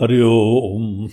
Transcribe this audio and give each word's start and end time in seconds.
हरिओम 0.00 1.08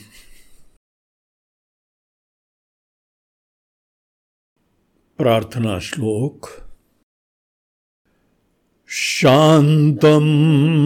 प्रार्थना 5.17 5.79
श्लोक। 5.79 6.49
शान्तं 8.87 10.25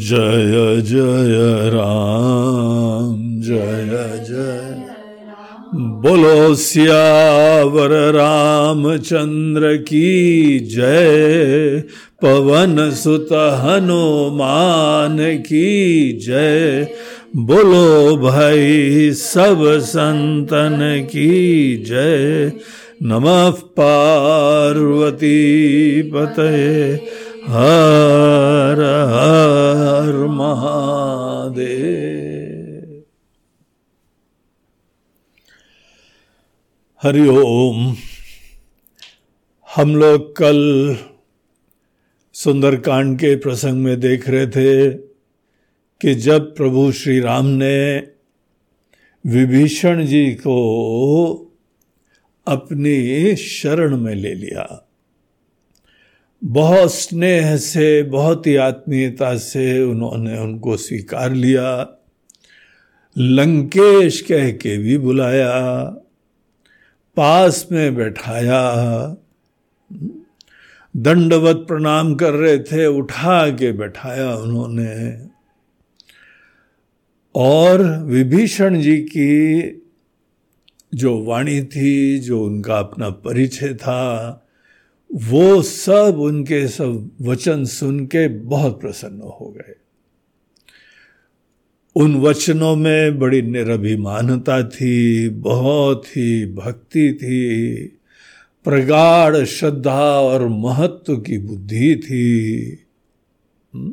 जय 0.00 0.80
जय 0.80 1.70
राम 1.70 3.40
जय 3.40 4.20
जय 4.20 4.86
बोलो 6.02 6.54
सियावर 6.54 7.90
रामचंद्र 8.12 9.76
की 9.76 10.58
जय 10.60 11.82
पवन 12.22 12.90
सुत 12.90 13.28
हनुमान 13.32 15.18
की 15.38 16.12
जय 16.26 16.86
बोलो 17.36 18.16
भाई 18.16 19.10
सब 19.12 19.78
संतन 19.82 20.78
की 21.10 21.76
जय 21.86 22.52
नमः 23.02 23.50
पार्वती 23.50 25.32
पतये। 26.02 27.06
हर 27.48 29.08
हर 29.08 30.12
महादेव। 30.12 33.04
हरिओम 37.02 37.96
हम 39.76 39.96
लोग 39.96 40.36
कल 40.36 40.96
सुंदरकांड 42.32 43.18
के 43.18 43.36
प्रसंग 43.36 43.72
में 43.72 44.00
देख 44.00 44.28
रहे 44.28 44.46
थे 44.46 44.90
कि 46.00 46.14
जब 46.14 46.56
प्रभु 46.56 46.92
श्री 46.92 47.20
राम 47.20 47.46
ने 47.46 48.06
विभीषण 49.26 50.06
जी 50.06 50.34
को 50.34 51.46
अपनी 52.50 53.36
शरण 53.36 53.96
में 53.96 54.14
ले 54.14 54.34
लिया। 54.34 54.88
बहुत 56.44 56.94
स्नेह 56.94 57.56
से, 57.56 58.02
बहुत 58.02 58.46
ही 58.46 58.56
आत्मीयता 58.56 59.36
से 59.36 59.82
उन्होंने 59.82 60.38
उनको 60.38 60.76
स्वीकार 60.76 61.32
लिया। 61.32 61.88
लंकेश 63.18 64.20
कह 64.20 64.50
के 64.50 64.78
भी 64.78 64.98
बुलाया। 64.98 65.80
पास 67.16 67.68
में 67.72 67.94
बैठाया। 67.94 68.70
दंडवत 70.96 71.56
प्रणाम 71.56 72.14
कर 72.14 72.32
रहे 72.32 72.58
थे, 72.58 72.86
उठा 72.86 73.50
के 73.50 73.72
बैठाया 73.72 74.36
उन्होंने। 74.36 75.26
और 77.34 78.02
विभीषण 78.04 78.80
जी 78.80 78.98
की 78.98 79.60
जो 80.94 81.24
वाणी 81.24 81.62
थी, 81.62 82.18
जो 82.18 82.44
उनका 82.44 82.78
अपना 82.78 83.10
परिचय 83.10 83.74
था, 83.74 84.46
वो 85.14 85.62
सब 85.62 86.16
उनके 86.18 86.68
सब 86.68 87.10
वचन 87.20 87.64
सुन 87.64 88.06
के 88.06 88.28
बहुत 88.28 88.80
प्रसन्न 88.80 89.20
हो 89.20 89.54
गए 89.58 89.74
उन 91.96 92.16
वचनों 92.16 92.76
में 92.76 93.18
बड़ी 93.18 93.42
निरभिमानता 93.42 94.62
थी, 94.62 95.28
बहुत 95.28 96.06
ही 96.06 96.46
भक्ति 96.46 97.12
थी, 97.12 97.84
प्रगाढ़ 98.64 99.44
श्रद्धा 99.44 100.20
और 100.20 100.48
महत्व 100.48 101.16
की 101.16 101.38
बुद्धि 101.38 101.96
थी 101.96 102.24
हम्म? 103.74 103.92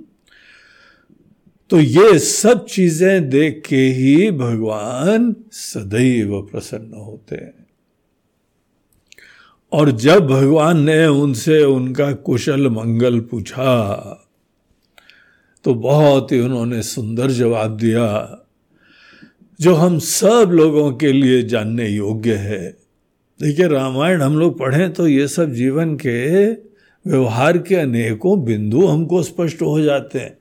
तो 1.72 1.80
ये 1.80 2.18
सब 2.20 2.66
चीज़ें 2.66 3.30
देख 3.30 3.62
के 3.66 3.82
ही 3.90 4.30
भगवान 4.32 5.36
सदैव 5.52 6.42
प्रसन्न 6.42 6.94
होते 6.96 7.36
हैं। 7.36 7.66
और 9.72 9.92
जब 9.92 10.28
भगवान 10.28 10.84
ने 10.84 11.06
उनसे 11.06 11.64
उनका 11.64 12.12
कुशल 12.12 12.70
मंगल 12.70 13.20
पूछा 13.22 13.74
तो 15.66 15.74
बहुत 15.74 16.32
ही 16.32 16.40
उन्होंने 16.40 16.82
सुंदर 16.84 17.32
जवाब 17.32 17.76
दिया, 17.78 18.08
जो 19.60 19.74
हम 19.76 19.98
सब 20.00 20.52
लोगों 20.54 20.92
के 20.94 21.12
लिए 21.12 21.42
जानने 21.44 21.88
योग्य 21.88 22.34
है। 22.34 22.68
देखिए, 23.40 23.68
रामायण 23.68 24.22
हम 24.22 24.38
लोग 24.40 24.58
पढ़ें 24.60 24.94
तो 24.94 25.08
ये 25.08 25.28
सब 25.28 25.52
जीवन 25.54 25.96
के 25.96 26.52
व्यवहार 27.06 27.58
के 27.58 27.76
अनेकों 27.76 28.44
बिंदु 28.46 28.86
हमको 28.86 29.22
स्पष्ट 29.24 29.62
हो 29.62 29.80
जाते 29.82 30.20
हैं। 30.20 30.38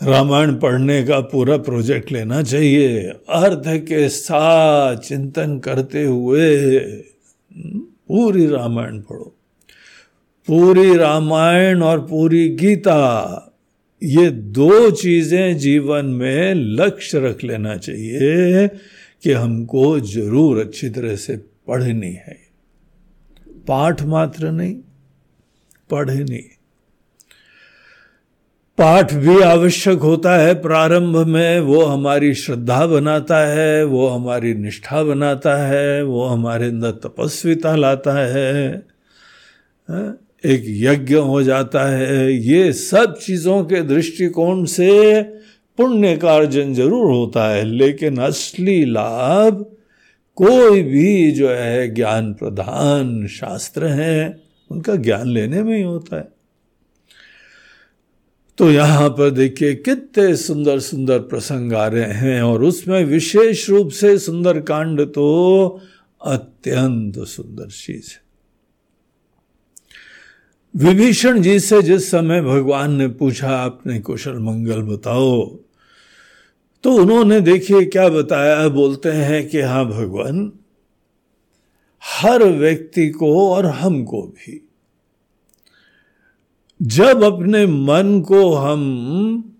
रामायण 0.00 0.54
पढ़ने 0.54 1.02
का 1.02 1.20
पूरा 1.20 1.56
प्रोजेक्ट 1.58 2.12
लेना 2.12 2.42
चाहिए। 2.42 3.02
अर्थ 3.08 3.66
के 3.86 4.08
साथ 4.08 4.96
चिंतन 4.98 5.58
करते 5.58 6.04
हुए 6.04 6.78
पूरी 8.08 8.46
रामायण 8.46 9.00
पढ़ो। 9.00 9.32
पूरी 10.48 10.96
रामायण 10.96 11.82
और 11.82 12.00
पूरी 12.00 12.48
गीता, 12.56 13.52
ये 14.02 14.30
दो 14.30 14.90
चीज़ें 14.92 15.56
जीवन 15.58 16.06
में 16.06 16.54
लक्ष्य 16.54 17.20
रख 17.20 17.44
लेना 17.44 17.76
चाहिए 17.76 18.66
कि 19.22 19.32
हमको 19.32 19.98
ज़रूर 20.00 20.58
अच्छी 20.60 20.88
तरह 20.90 21.16
से 21.16 21.36
पढ़नी 21.66 22.12
है। 22.12 22.38
पाठ 23.68 24.02
मात्र 24.04 24.50
नहीं, 24.50 24.74
पढ़नी 25.90 26.44
पाठ 28.78 29.12
भी 29.14 29.40
आवश्यक 29.42 29.98
होता 30.00 30.36
है। 30.36 30.54
प्रारंभ 30.62 31.16
में 31.26 31.60
वो 31.60 31.84
हमारी 31.84 32.32
श्रद्धा 32.34 32.86
बनाता 32.86 33.38
है 33.48 33.84
वो 33.84 34.06
हमारी 34.08 34.52
निष्ठा 34.54 35.02
बनाता 35.02 35.56
है 35.62 36.02
वो 36.04 36.24
हमारे 36.24 36.66
अंदर 36.66 36.90
तपस्विता 37.04 37.74
लाता 37.76 38.18
है 38.26 38.74
हाँ, 39.88 40.18
एक 40.44 40.64
यज्ञ 40.66 41.14
हो 41.14 41.42
जाता 41.42 41.84
है। 41.88 42.32
ये 42.32 42.72
सब 42.72 43.16
चीज़ों 43.18 43.62
के 43.64 43.82
दृष्टिकोण 43.84 44.64
से 44.66 45.22
पुण्य 45.78 46.16
का 46.16 46.34
अर्जन 46.36 46.74
ज़रूर 46.74 47.10
होता 47.12 47.48
है 47.48 47.64
लेकिन 47.64 48.18
असली 48.18 48.84
लाभ 48.84 49.64
कोई 50.38 50.82
भी 50.82 51.30
जो 51.32 51.48
है 51.48 51.88
ज्ञान 51.94 52.32
प्रधान 52.34 53.26
शास्त्र 53.30 53.86
है 53.86 54.36
उनका 54.70 54.94
ज्ञान 54.96 55.28
लेने 55.28 55.62
में 55.62 55.76
ही 55.76 55.82
होता 55.82 56.16
है। 56.16 56.35
तो 58.58 58.70
यहाँ 58.70 59.08
पर 59.08 59.30
देखिए 59.30 59.74
कितने 59.74 60.36
सुंदर 60.36 60.80
सुंदर 60.80 61.18
प्रसंग 61.18 61.72
आ 61.72 61.86
रहे 61.86 62.12
हैं 62.12 62.42
और 62.42 62.64
उसमें 62.64 63.04
विशेष 63.04 63.70
रूप 63.70 63.90
से 63.90 64.18
सुंदर 64.18 64.60
कांड 64.60 65.00
तो 65.00 65.80
अत्यंत 66.22 67.18
सुंदर 67.18 67.66
चीज़ 67.66 68.10
है। 68.12 68.26
विभीषण 70.76 71.42
जी 71.42 71.60
से 71.60 71.82
जिस 71.82 72.10
समय 72.10 72.42
भगवान 72.42 72.92
ने 72.92 73.08
पूछा, 73.08 73.48
आपने 73.48 74.00
कुशल 74.00 74.38
मंगल 74.38 74.82
बताओ? 74.82 75.46
तो 76.84 76.92
उन्होंने 76.92 77.40
देखिए 77.40 77.84
क्या 77.84 78.08
बताया। 78.08 78.68
बोलते 78.68 79.12
हैं 79.12 79.48
कि 79.48 79.60
हाँ 79.60 79.86
भगवान, 79.86 80.52
हर 82.04 82.44
व्यक्ति 82.44 83.08
को 83.08 83.50
और 83.50 83.66
हमको 83.66 84.22
भी। 84.22 84.65
जब 86.82 87.24
अपने 87.24 87.66
मन 87.66 88.20
को 88.20 88.54
हम 88.54 89.52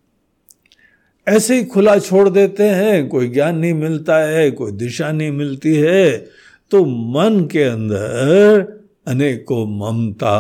ऐसे 1.29 1.57
ही 1.57 1.65
खुला 1.65 1.99
छोड़ 1.99 2.29
देते 2.29 2.63
हैं, 2.63 3.09
कोई 3.09 3.29
ज्ञान 3.29 3.59
नहीं 3.59 3.75
मिलता 3.75 4.17
है, 4.17 4.51
कोई 4.51 4.73
दिशा 4.73 5.13
नहीं 5.13 5.31
मिलती 5.31 5.75
है 5.75 6.27
तो 6.71 6.85
मन 6.85 7.49
के 7.53 7.63
अंदर 7.63 8.67
अनेकों 9.07 9.67
ममता, 9.67 10.37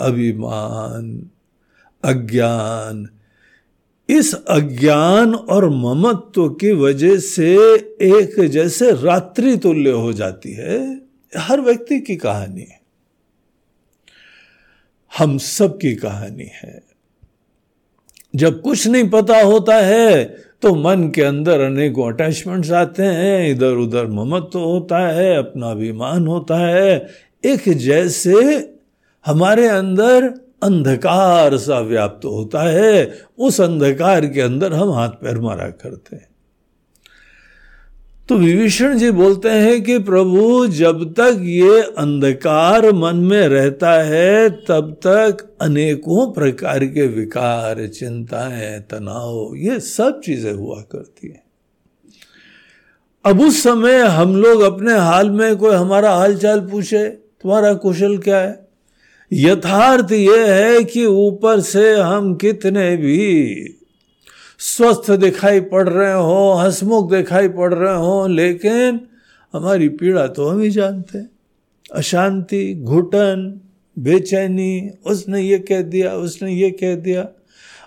अभिमान, 0.00 1.30
अज्ञान, 2.04 3.08
इस 4.08 4.34
अज्ञान 4.34 5.34
और 5.34 5.68
ममत्व 5.70 6.48
की 6.48 6.72
वजह 6.72 7.16
से 7.18 7.54
एक 8.02 8.48
जैसे 8.48 8.92
रात्रि 8.92 9.56
तुल्य 9.56 9.90
हो 9.90 10.12
जाती 10.12 10.52
है। 10.52 11.00
हर 11.36 11.60
व्यक्ति 11.60 12.00
की 12.00 12.16
कहानी 12.16 12.60
है। 12.60 12.77
हम 15.12 15.38
सब 15.38 15.76
की 15.78 15.94
कहानी 15.94 16.50
है। 16.54 16.82
जब 18.36 18.60
कुछ 18.60 18.86
नहीं 18.86 19.08
पता 19.10 19.40
होता 19.40 19.76
है 19.76 20.24
तो 20.62 20.74
मन 20.74 21.08
के 21.14 21.22
अंदर 21.22 21.60
अनेकों 21.60 22.12
अटैचमेंट्स 22.12 22.70
आते 22.72 23.02
हैं। 23.02 23.48
इधर 23.50 23.72
उधर 23.72 24.06
ममत्व 24.06 24.58
होता 24.58 24.98
है, 25.08 25.36
अपना 25.36 25.70
अभिमान 25.70 26.26
होता 26.26 26.58
है। 26.58 27.06
एक 27.44 27.68
जैसे 27.68 28.34
हमारे 29.26 29.66
अंदर 29.66 30.24
अंधकार 30.62 31.56
सा 31.56 31.78
व्याप्त 31.80 32.24
होता 32.24 32.62
है। 32.62 33.12
उस 33.38 33.60
अंधकार 33.60 34.26
के 34.26 34.40
अंदर 34.40 34.72
हम 34.72 34.92
हाथ 34.92 35.08
पैर 35.08 35.38
मारा 35.38 35.68
करते 35.70 36.16
हैं। 36.16 36.27
तो 38.28 38.36
विभीषण 38.36 38.98
जी 38.98 39.10
बोलते 39.10 39.48
हैं 39.48 39.82
कि 39.82 39.98
प्रभु, 39.98 40.66
जब 40.66 41.12
तक 41.12 41.38
ये 41.42 41.82
अंधकार 41.82 42.92
मन 42.92 43.16
में 43.16 43.48
रहता 43.48 44.02
है, 44.02 44.50
तब 44.50 45.00
तक 45.06 45.56
अनेकों 45.60 46.32
प्रकार 46.32 46.84
के 46.84 47.06
विकार, 47.06 47.86
चिंताएँ, 47.86 48.80
तनाव, 48.80 49.56
ये 49.56 49.80
सब 49.80 50.20
चीज़ें 50.20 50.52
हुआ 50.52 50.80
करती 50.80 51.28
हैं। 51.28 51.42
अब 53.24 53.40
उस 53.40 53.62
समय 53.62 53.98
हम 53.98 54.36
लोग 54.36 54.60
अपने 54.60 54.98
हाल 54.98 55.30
में 55.30 55.56
कोई 55.56 55.74
हमारा 55.74 56.10
हालचाल 56.10 56.60
पूछे, 56.60 57.08
तुम्हारा 57.08 57.74
कुशल 57.74 58.18
क्या 58.18 58.38
है? 58.38 58.68
यथार्थ 59.32 60.12
ये 60.12 60.46
है 60.46 60.84
कि 60.84 61.06
ऊपर 61.06 61.60
से 61.60 61.94
हम 61.94 62.34
कितने 62.34 62.96
भी 62.96 63.54
स्वस्थ 64.60 65.10
दिखाई 65.10 65.60
पड़ 65.60 65.88
रहे 65.88 66.12
हो, 66.12 66.52
हसमुख 66.54 67.10
दिखाई 67.10 67.48
पड़ 67.48 67.74
रहे 67.74 67.94
हो, 67.96 68.26
लेकिन 68.26 69.00
हमारी 69.54 69.88
पीड़ा 69.88 70.26
तो 70.26 70.48
हम 70.48 70.60
ही 70.60 70.70
जानते 70.70 71.18
हैं। 71.18 71.30
अशांति, 71.94 72.74
घुटन, 72.74 73.60
बेचैनी, 73.96 74.90
उसने 75.06 75.40
ये 75.42 75.58
कह 75.58 75.82
दिया, 75.82 76.14
उसने 76.14 76.52
ये 76.52 76.70
कह 76.70 76.94
दिया, 76.94 77.28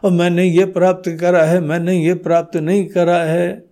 और 0.03 0.11
मैंने 0.11 0.45
ये 0.45 0.65
प्राप्त 0.65 1.09
करा 1.19 1.43
है, 1.43 1.59
मैंने 1.59 1.97
ये 2.03 2.13
प्राप्त 2.13 2.57
नहीं 2.57 2.85
करा 2.85 3.23
है, 3.23 3.63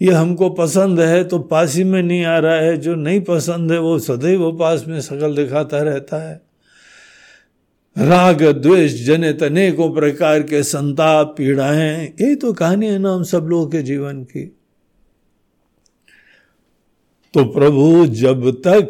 ये 0.00 0.12
हमको 0.12 0.50
पसंद 0.50 1.00
है 1.00 1.22
तो 1.24 1.38
पास 1.38 1.74
ही 1.74 1.84
में 1.84 2.02
नहीं 2.02 2.24
आ 2.24 2.38
रहा 2.38 2.54
है, 2.54 2.76
जो 2.76 2.94
नहीं 2.94 3.20
पसंद 3.20 3.72
है 3.72 3.78
वो 3.78 3.98
सदैव 3.98 4.50
पास 4.52 4.84
में 4.88 5.00
शकल 5.00 5.36
दिखाता 5.36 5.78
रहता 5.78 6.28
है। 6.28 6.45
राग, 7.98 8.42
द्वेष, 8.42 9.06
जनित 9.06 9.42
अनेकों 9.42 9.94
प्रकार 9.94 10.42
के 10.42 10.62
संताप 10.62 11.34
पीड़ाएँ 11.38 12.06
यही 12.20 12.34
तो 12.34 12.52
कहानी 12.52 12.86
है 12.86 12.98
ना 12.98 13.12
हम 13.12 13.22
सब 13.22 13.44
लोगों 13.44 13.66
के 13.66 13.82
जीवन 13.82 14.22
की। 14.22 14.56
तो 17.34 17.44
प्रभु, 17.44 18.06
जब 18.06 18.50
तक 18.50 18.88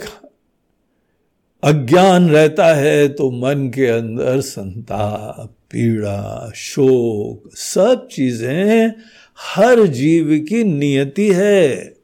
अज्ञान 1.63 2.31
रहता 2.31 2.75
है 2.75 3.09
तो 3.09 3.31
मन 3.31 3.73
के 3.75 3.87
अंदर 3.87 4.41
संताप, 4.41 5.57
पीड़ा, 5.71 6.53
शोक, 6.55 7.51
सब 7.55 8.09
चीज़ें 8.13 8.93
हर 9.41 9.87
जीव 9.87 10.47
की 10.49 10.65
नियति 10.65 11.33
है। 11.33 11.95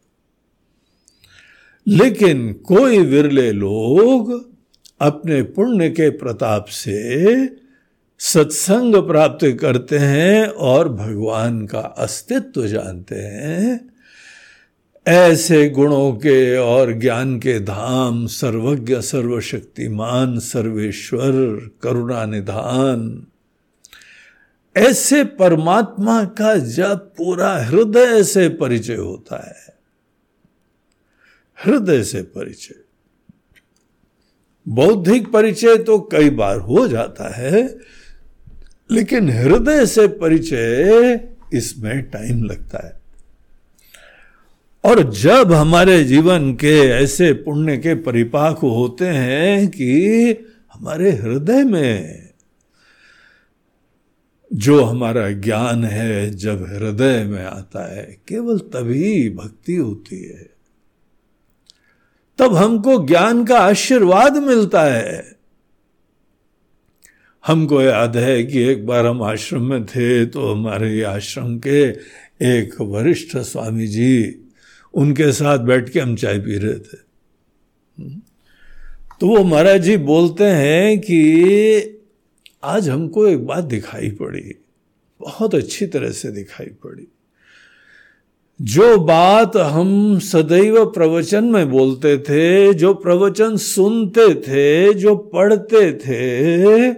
लेकिन 1.89 2.53
कोई 2.53 2.99
विरले 2.99 3.53
लोग 3.53 4.52
अपने 5.03 5.43
पुण्य 5.43 5.89
के 5.91 6.11
प्रताप 6.11 6.67
से 6.69 7.47
सत्संग 8.19 8.97
प्राप्त 8.97 9.59
करते 9.61 9.99
हैं 9.99 10.47
और 10.47 10.89
भगवान 10.89 11.67
का 11.67 11.81
अस्तित्व 11.81 12.67
जानते 12.67 13.15
हैं। 13.15 13.93
ऐसे 15.07 15.69
गुणों 15.71 16.13
के 16.13 16.57
और 16.57 16.93
ज्ञान 16.93 17.39
के 17.39 17.59
धाम, 17.61 18.27
सर्वज्ञ, 18.27 19.01
सर्वशक्तिमान, 19.01 20.39
सर्वेश्वर 20.39 21.33
करुणा 21.83 22.25
निधान 22.27 23.27
ऐसे 24.77 25.25
परमात्मा 25.25 26.25
का 26.25 26.55
जब 26.57 26.99
पूरा 27.17 27.53
हृदय 27.65 28.23
से 28.25 28.49
परिचय 28.49 28.95
होता 28.95 29.37
है, 29.49 29.75
हृदय 31.65 32.03
से 32.03 32.23
परिचय। 32.23 32.82
बौद्धिक 34.67 35.31
परिचय 35.33 35.77
तो 35.77 35.99
कई 36.13 36.31
बार 36.31 36.59
हो 36.59 36.89
जाता 36.89 37.35
है, 37.37 37.63
लेकिन 38.91 39.31
हृदय 39.31 39.87
से 39.87 40.07
परिचय 40.07 41.29
इसमें 41.55 42.03
टाइम 42.03 42.43
लगता 42.45 42.87
है। 42.87 43.01
और 44.85 45.03
जब 45.13 45.53
हमारे 45.53 46.05
जीवन 46.05 46.53
के 46.55 46.79
ऐसे 46.89 47.33
पुण्य 47.33 47.77
के 47.77 47.95
परिपाक 47.95 48.59
होते 48.59 49.07
हैं 49.07 49.69
कि 49.69 50.31
हमारे 50.75 51.11
हृदय 51.11 51.65
में 51.65 52.29
जो 54.51 54.83
हमारा 54.85 55.31
ज्ञान 55.31 55.85
है 55.85 56.31
जब 56.31 56.65
हृदय 56.69 57.25
में 57.25 57.45
आता 57.45 57.95
है, 57.95 58.19
केवल 58.29 58.59
तभी 58.59 59.31
भक्ति 59.31 59.77
होती 59.77 60.25
है। 60.25 60.52
तब 62.39 62.55
हमको 62.55 62.97
ज्ञान 63.07 63.45
का 63.45 63.59
आशीर्वाद 63.59 64.37
मिलता 64.39 64.83
है। 64.85 65.37
हमको 67.45 67.81
याद 67.83 68.17
है 68.17 68.43
कि 68.45 68.63
एक 68.63 68.87
बार 68.87 69.07
हम 69.07 69.23
आश्रम 69.23 69.63
में 69.63 69.85
थे 69.87 70.25
तो 70.27 70.53
हमारे 70.53 71.03
आश्रम 71.03 71.59
के 71.59 71.81
एक 72.47 72.81
वरिष्ठ 72.81 73.37
स्वामी 73.39 73.87
जी 73.87 74.35
उनके 74.95 75.31
साथ 75.33 75.59
बैठ 75.59 75.89
के 75.91 76.01
हम 76.01 76.15
चाय 76.17 76.39
पी 76.39 76.59
रहे 76.59 76.79
थे। 76.79 77.01
तो 79.21 79.27
वो 79.29 79.43
महाराज 79.45 79.83
जी 79.83 79.97
बोलते 79.97 80.45
हैं 80.45 80.99
कि 81.01 81.99
आज 82.65 82.89
हमको 82.89 83.27
एक 83.29 83.47
बात 83.47 83.65
दिखाई 83.65 84.11
पड़ी, 84.11 84.55
बहुत 85.21 85.55
अच्छी 85.55 85.87
तरह 85.87 86.11
से 86.11 86.31
दिखाई 86.31 86.67
पड़ी। 86.85 87.07
जो 88.61 88.99
बात 88.99 89.57
हम 89.57 90.19
सदैव 90.19 90.85
प्रवचन 90.87 91.45
में 91.45 91.71
बोलते 91.71 92.19
थे, 92.19 92.75
जो 92.75 92.95
प्रवचन 92.95 93.57
सुनते 93.57 94.35
थे, 94.35 94.95
जो 94.95 95.17
पढ़ते 95.17 95.93
थे, 95.93 96.91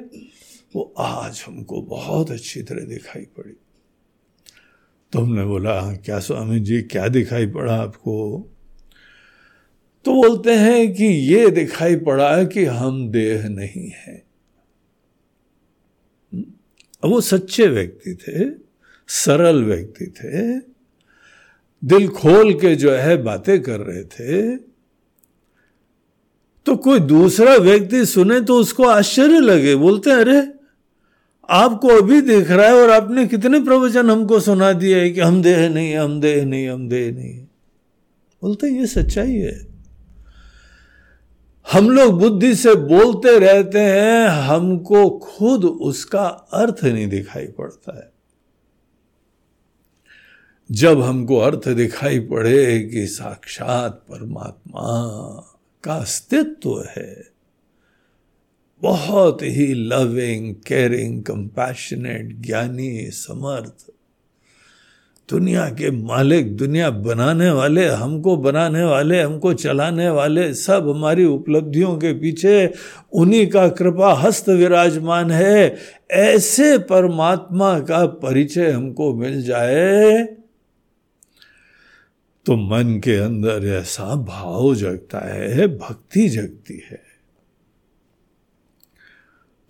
वो 0.76 0.94
आज 0.98 1.44
हमको 1.46 1.82
बहुत 1.82 2.30
अच्छी 2.30 2.62
तरह 2.62 2.84
दिखाई 2.84 3.22
पड़ी। 3.22 3.56
तो 5.12 5.18
हमने 5.18 5.44
बोला, 5.44 5.94
क्या 5.94 6.18
स्वामी 6.18 6.60
जी, 6.60 6.82
क्या 6.82 7.08
दिखाई 7.08 7.46
पड़ा 7.46 7.74
आपको? 7.74 8.48
तो 10.04 10.14
बोलते 10.14 10.52
हैं 10.52 10.94
कि 10.94 11.04
ये 11.04 11.50
दिखाई 11.50 11.96
पड़ा 11.96 12.44
कि 12.44 12.64
हम 12.64 13.08
देह 13.08 13.48
नहीं 13.48 13.90
है। 13.90 14.24
वो 17.04 17.20
सच्चे 17.20 17.66
व्यक्ति 17.66 18.14
थे, 18.14 18.50
सरल 19.08 19.64
व्यक्ति 19.64 20.06
थे 20.06 20.73
दिल 21.84 22.08
खोल 22.08 22.52
के 22.54 22.76
जो 22.76 22.90
है 22.90 23.22
बातें 23.22 23.62
कर 23.62 23.80
रहे 23.80 24.04
थे 24.04 24.56
तो 26.66 26.76
कोई 26.76 27.00
दूसरा 27.00 27.56
व्यक्ति 27.56 28.06
सुने 28.06 28.40
तो 28.40 28.56
उसको 28.56 28.84
आश्चर्य 28.84 29.40
लगे, 29.40 29.74
बोलते 29.76 30.10
हैं, 30.10 30.16
अरे, 30.16 30.52
आपको 31.50 31.88
अभी 31.88 32.20
देख 32.20 32.50
रहा 32.50 32.66
है 32.66 32.74
और 32.74 32.90
आपने 32.90 33.26
कितने 33.26 33.60
प्रवचन 33.60 34.10
हमको 34.10 34.40
सुना 34.40 34.72
दिए 34.72 35.10
कि 35.10 35.20
हम 35.20 35.42
देह 35.42 35.68
नहीं 35.68 35.94
हम 35.96 36.20
देह 36.20 36.44
नहीं 36.44 36.68
हम 36.68 36.88
देह 36.88 37.12
नहीं 37.12 37.40
बोलते 38.42 38.68
ये 38.68 38.86
सच्चाई 38.86 39.34
है। 39.34 39.66
हम 41.72 41.90
लोग 41.90 42.18
बुद्धि 42.20 42.54
से 42.54 42.74
बोलते 42.74 43.38
रहते 43.38 43.78
हैं, 43.78 44.26
हमको 44.26 45.10
खुद 45.10 45.64
उसका 45.64 46.26
अर्थ 46.52 46.84
नहीं 46.84 47.08
दिखाई 47.08 47.46
पड़ता 47.46 47.98
है। 47.98 48.13
जब 50.70 51.02
हमको 51.02 51.36
अर्थ 51.36 51.68
दिखाई 51.68 52.18
पड़े 52.18 52.80
कि 52.80 53.06
साक्षात 53.06 53.92
परमात्मा 53.92 54.84
का 55.84 55.94
अस्तित्व 55.94 56.84
है, 56.96 57.24
बहुत 58.82 59.38
ही 59.42 59.74
लविंग 59.74 60.54
केयरिंग 60.54 61.22
कंपैशनेट 61.22 62.36
ज्ञानी, 62.40 63.10
समर्थ, 63.10 63.86
दुनिया 65.30 65.68
के 65.68 65.90
मालिक, 65.90 66.56
दुनिया 66.56 66.90
बनाने 66.90 67.50
वाले, 67.50 67.86
हमको 67.88 68.36
बनाने 68.36 68.82
वाले, 68.82 69.20
हमको 69.20 69.54
चलाने 69.54 70.08
वाले, 70.08 70.54
सब 70.54 70.88
हमारी 70.88 71.24
उपलब्धियों 71.24 71.96
के 71.96 72.12
पीछे 72.12 72.72
उन्हीं 73.12 73.46
का 73.46 73.68
कृपा 73.68 74.12
हस्त 74.12 74.48
विराजमान 74.48 75.30
है। 75.30 75.76
ऐसे 76.10 76.78
परमात्मा 76.78 77.80
का 77.80 78.06
परिचय 78.06 78.70
हमको 78.70 79.14
मिल 79.14 79.42
जाए 79.42 80.36
तो 82.46 82.56
मन 82.56 83.00
के 83.04 83.16
अंदर 83.16 83.66
ऐसा 83.68 84.14
भाव 84.14 84.74
जगता 84.74 85.18
है 85.28 85.66
भक्ति 85.68 86.28
जगती 86.28 86.82
है। 86.90 87.02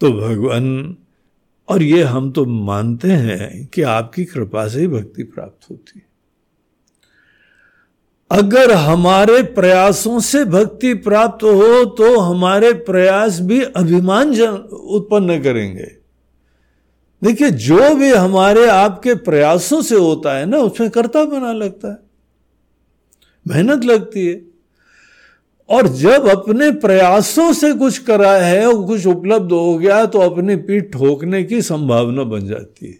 तो 0.01 0.11
भगवान, 0.13 0.97
और 1.69 1.83
ये 1.83 2.03
हम 2.03 2.31
तो 2.33 2.45
मानते 2.45 3.09
हैं 3.09 3.67
कि 3.67 3.83
आपकी 3.83 4.25
कृपा 4.25 4.67
से 4.69 4.81
ही 4.81 4.89
भक्ति 4.89 5.23
प्राप्त 5.25 5.71
होती 5.71 5.99
है। 5.99 6.07
अगर 8.31 8.73
हमारे 8.73 9.43
प्रयासों 9.55 10.21
से 10.21 10.45
भक्ति 10.45 10.95
प्राप्त 11.01 11.45
हो 11.45 11.85
तो 11.95 12.19
हमारे 12.21 12.73
प्रयास 12.83 13.41
भी 13.41 13.61
अभिमान 13.63 14.35
उत्पन्न 14.35 15.43
करेंगे। 15.43 15.91
देखिए, 17.23 17.51
जो 17.51 17.95
भी 17.95 18.11
हमारे 18.11 18.67
आपके 18.69 19.15
प्रयासों 19.15 19.81
से 19.83 19.97
होता 19.97 20.37
है 20.39 20.47
ना, 20.47 20.59
उसमें 20.59 20.91
कर्ता 20.91 21.25
बना 21.25 21.53
लगता 21.53 21.89
है। 21.89 22.04
मेहनत 23.47 23.85
लगती 23.85 24.27
है। 24.27 24.41
और 25.69 25.89
जब 25.89 26.27
अपने 26.29 26.71
प्रयासों 26.73 27.53
से 27.53 27.73
कुछ 27.73 27.99
करा 27.99 28.33
है 28.37 28.67
और 28.67 28.85
कुछ 28.87 29.07
उपलब्ध 29.07 29.53
हो 29.53 29.77
गया 29.79 30.05
तो 30.07 30.19
अपनी 30.21 30.57
पीठ 30.57 30.93
ठोकने 30.93 31.43
की 31.45 31.63
संभावना 31.63 32.25
बन 32.25 32.47
जाती 32.47 32.87
है। 32.87 32.99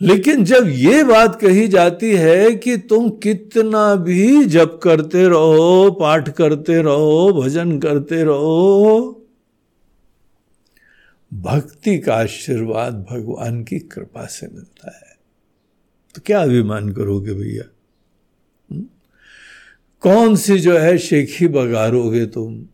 लेकिन 0.00 0.44
जब 0.44 0.68
ये 0.68 1.04
बात 1.04 1.38
कही 1.40 1.68
जाती 1.68 2.10
है 2.16 2.54
कि 2.54 2.76
तुम 2.78 3.08
कितना 3.18 3.94
भी 3.94 4.44
जप 4.44 4.80
करते 4.82 5.26
रहो, 5.28 5.90
पाठ 5.90 6.28
करते 6.28 6.80
रहो, 6.82 7.32
भजन 7.32 7.78
करते 7.78 8.22
रहो, 8.24 9.22
भक्ति 11.32 11.98
का 11.98 12.14
आशीर्वाद 12.14 13.06
भगवान 13.10 13.62
की 13.64 13.78
कृपा 13.78 14.26
से 14.26 14.46
मिलता 14.46 14.96
है। 14.96 15.05
तो 16.16 16.22
क्या 16.26 16.42
अभिमान 16.42 16.88
करोगे 16.92 17.32
भैया? 17.34 17.64
कौन 20.00 20.36
सी 20.36 20.58
जो 20.58 20.76
है 20.78 20.98
शेखी 20.98 21.48
बगारोगे 21.48 22.26
तुम? 22.26 22.66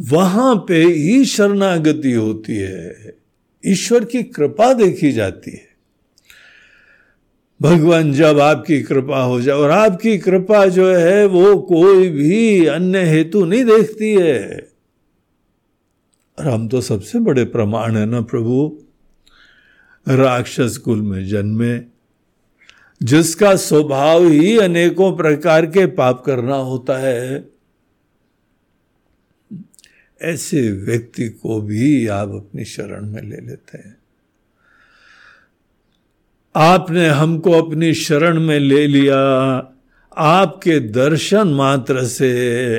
वहाँ 0.00 0.54
पे 0.68 0.82
ही 0.84 1.24
शरणागति 1.24 2.12
होती 2.12 2.56
है, 2.56 3.14
ईश्वर 3.66 4.04
की 4.04 4.22
कृपा 4.22 4.72
देखी 4.72 5.12
जाती 5.12 5.50
है। 5.50 5.68
भगवान, 7.62 8.12
जब 8.12 8.40
आपकी 8.40 8.82
कृपा 8.82 9.22
हो 9.22 9.40
जाए, 9.40 9.56
और 9.56 9.70
आपकी 9.70 10.18
कृपा 10.18 10.66
जो 10.66 10.94
है 10.94 11.26
वो 11.26 11.58
कोई 11.58 12.08
भी 12.08 12.66
अन्य 12.66 13.04
हेतु 13.04 13.44
नहीं 13.44 13.64
देखती 13.64 14.12
है। 14.14 14.68
और 16.38 16.48
हम 16.48 16.68
तो 16.68 16.80
सबसे 16.80 17.18
बड़े 17.18 17.44
प्रमाण 17.44 17.96
है 17.96 18.06
ना 18.06 18.20
प्रभु? 18.20 18.82
राक्षस 20.08 20.76
कुल 20.76 21.02
में 21.02 21.26
जन्मे। 21.26 21.80
जिसका 23.02 23.56
स्वभाव 23.56 24.26
ही 24.26 24.58
अनेकों 24.58 25.16
प्रकार 25.16 25.66
के 25.66 25.86
पाप 25.86 26.22
करना 26.26 26.56
होता 26.56 26.98
है, 26.98 27.48
ऐसे 30.22 30.72
व्यक्ति 30.72 31.28
को 31.28 31.60
भी 31.60 32.06
आप 32.06 32.28
अपनी 32.28 32.64
शरण 32.64 33.06
में 33.06 33.22
ले 33.22 33.36
लेते 33.36 33.78
हैं। 33.78 33.96
आपने 36.56 37.08
हमको 37.08 37.50
अपनी 37.50 37.94
शरण 37.94 38.40
में 38.40 38.58
ले 38.58 38.86
लिया, 38.86 39.18
आपके 40.16 40.80
दर्शन 40.80 41.48
मात्र 41.48 42.04
से। 42.04 42.78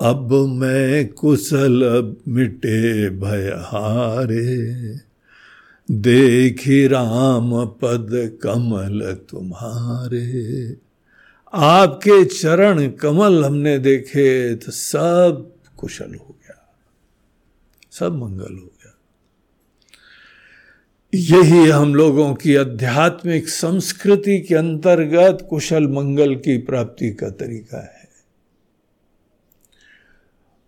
अब 0.00 0.32
मैं 0.32 1.08
कुशल 1.08 2.16
मिटे 2.28 3.10
भयहारे 3.10 4.74
देखी 5.90 6.86
राम 6.86 7.66
पद 7.66 8.38
कमल 8.42 9.14
तुम्हारे। 9.30 10.76
आपके 11.54 12.24
चरण 12.24 12.90
कमल 12.90 13.44
हमने 13.44 13.78
देखे 13.78 14.54
तो 14.54 14.72
सब 14.72 15.52
कुशल 15.76 16.14
हो 16.14 16.36
गया। 16.40 16.76
सब 17.90 18.12
मंगल 18.12 18.54
हो 18.54 18.66
गया। 18.66 18.98
यही 21.14 21.68
हम 21.68 21.94
लोगों 21.94 22.34
की 22.34 22.56
आध्यात्मिक 22.56 23.48
संस्कृति 23.48 24.40
के 24.40 24.54
अंतर्गत 24.54 25.46
कुशल 25.50 25.88
मंगल 25.88 26.34
की 26.36 26.58
प्राप्ति 26.58 27.10
का 27.10 27.30
तरीका 27.30 27.82
है। 27.82 27.93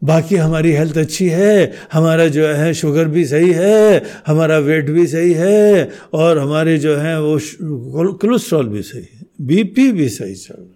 बाकी 0.07 0.37
हमारी 0.37 0.73
हेल्थ 0.73 0.99
अच्छी 0.99 1.29
है, 1.29 1.73
हमारा 1.93 2.27
जो 2.29 2.47
है 2.47 2.73
शुगर 2.75 3.09
भी 3.09 3.25
सही 3.25 3.53
है, 3.53 4.03
हमारा 4.27 4.59
वेट 4.59 4.91
भी 4.91 5.07
सही 5.07 5.33
है, 5.33 5.91
और 6.13 6.39
हमारे 6.39 6.79
जो 6.79 6.97
है 6.97 7.21
वो 7.23 7.39
कोलेस्ट्रॉल 8.13 8.69
भी 8.69 8.83
सही 8.83 9.09
है 9.15 9.25
बीपी 9.41 9.91
भी 9.93 10.09
सही 10.09 10.35
चल 10.35 10.55
रहा 10.55 10.73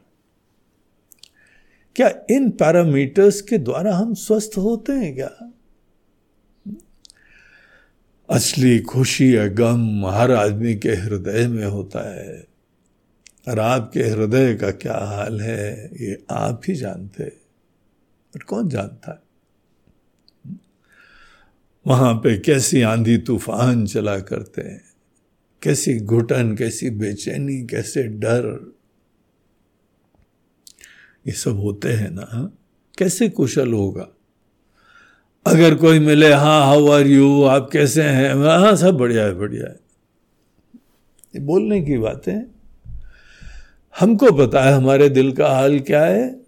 क्या 1.96 2.10
इन 2.30 2.50
पैरामीटर्स 2.50 3.40
के 3.40 3.58
द्वारा 3.58 3.94
हम 3.96 4.14
स्वस्थ 4.14 4.56
होते 4.58 4.92
हैं 4.92 5.14
क्या? 5.14 5.30
असली 8.28 8.78
खुशी 8.80 9.36
या 9.36 9.46
गम 9.46 10.06
हर 10.06 10.30
आदमी 10.30 10.74
के 10.74 10.90
हृदय 10.90 11.46
में 11.48 11.66
होता 11.66 12.02
है। 12.14 12.44
और 13.48 13.58
आपके 13.58 14.02
हृदय 14.02 14.54
का 14.54 14.70
क्या 14.70 14.98
हाल 14.98 15.40
है, 15.40 15.90
ये 16.00 16.18
आप 16.30 16.62
ही 16.68 16.74
जानते 16.74 17.22
हैं। 17.22 17.32
और 18.34 18.42
कौन 18.42 18.68
जानता 18.68 19.12
है? 19.12 19.18
वहाँ 21.86 22.14
पे 22.14 22.36
कैसी 22.38 22.82
आंधी 22.82 23.16
तूफ़ान 23.18 23.86
चला 23.86 24.18
करते 24.18 24.62
हैं, 24.62 24.82
कैसी 25.62 25.98
घुटन, 26.00 26.54
कैसी 26.56 26.90
बेचैनी, 26.90 27.66
कैसे 27.66 28.02
डर। 28.02 28.74
ये 31.26 31.32
सब 31.32 31.56
होते 31.56 31.92
हैं 31.92 32.10
ना 32.10 32.50
कैसे 32.98 33.28
कुशल 33.28 33.72
होगा? 33.72 34.06
अगर 35.46 35.74
कोई 35.74 35.98
मिले 35.98 36.32
हाँ 36.32 36.64
हाउ 36.66 36.88
आर 36.88 37.06
यू 37.06 37.42
आप 37.44 37.68
कैसे 37.72 38.02
हैं? 38.02 38.34
हाँ 38.34 38.74
सब 38.76 38.96
बढ़िया 38.96 39.24
है 39.24 39.34
बढ़िया 39.34 39.66
है। 39.66 39.78
ये 41.34 41.40
बोलने 41.40 41.80
की 41.82 41.98
बात 41.98 42.28
है। 42.28 42.46
हमको 44.00 44.32
पता 44.32 44.62
है, 44.62 44.72
हमारे 44.74 45.08
दिल 45.08 45.32
का 45.32 45.48
हाल 45.48 45.78
क्या 45.80 46.04
है? 46.04 46.39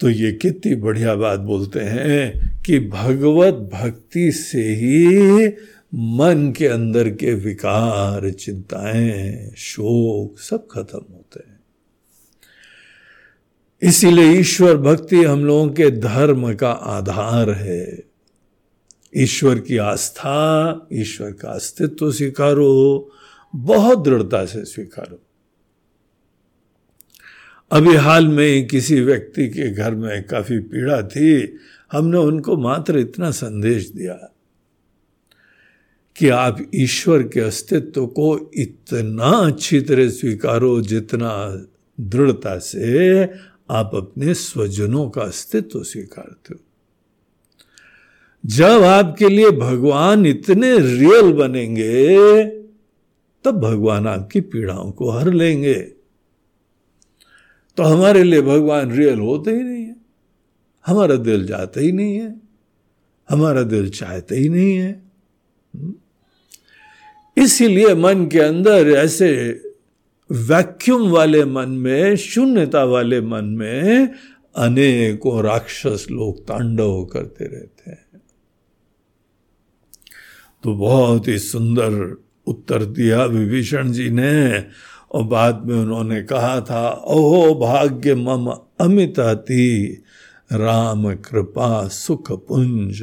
तो 0.00 0.10
ये 0.10 0.32
कितनी 0.32 0.74
बढ़िया 0.74 1.14
बात 1.14 1.40
बोलते 1.40 1.80
हैं 1.80 2.48
कि 2.62 2.78
भगवत 2.80 3.54
भक्ति 3.54 4.32
से 4.32 4.62
ही 4.62 5.48
मन 5.94 6.54
के 6.56 6.66
अंदर 6.66 7.10
के 7.10 7.34
विकार, 7.34 8.30
चिंताएँ, 8.30 9.54
शोक 9.56 10.38
सब 10.38 10.68
खत्म 10.70 10.98
होते 10.98 11.50
हैं। 11.50 11.60
इसीलिए 13.82 14.30
ईश्वर 14.30 14.76
भक्ति 14.76 15.16
हम 15.16 15.44
लोगों 15.44 15.68
के 15.68 15.90
धर्म 15.90 16.54
का 16.54 16.70
आधार 16.70 17.50
है। 17.50 18.04
ईश्वर 19.16 19.58
की 19.58 19.76
आस्था, 19.76 20.88
ईश्वर 20.92 21.30
का 21.30 21.48
अस्तित्व 21.48 22.12
स्वीकारो, 22.12 23.10
बहुत 23.56 24.04
दृढ़ता 24.04 24.44
से 24.44 24.64
स्वीकारो। 24.64 25.27
अभी 27.70 27.94
हाल 27.94 28.28
में 28.28 28.66
किसी 28.66 29.00
व्यक्ति 29.00 29.48
के 29.48 29.70
घर 29.70 29.94
में 29.94 30.26
काफ़ी 30.26 30.58
पीड़ा 30.58 31.02
थी। 31.02 31.56
हमने 31.92 32.18
उनको 32.18 32.56
मात्र 32.56 32.98
इतना 32.98 33.30
संदेश 33.30 33.88
दिया 33.88 34.34
कि 36.16 36.28
आप 36.28 36.70
ईश्वर 36.74 37.22
के 37.22 37.40
अस्तित्व 37.40 38.06
को 38.06 38.50
इतना 38.54 39.24
अच्छी 39.24 39.80
तरह 39.80 40.08
स्वीकारो 40.08 40.80
जितना 40.80 41.62
दृढ़ता 42.00 42.58
से 42.58 43.24
आप 43.70 43.90
अपने 43.94 44.34
स्वजनों 44.34 45.10
का 45.10 45.22
अस्तित्व 45.22 45.82
स्वीकारते 45.82 46.54
हो। 46.54 46.60
जब 48.46 48.82
आपके 48.82 49.28
लिए 49.28 49.50
भगवान 49.50 50.26
इतने 50.26 50.78
रियल 50.78 51.32
बनेंगे, 51.32 52.44
तब 53.44 53.60
भगवान 53.60 54.06
आपकी 54.06 54.40
पीड़ाओं 54.40 54.90
को 54.90 55.10
हर 55.10 55.32
लेंगे। 55.32 55.97
तो 57.78 57.84
हमारे 57.84 58.22
लिए 58.22 58.42
भगवान 58.42 58.92
रियल 58.92 59.18
होते 59.18 59.50
ही 59.50 59.62
नहीं 59.62 59.84
है। 59.84 59.96
हमारा 60.86 61.14
दिल 61.16 61.46
जाता 61.46 61.80
ही 61.80 61.92
नहीं 61.92 62.16
है। 62.16 62.40
हमारा 63.30 63.62
दिल 63.62 63.90
चाहता 63.90 64.34
ही 64.34 64.48
नहीं 64.48 64.74
है। 64.74 65.02
हम्म? 65.74 65.94
इसीलिए 67.42 67.94
मन 67.94 68.26
के 68.26 68.38
अंदर 68.38 68.88
ऐसे 68.88 69.60
वैक्यूम 70.30 71.10
वाले 71.10 71.44
मन 71.44 71.68
में, 71.68 72.16
शून्यता 72.16 72.84
वाले 72.84 73.20
मन 73.20 73.44
में 73.44 74.08
अनेकों 74.56 75.42
राक्षस 75.42 76.06
लोग 76.10 76.42
तांडव 76.42 77.04
करते 77.04 77.44
रहते 77.44 77.90
हैं। 77.90 78.20
तो 80.62 80.74
बहुत 80.74 81.28
ही 81.28 81.38
सुंदर 81.38 82.22
उत्तर 82.46 82.84
दिया 82.84 83.24
विभीषण 83.24 83.92
जी 83.92 84.10
ने। 84.10 84.66
और 85.10 85.24
बाद 85.24 85.62
में 85.66 85.74
उन्होंने 85.76 86.22
कहा 86.22 86.60
था, 86.60 86.88
ओहो 86.90 87.54
भाग्य 87.54 88.14
मम 88.14 88.50
अमित 88.80 89.20
अति 89.20 90.02
राम 90.52 91.14
कृपा 91.14 91.86
सुख 91.88 92.30
पुंज 92.48 93.02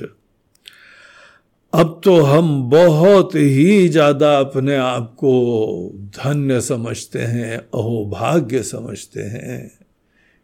अब 1.74 2.00
तो 2.04 2.16
हम 2.22 2.70
बहुत 2.70 3.36
ही 3.36 3.88
ज़्यादा 3.90 4.38
अपने 4.40 4.76
आप 4.76 5.12
को 5.14 5.32
धन्य 6.18 6.60
समझते 6.62 7.22
हैं 7.22 7.58
अहो 7.58 8.06
भाग्य 8.12 8.62
समझते 8.64 9.22
हैं 9.22 9.60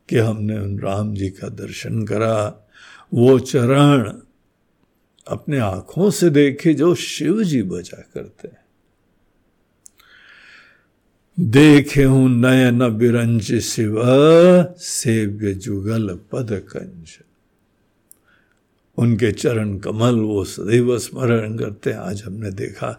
कि 0.10 0.18
हमने 0.18 0.58
उन 0.60 0.78
राम 0.80 1.14
जी 1.14 1.30
का 1.30 1.50
दर्शन 1.50 2.04
करा। 2.06 2.68
वो 3.14 3.38
चरण 3.40 4.12
अपने 5.28 5.60
आँखों 5.60 6.10
से 6.10 6.30
देखे 6.30 6.74
जो 6.74 6.94
शिव 6.96 7.44
जी 7.44 7.62
बजा 7.64 8.02
करते 8.14 8.48
हैं। 8.48 8.61
देखे 11.38 12.04
हूँ 12.04 12.30
नयन 12.32 12.88
बिरंज 12.98 13.52
शिव, 13.62 13.96
सेव्य 14.78 15.54
जुगल 15.54 16.08
पद 16.32 16.52
कंज। 16.70 17.18
उनके 18.98 19.32
चरण 19.32 19.78
कमल 19.78 20.20
वो 20.20 20.44
सदैव 20.44 20.98
स्मरण 20.98 21.58
करते 21.58 21.90
हैं। 21.90 21.98
आज 21.98 22.22
हमने 22.24 22.52
देखा 22.52 22.92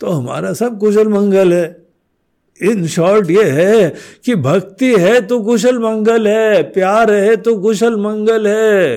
तो 0.00 0.10
हमारा 0.10 0.52
सब 0.52 0.78
कुशल 0.78 1.08
मंगल 1.08 1.52
है। 1.52 1.76
इन 2.60 2.86
शॉर्ट 2.86 3.30
ये 3.30 3.44
है 3.50 3.88
कि 4.24 4.34
भक्ति 4.36 4.94
है 4.94 5.20
तो 5.20 5.40
कुशल 5.42 5.78
मंगल 5.78 6.28
है, 6.28 6.62
प्यार 6.62 7.12
है 7.12 7.36
तो 7.36 7.56
कुशल 7.60 7.96
मंगल 7.96 8.46
है। 8.48 8.96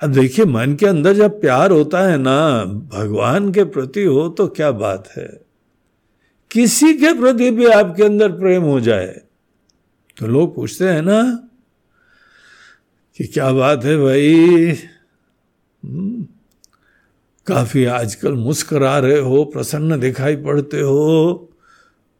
अब 0.00 0.12
देखिए, 0.12 0.44
मन 0.44 0.74
के 0.74 0.86
अंदर 0.86 1.14
जब 1.14 1.40
प्यार 1.40 1.70
होता 1.70 2.00
है 2.00 2.18
ना, 2.18 2.64
भगवान 2.64 3.52
के 3.52 3.64
प्रति 3.64 4.04
हो 4.04 4.28
तो 4.28 4.46
क्या 4.48 4.70
बात 4.72 5.08
है? 5.16 5.30
किसी 6.52 6.94
के 6.94 7.12
प्रति 7.20 7.50
भी 7.50 7.66
आपके 7.66 8.02
अंदर 8.02 8.32
प्रेम 8.32 8.62
हो 8.62 8.80
जाए 8.80 9.06
तो 10.16 10.26
लोग 10.26 10.54
पूछते 10.54 10.88
हैं 10.88 11.02
ना 11.02 11.22
कि 13.16 13.24
क्या 13.24 13.52
बात 13.52 13.84
है 13.84 13.96
भाई? 13.96 14.78
हम्म, 15.82 16.26
काफ़ी 17.46 17.84
आजकल 17.84 18.32
मुस्करा 18.32 18.98
रहे 18.98 19.18
हो 19.18 19.44
प्रसन्न 19.44 20.00
दिखाई 20.00 20.36
पड़ते 20.36 20.80
हो 20.80 21.48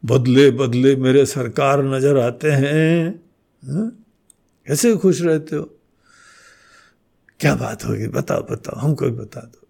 बदले 0.04 0.50
बदले 0.50 0.96
मेरे 0.96 1.26
सरकार 1.26 1.82
नज़र 1.84 2.18
आते 2.18 2.50
हैं। 2.50 3.20
हाँ? 3.62 3.88
कैसे 4.66 4.96
खुश 4.96 5.22
रहते 5.22 5.56
हो। 5.56 5.62
क्या 7.40 7.54
बात 7.54 7.84
होगी? 7.84 8.06
बताओ 8.08 8.42
बताओ 8.42 8.78
हमको 8.80 9.04
भी 9.04 9.10
बता 9.10 9.40
दो। 9.40 9.61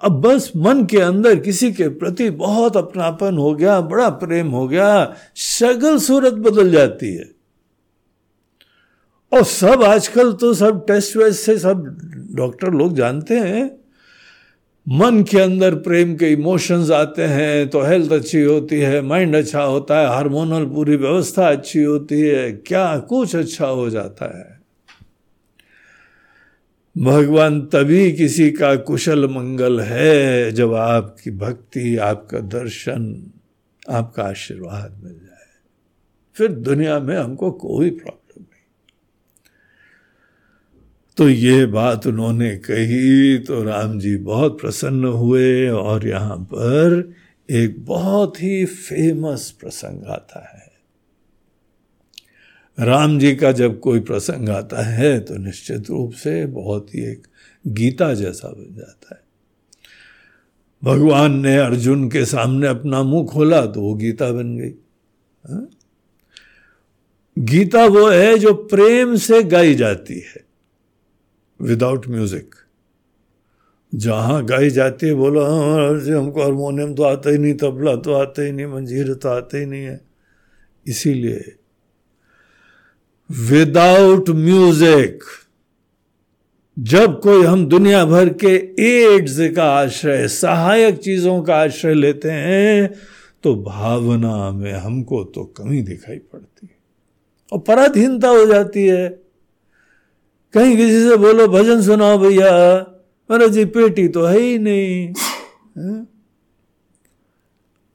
अब 0.00 0.20
बस 0.22 0.50
मन 0.56 0.84
के 0.84 1.00
अंदर 1.00 1.38
किसी 1.38 1.70
के 1.72 1.88
प्रति 1.88 2.28
बहुत 2.36 2.76
अपनापन 2.76 3.38
हो 3.38 3.54
गया, 3.54 3.80
बड़ा 3.80 4.08
प्रेम 4.08 4.48
हो 4.48 4.66
गया 4.68 5.14
शगल 5.36 5.98
सूरत 5.98 6.34
बदल 6.40 6.70
जाती 6.70 7.14
है। 7.14 7.24
और 9.32 9.42
सब 9.44 9.82
आजकल 9.82 10.32
तो 10.32 10.52
सब 10.54 10.84
टेस्ट 10.86 11.16
वेस्ट 11.16 11.40
से 11.40 11.58
सब 11.58 11.84
डॉक्टर 12.36 12.72
लोग 12.72 12.94
जानते 12.94 13.38
हैं, 13.38 13.70
मन 14.86 15.22
के 15.22 15.38
अंदर 15.38 15.74
प्रेम 15.80 16.14
के 16.16 16.30
इमोशंस 16.32 16.90
आते 16.90 17.22
हैं 17.24 17.68
तो 17.68 17.82
हेल्थ 17.82 18.12
अच्छी 18.12 18.42
होती 18.42 18.80
है, 18.80 19.00
माइंड 19.02 19.36
अच्छा 19.36 19.62
होता 19.62 19.98
है, 20.00 20.08
हार्मोनल 20.08 20.64
पूरी 20.66 20.96
व्यवस्था 20.96 21.48
अच्छी 21.48 21.82
होती 21.82 22.20
है, 22.20 22.50
क्या 22.52 22.96
कुछ 23.08 23.36
अच्छा 23.36 23.66
हो 23.66 23.88
जाता 23.90 24.36
है। 24.38 24.49
भगवान 26.98 27.60
तभी 27.60 28.12
किसी 28.12 28.50
का 28.50 28.76
कुशल 28.76 29.28
मंगल 29.28 29.80
है 29.80 30.50
जब 30.52 30.74
आपकी 30.74 31.30
भक्ति, 31.30 31.96
आपका 31.96 32.38
दर्शन, 32.38 33.32
आपका 33.88 34.22
आशीर्वाद 34.22 35.00
मिल 35.04 35.12
जाए। 35.12 35.46
फिर 36.34 36.52
दुनिया 36.52 36.98
में 37.00 37.16
हमको 37.16 37.50
कोई 37.50 37.90
प्रॉब्लम 37.90 38.42
नहीं। 38.42 38.62
तो 41.16 41.28
ये 41.28 41.66
बात 41.66 42.06
उन्होंने 42.06 42.56
कही 42.56 43.38
तो 43.38 43.62
राम 43.62 43.98
जी 43.98 44.16
बहुत 44.16 44.60
प्रसन्न 44.60 45.04
हुए 45.04 45.68
और 45.68 46.06
यहाँ 46.06 46.36
पर 46.36 47.12
एक 47.50 47.84
बहुत 47.84 48.42
ही 48.42 48.64
फ़ेमस 48.64 49.50
प्रसंग 49.50 50.04
आता 50.04 50.56
है। 50.56 50.69
राम 52.80 53.18
जी 53.18 53.34
का 53.36 53.50
जब 53.52 53.78
कोई 53.80 54.00
प्रसंग 54.00 54.48
आता 54.48 54.82
है 54.82 55.18
तो 55.20 55.36
निश्चित 55.36 55.90
रूप 55.90 56.12
से 56.12 56.44
बहुत 56.46 56.94
ही 56.94 57.04
एक 57.04 57.26
गीता 57.64 58.12
जैसा 58.14 58.48
बन 58.48 58.74
जाता 58.76 59.14
है। 59.14 59.20
भगवान 60.82 61.40
ने 61.40 61.56
अर्जुन 61.56 62.08
के 62.08 62.24
सामने 62.24 62.66
अपना 62.66 63.02
मुँह 63.02 63.26
खोला 63.26 63.64
तो 63.66 63.80
वो 63.80 63.94
गीता 63.94 64.30
बन 64.32 64.56
गई। 64.56 64.70
हा? 65.44 65.66
गीता 67.36 67.84
वो 67.86 68.08
है 68.08 68.38
जो 68.38 68.54
प्रेम 68.54 69.14
से 69.16 69.42
गाई 69.42 69.74
जाती 69.74 70.18
है 70.18 70.44
विदाउट 71.60 72.08
म्यूज़िक 72.08 72.54
जहाँ 73.92 74.44
गाई 74.44 74.70
जाती 74.70 75.06
है, 75.06 75.14
बोलो 75.14 75.44
हाँ 75.44 76.18
हमको 76.18 76.42
हारमोनियम 76.42 76.94
तो 76.94 77.02
आता 77.02 77.30
ही 77.30 77.38
नहीं, 77.38 77.54
तबला 77.54 77.94
तो 77.96 78.12
आता 78.12 78.42
ही 78.42 78.52
नहीं, 78.52 78.66
मंजीर 78.66 79.14
तो 79.14 79.28
आता 79.28 79.58
ही 79.58 79.66
नहीं 79.66 79.84
है। 79.84 80.00
इसीलिए 80.86 81.56
विदाउट 83.30 84.28
म्यूज़िक 84.28 85.24
जब 86.76 87.18
कोई 87.20 87.42
हम 87.44 87.64
दुनिया 87.66 88.04
भर 88.04 88.28
के 88.44 88.54
एड्स 88.84 89.36
का 89.56 89.64
आश्रय, 89.72 90.26
सहायक 90.28 90.98
चीज़ों 90.98 91.42
का 91.42 91.56
आश्रय 91.56 91.94
लेते 91.94 92.30
हैं 92.30 92.90
तो 93.42 93.54
भावना 93.54 94.50
में 94.50 94.72
हमको 94.72 95.22
तो 95.24 95.44
कमी 95.56 95.82
दिखाई 95.82 96.16
पड़ती 96.16 96.66
है। 96.66 96.76
और 97.52 97.58
पराधीनता 97.58 98.28
हो 98.28 98.46
जाती 98.46 98.86
है। 98.86 99.08
कहीं 100.54 100.76
किसी 100.76 101.08
से 101.08 101.16
बोलो, 101.16 101.46
भजन 101.48 101.82
सुनाओ 101.82 102.18
भैया 102.18 102.50
अरे 103.30 103.48
जी, 103.48 103.64
पेटी 103.64 104.08
तो 104.08 104.24
है 104.24 104.38
ही 104.38 104.58
नहीं। 104.58 105.06
है? 105.78 106.06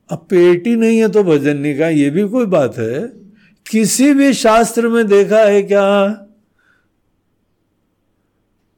अब 0.10 0.26
पेटी 0.30 0.76
नहीं 0.76 1.00
है 1.00 1.10
तो 1.10 1.24
भजन 1.24 1.58
नहीं 1.58 1.78
का 1.78 1.90
ये 1.90 2.10
भी 2.10 2.28
कोई 2.30 2.46
बात 2.46 2.78
है? 2.78 3.25
किसी 3.70 4.14
भी 4.14 4.34
शास्त्र 4.34 4.88
में 4.88 5.08
देखा 5.08 5.40
है 5.40 5.62
क्या? 5.62 6.06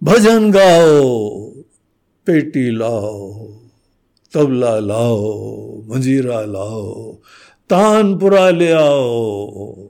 भजन 0.03 0.51
गाओ, 0.51 1.39
पेटी 2.25 2.71
लाओ, 2.71 3.43
तबला 4.33 4.79
लाओ, 4.79 5.81
मंजीरा 5.83 6.41
लाओ, 6.41 7.13
तानपुरा 7.69 8.49
ले 8.49 8.71
आओ। 8.71 9.89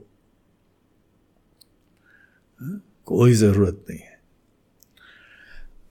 कोई 3.06 3.32
ज़रूरत 3.32 3.84
नहीं 3.90 4.00
है। 4.00 4.20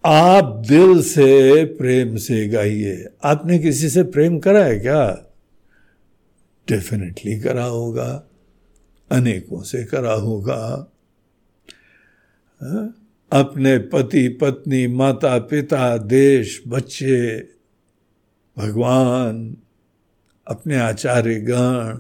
आप 0.06 0.64
दिल 0.70 1.04
से 1.04 1.66
प्रेम 1.66 2.16
से 2.18 2.48
गाइए। 2.48 3.06
आपने 3.24 3.60
किसी 3.60 3.90
से 3.90 4.04
प्रेम 4.04 4.40
करा 4.40 4.64
है 4.64 4.80
क्या? 4.80 5.26
डेफिनेटली 6.68 7.40
करा 7.40 7.66
होगा। 7.66 8.24
अनेकों 9.12 9.62
से 9.62 9.84
करा 9.84 10.14
होगा 10.14 10.92
हाँ? 12.62 12.94
अपने 13.32 13.78
पति, 13.78 14.28
पत्नी, 14.28 14.88
माता, 14.88 15.38
पिता, 15.38 15.98
देश, 15.98 16.64
बच्चे, 16.68 17.40
भगवान, 18.58 19.58
अपने 20.48 20.76
आचार्य 20.76 21.40
गण, 21.40 21.98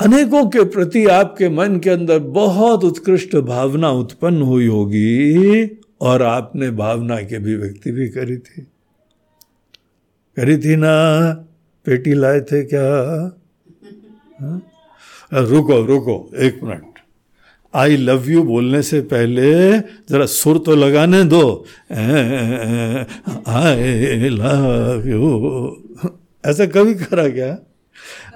अनेकों 0.00 0.46
के 0.46 0.64
प्रति 0.64 1.06
आपके 1.06 1.48
मन 1.48 1.78
के 1.78 1.90
अंदर 1.90 2.18
बहुत 2.18 2.84
उत्कृष्ट 2.84 3.36
भावना 3.36 3.90
उत्पन्न 3.90 4.42
हुई 4.42 4.66
होगी 4.66 5.66
और 6.00 6.22
आपने 6.22 6.70
भावना 6.70 7.22
की 7.22 7.34
अभिव्यक्ति 7.34 7.92
भी 7.92 8.08
करी 8.08 8.36
थी 8.36 8.62
करी 10.36 10.56
थी 10.58 10.76
ना 10.76 10.94
पेटी 11.86 12.14
लाए 12.14 12.40
थे 12.40 12.62
क्या 12.64 12.84
हा? 14.40 14.60
रुको 15.34 15.80
रुको, 15.82 16.30
एक 16.36 16.60
मिनट। 16.62 16.98
आई 17.74 17.96
लव 17.96 18.30
यू 18.30 18.42
बोलने 18.42 18.82
से 18.82 19.00
पहले 19.02 19.78
जरा 20.10 20.26
सुर 20.26 20.58
तो 20.58 20.74
लगाने 20.76 21.22
दो। 21.24 21.44
आई 23.48 24.28
लव 24.30 25.08
यू 25.08 26.10
ऐसा 26.44 26.66
कभी 26.66 26.94
करा 26.94 27.28
क्या? 27.28 27.56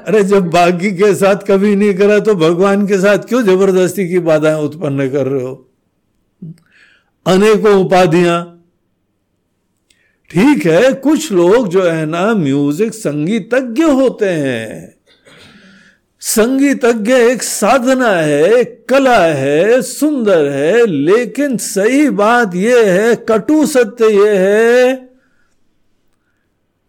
अरे 0.07 0.23
जब 0.25 0.51
बाकी 0.51 0.91
के 0.91 1.15
साथ 1.15 1.47
कभी 1.49 1.75
नहीं 1.77 1.95
करा 1.95 2.19
तो 2.19 2.35
भगवान 2.35 2.87
के 2.87 2.99
साथ 2.99 3.29
क्यों 3.29 3.43
ज़बरदस्ती 3.43 4.09
की 4.09 4.19
बाधाएँ 4.21 4.63
उत्पन्न 4.65 5.09
कर 5.11 5.27
रहे 5.27 5.43
हो? 5.43 5.55
अनेकों 7.27 7.75
उपाधियाँ। 7.85 8.45
ठीक 10.31 10.67
है, 10.67 10.93
कुछ 10.95 11.33
लोग 11.33 11.69
जो 11.69 11.83
है 11.83 12.07
ना 12.07 12.33
म्यूज़िक 12.35 12.95
संगीतज्ञ 12.95 13.83
होते 13.83 14.29
हैं। 14.29 14.98
संगीतज्ञ 16.21 17.13
एक 17.13 17.43
साधना 17.43 18.11
है 18.11 18.53
एक 18.53 18.87
कला 18.89 19.27
है, 19.27 19.83
सुंदर 19.83 20.49
है, 20.49 20.87
लेकिन 20.87 21.57
सही 21.57 22.11
बात 22.11 22.55
यह 22.55 22.93
है, 22.93 23.17
कटु 23.17 23.67
सत्य 23.67 24.05
यह 24.05 24.41
है 24.41 24.95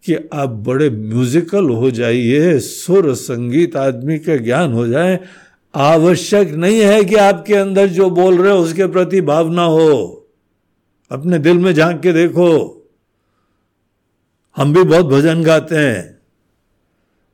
कि 0.04 0.28
आप 0.32 0.48
बड़े 0.48 0.90
म्यूजिकल 0.90 1.68
हो 1.68 1.90
जाइए, 1.90 2.58
सुर 2.58 3.14
संगीत 3.14 3.76
आदमी 3.76 4.18
का 4.18 4.36
ज्ञान 4.36 4.72
हो 4.72 4.86
जाए। 4.86 5.20
आवश्यक 5.74 6.50
नहीं 6.50 6.80
है 6.80 7.04
कि 7.04 7.14
आपके 7.14 7.54
अंदर 7.54 7.86
जो 7.86 8.10
बोल 8.10 8.38
रहे 8.38 8.52
हो, 8.52 8.58
उसके 8.58 8.86
प्रति 8.86 9.20
भावना 9.20 9.62
हो। 9.62 10.16
अपने 11.10 11.38
दिल 11.38 11.58
में 11.58 11.74
झाँक 11.74 12.00
के 12.00 12.12
देखो। 12.12 12.76
हम 14.56 14.74
भी 14.74 14.82
बहुत 14.82 15.06
भजन 15.06 15.42
गाते 15.42 15.76
हैं। 15.76 16.19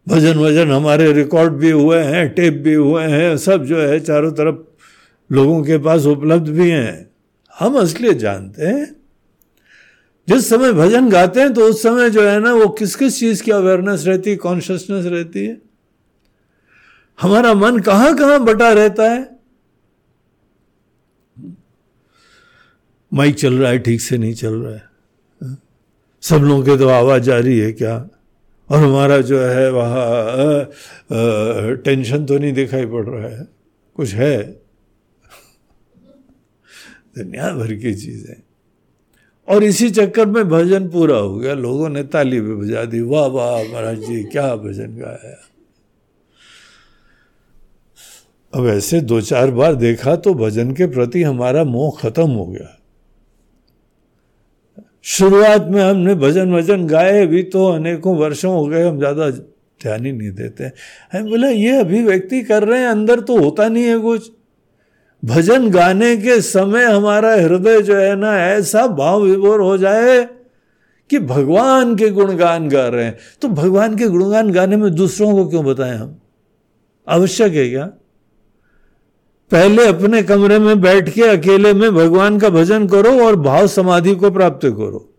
भजन 0.08 0.38
वज़न 0.38 0.70
हमारे 0.72 1.12
रिकॉर्ड 1.12 1.52
भी 1.52 1.70
हुए 1.70 1.98
हैं, 1.98 2.34
टेप 2.34 2.54
भी 2.54 2.74
हुए 2.74 3.04
हैं, 3.04 3.36
सब 3.36 3.64
जो 3.64 3.80
है 3.80 4.00
चारों 4.00 4.32
तरफ़ 4.32 4.56
लोगों 5.32 5.64
के 5.64 5.78
पास 5.78 6.06
उपलब्ध 6.06 6.48
भी 6.48 6.70
हैं। 6.70 7.10
हम 7.58 7.78
असलियत 7.78 8.16
जानते 8.16 8.66
हैं। 8.66 8.96
जिस 10.28 10.48
समय 10.48 10.72
भजन 10.72 11.08
गाते 11.10 11.40
हैं 11.40 11.54
तो 11.54 11.64
उस 11.64 11.82
समय 11.82 12.10
जो 12.10 12.22
है 12.22 12.40
ना 12.40 12.52
वो 12.54 12.68
किस 12.68 12.96
किस 12.96 13.18
चीज़ 13.18 13.42
की 13.42 13.50
अवेयरनेस 13.50 14.04
रहती 14.06 14.30
है 14.30 14.36
कॉन्शियसनेस 14.36 15.04
रहती 15.04 15.46
है? 15.46 15.62
हमारा 17.20 17.54
मन 17.54 17.78
कहाँ 17.78 18.16
कहाँ 18.16 18.44
बटा 18.44 18.72
रहता 18.72 19.10
है? 19.10 19.38
माइक 23.12 23.34
चल 23.34 23.54
रहा 23.54 23.70
है, 23.70 23.78
ठीक 23.78 24.00
से 24.00 24.18
नहीं 24.18 24.34
चल 24.34 24.54
रहा 24.54 24.74
है। 24.74 24.84
सब 26.20 26.36
लोगों 26.36 26.62
के 26.62 26.76
तो 26.78 26.88
आवाज़ 26.88 27.22
जारी 27.22 27.58
है, 27.58 27.72
क्या? 27.72 28.08
और 28.70 28.78
हमारा 28.78 29.20
जो 29.20 29.40
है 29.40 29.70
वहाँ 29.70 30.64
टेंशन 31.76 32.24
तो 32.26 32.38
नहीं 32.38 32.52
दिखाई 32.52 32.86
पड़ 32.86 33.04
रहा 33.04 33.28
है। 33.28 33.46
कुछ 33.94 34.14
है? 34.14 34.42
दुनिया 37.18 37.50
भर 37.50 37.74
की 37.74 37.94
चीज़ें। 37.94 38.34
और 39.48 39.64
इसी 39.64 39.90
चक्कर 39.90 40.26
में 40.26 40.48
भजन 40.48 40.88
पूरा 40.88 41.16
हो 41.16 41.38
गया। 41.38 41.54
लोगों 41.54 41.88
ने 41.88 42.02
ताली 42.02 42.40
भी 42.40 42.54
बजा 42.54 42.84
दी। 42.84 43.00
वाह 43.00 43.26
वाह, 43.26 43.62
महाराज 43.62 44.00
जी, 44.00 44.24
क्या 44.24 44.56
भजन 44.56 44.96
गाया। 44.96 45.36
अब 48.54 48.66
ऐसे 48.66 49.00
दो 49.00 49.20
चार 49.20 49.50
बार 49.50 49.74
देखा 49.74 50.16
तो 50.16 50.34
भजन 50.34 50.72
के 50.72 50.86
प्रति 50.86 51.22
हमारा 51.22 51.64
मोह 51.64 51.98
खत्म 52.00 52.30
हो 52.30 52.46
गया। 52.46 52.75
शुरुआत 55.06 55.66
में 55.70 55.82
हमने 55.82 56.14
भजन 56.14 56.52
वज़न 56.54 56.86
गाए 56.86 57.26
भी 57.26 57.42
तो 57.42 57.66
अनेकों 57.66 58.16
वर्षों 58.16 58.52
हो 58.54 58.64
गए, 58.66 58.82
हम 58.82 58.98
ज़्यादा 58.98 59.30
ध्यान 59.30 60.06
ही 60.06 60.12
नहीं 60.12 60.30
देते 60.30 60.70
हम 61.12 61.28
बोले, 61.30 61.50
ये 61.50 61.76
अभिव्यक्ति 61.78 62.42
कर 62.42 62.64
रहे 62.64 62.80
हैं, 62.80 62.88
अंदर 62.88 63.20
तो 63.20 63.38
होता 63.38 63.68
नहीं 63.68 63.84
है 63.84 63.98
कुछ। 63.98 64.30
भजन 65.22 65.68
गाने 65.70 66.16
के 66.16 66.40
समय 66.40 66.84
हमारा 66.84 67.34
हृदय 67.34 67.80
जो 67.82 67.96
है 67.96 68.14
ना, 68.16 68.36
ऐसा 68.46 68.86
भाव 68.86 69.22
विभोर 69.22 69.60
हो 69.60 69.76
जाए 69.78 70.24
कि 71.10 71.18
भगवान 71.18 71.94
के 71.96 72.08
गुणगान 72.10 72.68
गा 72.68 72.86
रहे 72.88 73.04
हैं। 73.04 73.16
तो 73.42 73.48
भगवान 73.50 73.96
के 73.96 74.08
गुणगान 74.08 74.50
गाने 74.50 74.76
में 74.76 74.90
दूसरों 74.94 75.32
को 75.32 75.48
क्यों 75.48 75.64
बताएँ 75.64 75.96
हम? 75.98 76.16
आवश्यक 77.06 77.52
है 77.52 77.68
क्या? 77.68 77.90
पहले 79.50 79.86
अपने 79.86 80.22
कमरे 80.22 80.58
में 80.58 80.80
बैठ 80.80 81.08
के 81.08 81.22
अकेले 81.22 81.72
में 81.72 81.94
भगवान 81.94 82.40
का 82.40 82.48
भजन 82.48 82.88
करो 82.88 83.26
और 83.26 83.36
भाव 83.36 83.66
समाधि 83.66 84.14
को 84.14 84.30
प्राप्त 84.30 84.66
करो। 84.66 85.14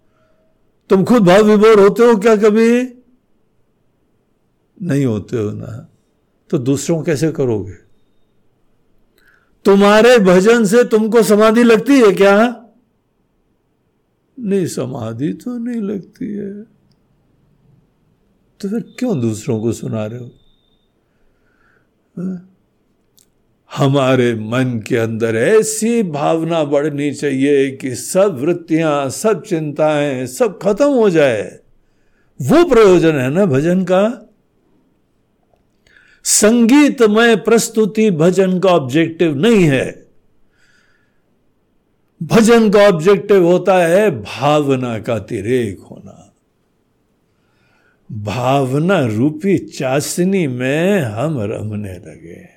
तुम 0.90 1.04
खुद 1.04 1.24
भाव 1.24 1.42
विभोर 1.42 1.80
होते 1.80 2.04
हो 2.04 2.16
क्या 2.16 2.36
कभी? 2.36 2.84
नहीं 4.82 5.06
होते 5.06 5.38
हो 5.38 5.52
ना। 5.52 5.90
तो 6.50 6.58
दूसरों 6.58 7.04
कैसे 7.04 7.32
करोगे? 7.32 7.74
तुम्हारे 9.66 10.20
भजन 10.20 10.66
से 10.66 10.84
तुमको 10.84 11.24
समाधि 11.24 11.64
लगती 11.64 12.00
है 12.00 12.12
क्या? 12.12 12.64
नहीं, 14.40 14.66
समाधि 14.66 15.34
तो 15.34 15.58
नहीं 15.58 15.82
लगती 15.82 16.34
है। 16.34 16.64
तो 18.60 18.70
फिर 18.70 18.96
क्यों 19.00 19.22
दूसरों 19.22 19.62
को 19.62 19.72
सुना 19.72 20.06
रहे 20.06 20.20
हो? 20.20 20.32
हाँ? 22.18 22.57
हमारे 23.76 24.36
मन 24.36 24.84
के 24.88 24.98
अंदर 24.98 25.36
ऐसी 25.36 26.04
भावना 26.04 26.64
बढ़नी 26.64 27.14
चाहिए 27.14 27.72
कि 27.72 27.96
सब 27.96 28.40
वृत्तियाँ, 28.42 29.10
सब 29.10 29.44
चिंताएँ, 29.44 30.28
सब 30.28 30.60
खत्म 30.62 30.86
हो 30.86 31.10
जाए। 31.10 31.60
वो 32.42 32.66
प्रयोजन 32.66 33.14
है 33.16 33.30
ना 33.30 33.46
भजन 33.46 33.84
का? 33.84 34.34
संगीतमय 36.24 37.36
प्रस्तुति 37.36 38.12
भजन 38.12 38.60
का 38.60 38.70
ऑब्जेक्टिव 38.70 39.36
नहीं 39.36 39.64
है। 39.64 40.08
भजन 42.24 42.70
का 42.70 42.80
ऑब्जेक्टिव 42.80 43.46
होता 43.46 43.78
है 43.78 44.12
भावना 44.12 45.00
का 45.00 45.20
तिरेक 45.20 45.80
होना। 45.80 46.34
भावना 48.12 49.00
रूपी 49.06 49.58
चाशनी 49.58 50.48
में 50.48 51.00
हम 51.00 51.40
रमने 51.40 51.94
लगे 51.94 52.57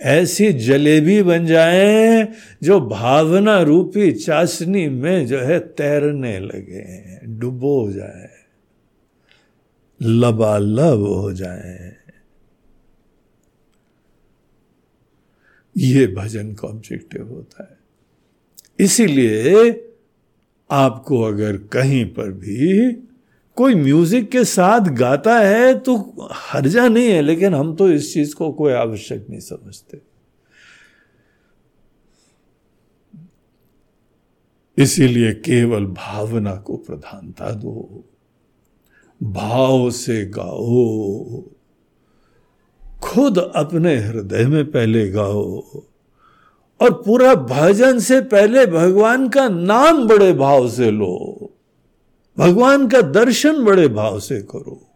ऐसी 0.00 0.52
जलेबी 0.52 1.22
बन 1.22 1.46
जाए 1.46 2.28
जो 2.62 2.80
भावना 2.80 3.60
रूपी 3.62 4.12
चाशनी 4.12 4.88
में 4.88 5.26
जो 5.26 5.38
है 5.38 5.58
तैरने 5.58 6.38
लगे 6.40 7.18
डुबो 7.26 7.92
जाए, 7.92 8.30
लबालब 10.02 11.00
हो 11.00 11.32
जाए। 11.32 11.96
ये 15.76 16.06
भजन 16.06 16.52
का 16.54 16.68
ऑब्जेक्टिव 16.68 17.28
होता 17.28 17.68
है। 17.70 18.84
इसीलिए 18.84 19.70
आपको 20.70 21.22
अगर 21.22 21.56
कहीं 21.56 22.04
पर 22.06 22.32
भी 22.32 22.90
कोई 23.56 23.74
म्यूज़िक 23.74 24.30
के 24.30 24.44
साथ 24.44 24.88
गाता 24.96 25.38
है 25.38 25.74
तो 25.78 25.96
हर्जा 26.32 26.86
नहीं 26.88 27.08
है, 27.08 27.20
लेकिन 27.22 27.54
हम 27.54 27.74
तो 27.76 27.90
इस 27.90 28.12
चीज़ 28.14 28.34
को 28.34 28.50
कोई 28.52 28.72
आवश्यक 28.72 29.26
नहीं 29.30 29.40
समझते। 29.40 30.00
इसीलिए 34.78 35.32
केवल 35.34 35.86
भावना 35.86 36.54
को 36.56 36.76
प्रधानता 36.76 37.50
दो, 37.52 38.04
भाव 39.20 39.90
से 39.90 40.24
गाओ, 40.26 41.42
खुद 43.02 43.38
अपने 43.38 43.96
हृदय 43.96 44.46
में 44.46 44.70
पहले 44.70 45.08
गाओ, 45.10 45.60
और 46.80 46.92
पूरा 47.02 47.34
भजन 47.34 47.98
से 47.98 48.20
पहले 48.20 48.66
भगवान 48.68 49.28
का 49.28 49.48
नाम 49.48 50.06
बड़े 50.08 50.32
भाव 50.32 50.68
से 50.70 50.90
लो। 50.90 51.49
भगवान 52.38 52.88
का 52.88 53.00
दर्शन 53.00 53.64
बड़े 53.64 53.88
भाव 53.88 54.20
से 54.20 54.42
करो। 54.42 54.86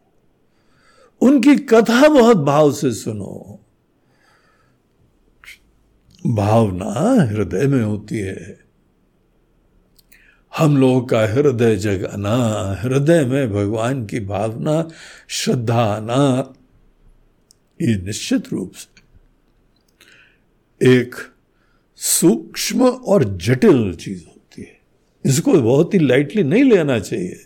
उनकी 1.21 1.57
कथा 1.57 2.09
बहुत 2.09 2.37
भाव 2.37 2.73
से 2.73 2.93
सुनो। 2.95 3.61
भावना 6.27 7.23
हृदय 7.23 7.67
में 7.67 7.85
होती 7.85 8.19
है। 8.19 8.65
हम 10.57 10.77
लोगों 10.77 11.01
का 11.03 11.21
हृदय 11.21 11.77
जगाना, 11.77 12.37
हृदय 12.81 13.25
में 13.25 13.53
भगवान 13.53 14.07
की 14.07 14.21
भावना, 14.21 14.89
श्रद्धा 15.29 15.83
आना, 15.83 16.55
ये 17.83 17.97
निश्चित 17.97 18.53
रूप 18.53 18.73
से 18.73 18.95
एक 21.01 21.15
सूक्ष्म 21.97 22.89
और 22.89 23.25
जटिल 23.25 23.95
चीज़ 23.95 24.25
है। 24.25 24.34
इसको 25.27 25.53
बहुत 25.53 25.95
ही 25.95 25.99
लाइटली 25.99 26.43
नहीं 26.43 26.65
लेना 26.65 26.99
चाहिए। 26.99 27.45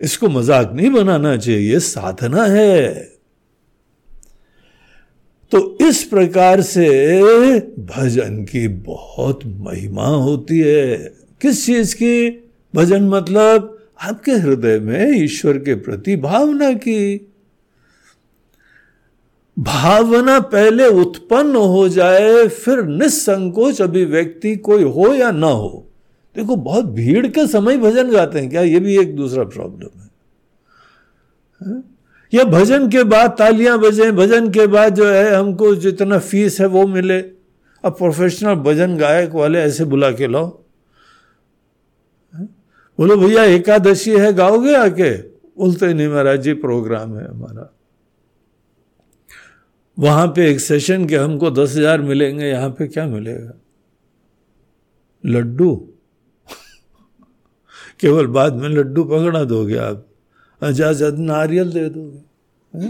इसको 0.00 0.28
मज़ाक 0.28 0.72
नहीं 0.72 0.90
बनाना 0.90 1.36
चाहिए, 1.36 1.72
ये 1.72 1.80
साधना 1.80 2.44
है। 2.44 2.94
तो 5.52 5.78
इस 5.80 6.04
प्रकार 6.04 6.60
से 6.60 6.88
भजन 7.78 8.44
की 8.44 8.68
बहुत 8.68 9.40
महिमा 9.46 10.06
होती 10.06 10.58
है। 10.58 10.96
किस 11.40 11.66
चीज़ 11.66 11.94
की? 11.94 12.30
भजन 12.74 13.02
मतलब 13.02 13.78
आपके 14.02 14.32
हृदय 14.32 14.78
में 14.78 15.24
ईश्वर 15.24 15.58
के 15.58 15.74
प्रति 15.74 16.16
भावना 16.16 16.72
की। 16.72 17.30
भावना 19.58 20.40
पहले 20.40 20.86
उत्पन्न 20.86 21.56
हो 21.56 21.88
जाए, 21.88 22.48
फिर 22.48 22.82
निसंकोच 22.82 23.82
अभिव्यक्ति 23.82 24.56
कोई 24.56 24.82
हो 24.82 25.14
या 25.14 25.30
ना 25.30 25.46
हो। 25.46 25.87
देखो, 26.38 26.56
बहुत 26.56 26.84
भीड़ 26.84 27.26
के 27.26 27.46
समय 27.46 27.76
भजन 27.76 28.10
गाते 28.10 28.40
हैं 28.40 28.50
क्या? 28.50 28.62
ये 28.62 28.80
भी 28.80 28.98
एक 28.98 29.14
दूसरा 29.16 29.44
प्रॉब्लम 29.44 30.00
है। 30.00 31.82
या 32.32 32.44
भजन 32.44 32.88
के 32.88 33.02
बाद 33.04 33.30
तालियाँ 33.38 33.78
बजे, 33.78 34.10
भजन 34.12 34.50
के 34.50 34.66
बाद 34.66 34.94
जो 34.94 35.06
है 35.06 35.34
हमको 35.34 35.74
जितना 35.74 36.18
फ़ीस 36.18 36.60
है 36.60 36.66
वो 36.66 36.86
मिले। 36.86 37.18
अब 37.84 37.96
प्रोफेशनल 37.98 38.54
भजन 38.54 38.96
गायक 38.96 39.32
वाले 39.32 39.58
ऐसे 39.58 39.84
बुला 39.84 40.10
के 40.10 40.26
लाओ। 40.26 40.46
बोलो, 42.98 43.16
भैया, 43.16 43.44
एकादशी 43.44 44.10
है, 44.10 44.32
गाओगे 44.32 44.74
आके? 44.74 45.10
बोलते, 45.58 45.94
नहीं 45.94 46.08
महाराज 46.08 46.40
जी 46.42 46.52
प्रोग्राम 46.54 47.18
है 47.18 47.28
हमारा। 47.28 47.70
वहाँ 49.98 50.26
पे 50.26 50.50
एक 50.50 50.60
सेशन 50.60 51.06
के 51.06 51.16
हमको 51.16 51.50
दस 51.50 51.76
हज़ार 51.76 52.00
मिलेंगे, 52.00 52.46
यहाँ 52.46 52.70
पे 52.70 52.86
क्या 52.86 53.06
मिलेगा? 53.06 53.52
लड्डू। 55.24 55.88
केवल 58.00 58.26
बाद 58.26 58.54
में 58.54 58.68
लड्डू 58.68 59.04
पकड़ा 59.04 59.42
दोगे 59.44 59.76
आप। 59.76 60.06
अजाजत 60.62 61.14
नारियल 61.20 61.72
दे 61.72 61.88
दोगे। 61.88 62.88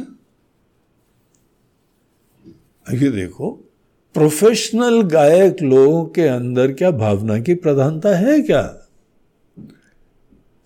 आगे 2.86 3.10
देखो 3.10 3.50
प्रोफेशनल 4.14 5.00
गायक 5.02 5.62
लोगों 5.62 6.04
के 6.04 6.22
अंदर 6.22 6.72
क्या 6.72 6.90
भावना 6.90 7.38
की 7.38 7.54
प्रधानता 7.54 8.16
है 8.16 8.40
क्या? 8.42 8.62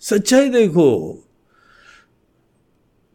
सच्चाई 0.03 0.49
देखो, 0.49 1.19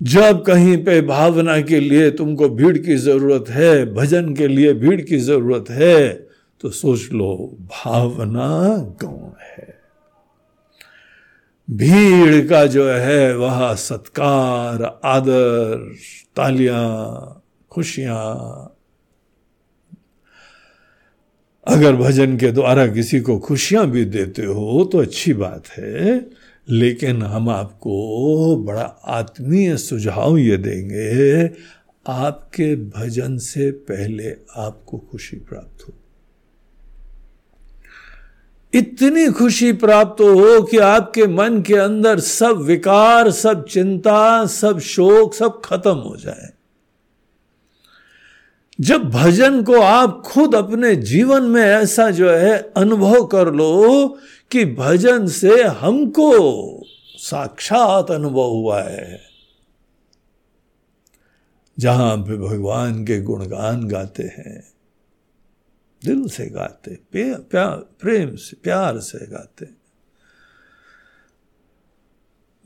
जब 0.01 0.43
कहीं 0.45 0.77
पे 0.85 1.01
भावना 1.03 1.61
के 1.61 1.81
लिए 1.81 2.11
तुमको 2.11 2.49
भीड़ 2.49 2.77
की 2.79 2.97
ज़रूरत 2.97 3.49
है, 3.51 3.95
भजन 3.95 4.35
के 4.35 4.49
लिए 4.49 4.73
भीड़ 4.75 5.01
की 5.01 5.19
ज़रूरत 5.19 5.71
है 5.71 6.13
तो 6.61 6.71
सोच 6.71 7.09
लो, 7.13 7.57
भावना 7.63 8.77
गौण 9.03 9.31
है। 9.41 9.78
भीड़ 11.69 12.47
का 12.49 12.65
जो 12.67 12.89
है 12.89 13.37
वह 13.37 13.75
सत्कार, 13.75 14.83
आदर, 15.05 15.95
तालियाँ, 16.37 17.43
खुशियाँ। 17.71 18.75
अगर 21.67 21.97
भजन 21.97 22.37
के 22.37 22.51
द्वारा 22.53 22.87
किसी 22.87 23.21
को 23.21 23.39
खुशियाँ 23.39 23.87
भी 23.91 24.05
देते 24.05 24.45
हो 24.45 24.85
तो 24.85 24.99
अच्छी 24.99 25.33
बात 25.35 25.69
है, 25.69 26.27
लेकिन 26.69 27.23
हम 27.23 27.49
आपको 27.49 28.57
बड़ा 28.57 28.83
आत्मीय 29.05 29.77
सुझाव 29.77 30.37
ये 30.37 30.57
देंगे, 30.57 31.45
आपके 32.07 32.75
भजन 32.77 33.37
से 33.39 33.71
पहले 33.71 34.35
आपको 34.57 34.99
खुशी 34.99 35.37
प्राप्त 35.37 35.89
हो। 35.89 35.95
इतनी 38.75 39.27
खुशी 39.27 39.73
प्राप्त 39.73 40.21
हो 40.21 40.63
कि 40.63 40.79
आपके 40.79 41.27
मन 41.27 41.63
के 41.63 41.75
अंदर 41.75 42.21
सब 42.21 42.57
विकार, 42.57 43.31
सब 43.31 43.67
चिंता, 43.67 44.47
सब 44.47 44.79
शोक, 44.79 45.35
सब 45.35 45.63
खत्म 45.65 45.95
हो 45.95 46.17
जाए। 46.17 46.51
जब 48.81 49.11
भजन 49.11 49.63
को 49.63 49.81
आप 49.81 50.23
खुद 50.27 50.55
अपने 50.55 50.97
जीवन 50.97 51.43
में 51.43 51.63
ऐसा 51.63 52.11
जो 52.11 52.31
है 52.31 52.73
अनुभव 52.77 53.25
कर 53.25 53.53
लो 53.53 54.19
कि 54.51 54.65
भजन 54.65 55.27
से 55.27 55.63
हमको 55.63 56.33
साक्षात 57.19 58.11
अनुभव 58.11 58.49
हुआ 58.49 58.83
है। 58.83 59.21
जहाँ 61.79 62.17
पे 62.17 62.37
भगवान 62.37 63.05
के 63.05 63.23
गुणगान 63.23 63.89
गाते 63.89 64.23
हैं 64.23 64.78
दिल 66.05 66.29
से 66.29 66.47
गाते 66.47 66.99
प्रेम 68.01 68.37
से, 68.37 68.57
प्यार 68.57 68.99
से 68.99 69.27
गाते। 69.27 69.67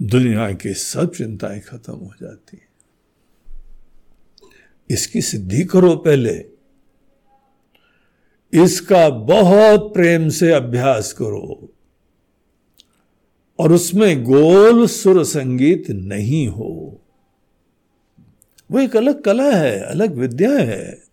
दुनिया 0.03 0.53
की 0.53 0.75
सब 0.75 1.15
चिंताएँ 1.15 1.61
खत्म 1.61 1.93
हो 1.93 2.15
जाती 2.23 2.57
है। 2.57 2.73
इसकी 4.91 5.23
सिद्धि 5.23 5.65
करो 5.65 5.97
पहले। 5.97 6.45
इसका 8.55 9.09
बहुत 9.09 9.95
प्रेम 9.95 10.29
से 10.29 10.53
अभ्यास 10.53 11.13
करो। 11.13 11.75
और 13.59 13.73
उसमें 13.73 14.25
गोल 14.25 14.87
सुर 14.87 15.25
संगीत 15.25 15.91
नहीं 15.91 16.49
हो। 16.49 17.03
वो 18.71 18.79
एक 18.79 18.97
अलग 18.97 19.23
कला 19.23 19.57
है, 19.57 19.81
अलग 19.81 20.15
विद्या 20.15 20.53
है। 20.53 21.12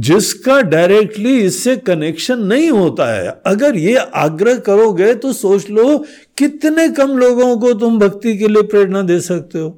जिसका 0.00 0.62
डायरेक्टली 0.62 1.40
इससे 1.40 1.76
कनेक्शन 1.76 2.38
नहीं 2.38 2.70
होता 2.70 3.14
है। 3.14 3.42
अगर 3.46 3.76
ये 3.76 3.96
आग्रह 3.96 4.58
करोगे 4.58 5.14
तो 5.14 5.32
सोच 5.32 5.70
लो, 5.70 6.04
कितने 6.38 6.88
कम 6.88 7.18
लोगों 7.18 7.56
को 7.56 7.72
तुम 7.72 7.98
भक्ति 7.98 8.38
के 8.38 8.48
लिए 8.48 8.62
प्रेरणा 8.62 9.02
दे 9.02 9.20
सकते 9.20 9.58
हो। 9.58 9.70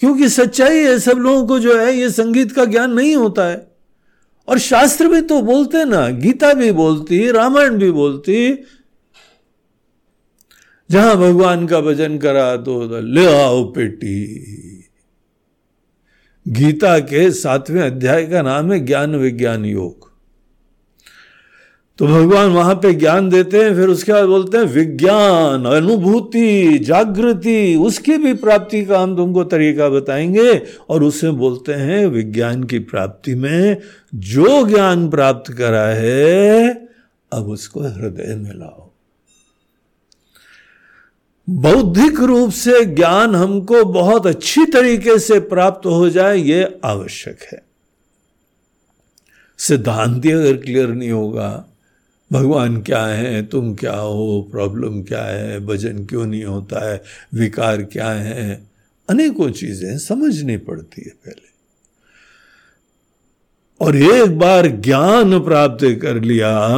क्योंकि 0.00 0.28
सच्चाई 0.28 0.78
है, 0.78 0.98
सब 0.98 1.18
लोगों 1.18 1.46
को 1.46 1.58
जो 1.58 1.78
है, 1.78 1.96
ये 1.96 2.10
संगीत 2.10 2.52
का 2.52 2.64
ज्ञान 2.64 2.92
नहीं 2.92 3.16
होता 3.16 3.44
है। 3.44 3.70
और 4.48 4.58
शास्त्र 4.58 5.08
भी 5.08 5.20
तो 5.20 5.42
बोलते 5.42 5.84
ना, 5.84 6.08
गीता 6.08 6.52
भी 6.52 6.72
बोलती, 6.72 7.30
रामायण 7.30 7.70
भी 7.70 7.90
बोलती, 7.90 8.64
जहाँ 10.90 11.16
भगवान 11.16 11.66
का 11.66 11.80
भजन 11.80 12.18
करा 12.18 12.56
तो 12.56 13.00
ले 13.00 13.42
आओ 13.42 13.64
पेटी। 13.64 14.79
गीता 16.48 16.98
के 16.98 17.30
सातवें 17.30 17.82
अध्याय 17.82 18.26
का 18.26 18.42
नाम 18.42 18.72
है 18.72 18.80
ज्ञान 18.80 19.16
विज्ञान 19.16 19.64
योग। 19.64 20.10
तो 21.98 22.06
भगवान 22.06 22.50
वहाँ 22.50 22.74
पे 22.74 22.94
ज्ञान 22.94 23.28
देते 23.28 23.64
हैं, 23.64 23.74
फिर 23.74 23.88
उसके 23.88 24.12
बाद 24.12 24.24
बोलते 24.24 24.58
हैं, 24.58 24.64
विज्ञान, 24.64 25.64
अनुभूति, 25.64 26.78
जागृति, 26.78 27.76
उसकी 27.76 28.16
भी 28.16 28.34
प्राप्ति 28.34 28.84
का 28.84 29.00
हम 29.00 29.16
तुमको 29.16 29.44
तरीका 29.44 29.88
बताएँगे। 29.88 30.62
और 30.88 31.02
उसे 31.04 31.30
बोलते 31.30 31.72
हैं, 31.72 32.06
विज्ञान 32.06 32.64
की 32.64 32.78
प्राप्ति 32.78 33.34
में 33.34 33.76
जो 34.14 34.66
ज्ञान 34.66 35.10
प्राप्त 35.10 35.52
करा 35.52 35.86
है, 35.86 36.68
अब 37.32 37.48
उसको 37.48 37.80
हृदय 37.80 38.34
में 38.36 38.54
लाओ। 38.54 38.89
बौद्धिक 41.50 42.20
रूप 42.20 42.50
से 42.50 42.84
ज्ञान 42.84 43.34
हमको 43.34 43.84
बहुत 43.84 44.26
अच्छी 44.26 44.64
तरीके 44.64 45.18
से 45.18 45.40
प्राप्त 45.40 45.86
हो 45.86 46.10
जाए, 46.10 46.38
ये 46.38 46.80
आवश्यक 46.84 47.38
है। 47.52 47.62
सिद्धांति 49.58 50.30
अगर 50.30 50.56
क्लियर 50.56 50.88
नहीं 50.88 51.10
होगा, 51.10 51.64
भगवान 52.32 52.82
क्या 52.82 53.06
है, 53.06 53.46
तुम 53.46 53.74
क्या 53.74 53.96
हो, 53.96 54.48
प्रॉब्लम 54.52 55.02
क्या 55.02 55.22
है 55.22 55.66
भजन 55.66 56.04
क्यों 56.04 56.26
नहीं 56.26 56.44
होता 56.44 56.92
है, 56.92 57.02
विकार 57.34 57.82
क्या 57.82 58.10
है, 58.10 58.66
अनेकों 59.10 59.50
चीज़ें 59.50 59.98
समझनी 59.98 60.56
पड़ती 60.56 61.02
है 61.02 61.10
पहले। 61.10 61.50
और 63.84 63.96
एक 63.96 64.38
बार 64.38 64.66
ज्ञान 64.66 65.40
प्राप्त 65.40 65.98
कर 66.02 66.20
लिया, 66.20 66.70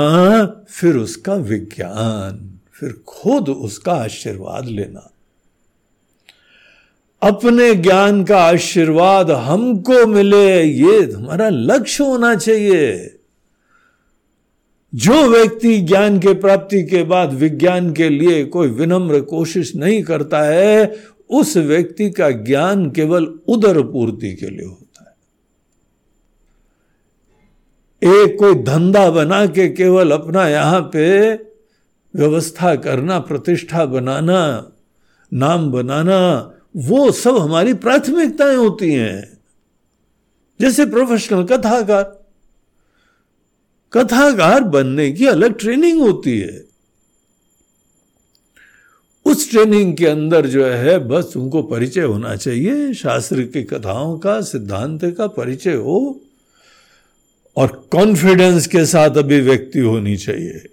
फिर 0.68 0.96
उसका 0.96 1.34
विज्ञान। 1.34 2.51
फिर 2.82 2.92
खुद 3.06 3.48
उसका 3.48 3.92
आशीर्वाद 3.92 4.66
लेना। 4.66 5.12
अपने 7.22 7.74
ज्ञान 7.74 8.24
का 8.24 8.38
आशीर्वाद 8.38 9.30
हमको 9.30 10.06
मिले, 10.06 10.62
ये 10.62 11.12
हमारा 11.12 11.48
लक्ष्य 11.48 12.04
होना 12.04 12.34
चाहिए। 12.34 13.14
जो 14.94 15.28
व्यक्ति 15.28 15.80
ज्ञान 15.80 16.18
के 16.18 16.34
प्राप्ति 16.34 16.82
के 16.82 17.02
बाद 17.02 17.32
विज्ञान 17.32 17.92
के 17.92 18.08
लिए 18.08 18.44
कोई 18.44 18.68
विनम्र 18.68 19.20
कोशिश 19.20 19.76
नहीं 19.76 20.02
करता 20.02 20.42
है, 20.42 20.96
उस 21.30 21.56
व्यक्ति 21.56 22.10
का 22.10 22.30
ज्ञान 22.30 22.90
केवल 22.90 23.24
उदर 23.48 23.82
पूर्ति 23.82 24.34
के 24.34 24.46
लिए 24.46 24.66
होता 24.66 25.16
है। 28.02 28.12
एक 28.14 28.38
कोई 28.38 28.54
धंधा 28.54 29.10
बना 29.10 29.46
के 29.46 29.68
केवल 29.68 30.10
अपना 30.10 30.48
यहाँ 30.48 30.80
पे 30.80 31.34
व्यवस्था 32.14 32.74
करना, 32.74 33.18
प्रतिष्ठा 33.18 33.84
बनाना, 33.84 34.72
नाम 35.32 35.72
बनाना, 35.72 36.54
वो 36.76 37.12
सब 37.12 37.36
हमारी 37.36 37.74
प्राथमिकताएँ 37.74 38.56
होती 38.56 38.92
हैं। 38.92 39.38
जैसे 40.60 40.86
प्रोफेशनल 40.86 41.44
कथाकार। 41.44 42.22
कथाकार 43.92 44.60
बनने 44.60 45.12
की 45.12 45.26
अलग 45.26 45.58
ट्रेनिंग 45.58 46.00
होती 46.00 46.40
है। 46.40 46.64
उस 49.24 49.50
ट्रेनिंग 49.50 49.96
के 49.96 50.06
अंदर 50.06 50.46
जो 50.46 50.66
है, 50.66 50.98
बस 50.98 51.32
उनको 51.36 51.62
परिचय 51.62 52.00
होना 52.00 52.36
चाहिए, 52.36 52.94
शास्त्र 52.94 53.42
की 53.42 53.62
कथाओं 53.62 54.18
का, 54.18 54.40
सिद्धांत 54.40 55.04
का 55.04 55.26
परिचय 55.26 55.74
हो, 55.74 56.20
और 57.56 57.88
कॉन्फिडेंस 57.92 58.66
के 58.66 58.86
साथ 58.86 59.10
अभिव्यक्ति 59.10 59.78
होनी 59.78 60.16
चाहिए। 60.16 60.71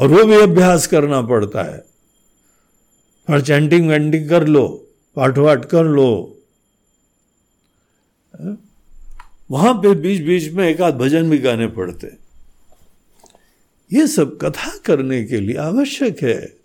और 0.00 0.08
वो 0.08 0.24
भी 0.24 0.34
अभ्यास 0.34 0.86
करना 0.86 1.22
पड़ता 1.22 1.62
है। 1.62 1.84
और 3.30 3.40
चैंटिंग 3.40 3.88
वेंटिंग 3.88 4.28
कर 4.28 4.46
लो, 4.46 4.88
पाठ 5.16 5.38
वाठ 5.38 5.64
कर 5.64 5.84
लो। 5.84 6.36
वहाँ 9.50 9.74
पे 9.74 9.94
बीच 9.94 10.22
बीच 10.22 10.52
में 10.52 10.68
एक 10.68 10.80
आध 10.80 10.94
भजन 10.94 11.30
भी 11.30 11.38
गाने 11.38 11.66
पड़ते 11.66 12.16
ये 13.92 14.06
सब 14.06 14.38
कथा 14.38 14.76
करने 14.86 15.24
के 15.24 15.40
लिए 15.40 15.56
आवश्यक 15.56 16.22
है। 16.22 16.56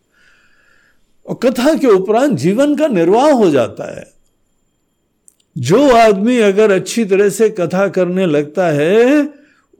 और 1.25 1.35
कथा 1.35 1.73
के 1.73 1.87
उपरांत 1.87 2.37
जीवन 2.37 2.75
का 2.75 2.87
निर्वाह 2.87 3.31
हो 3.31 3.49
जाता 3.49 3.99
है। 3.99 4.13
जो 5.57 5.89
आदमी 5.91 6.37
अगर 6.37 6.71
अच्छी 6.71 7.05
तरह 7.05 7.29
से 7.29 7.49
कथा 7.49 7.87
करने 7.87 8.25
लगता 8.25 8.67
है 8.67 9.25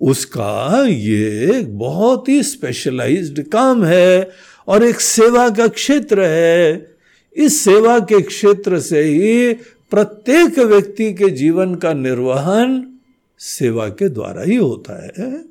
उसका 0.01 0.86
ये 0.88 1.62
बहुत 1.62 2.29
ही 2.29 2.43
स्पेशलाइज्ड 2.43 3.47
काम 3.47 3.84
है 3.84 4.29
और 4.67 4.84
एक 4.84 5.01
सेवा 5.01 5.49
का 5.49 5.67
क्षेत्र 5.67 6.23
है। 6.23 6.95
इस 7.34 7.63
सेवा 7.63 7.99
के 7.99 8.21
क्षेत्र 8.21 8.79
से 8.79 9.01
ही 9.01 9.53
प्रत्येक 9.91 10.60
व्यक्ति 10.60 11.13
के 11.13 11.29
जीवन 11.29 11.75
का 11.75 11.93
निर्वहन 11.93 12.99
सेवा 13.39 13.89
के 13.89 14.10
द्वारा 14.10 14.41
ही 14.41 14.55
होता 14.55 15.05
है। 15.05 15.45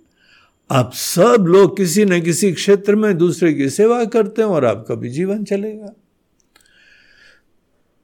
आप 0.71 0.91
सब 0.95 1.45
लोग 1.49 1.77
किसी 1.77 2.05
न 2.05 2.21
किसी 2.23 2.53
क्षेत्र 2.53 2.95
में 2.95 3.19
दूसरे 3.19 3.55
की 3.55 3.71
सेवा 3.71 4.05
करते 4.05 4.43
हैं 4.43 4.49
और 4.49 4.65
आपका 4.65 4.95
भी 4.95 5.09
जीवन 5.09 5.45
चलेगा। 5.45 5.95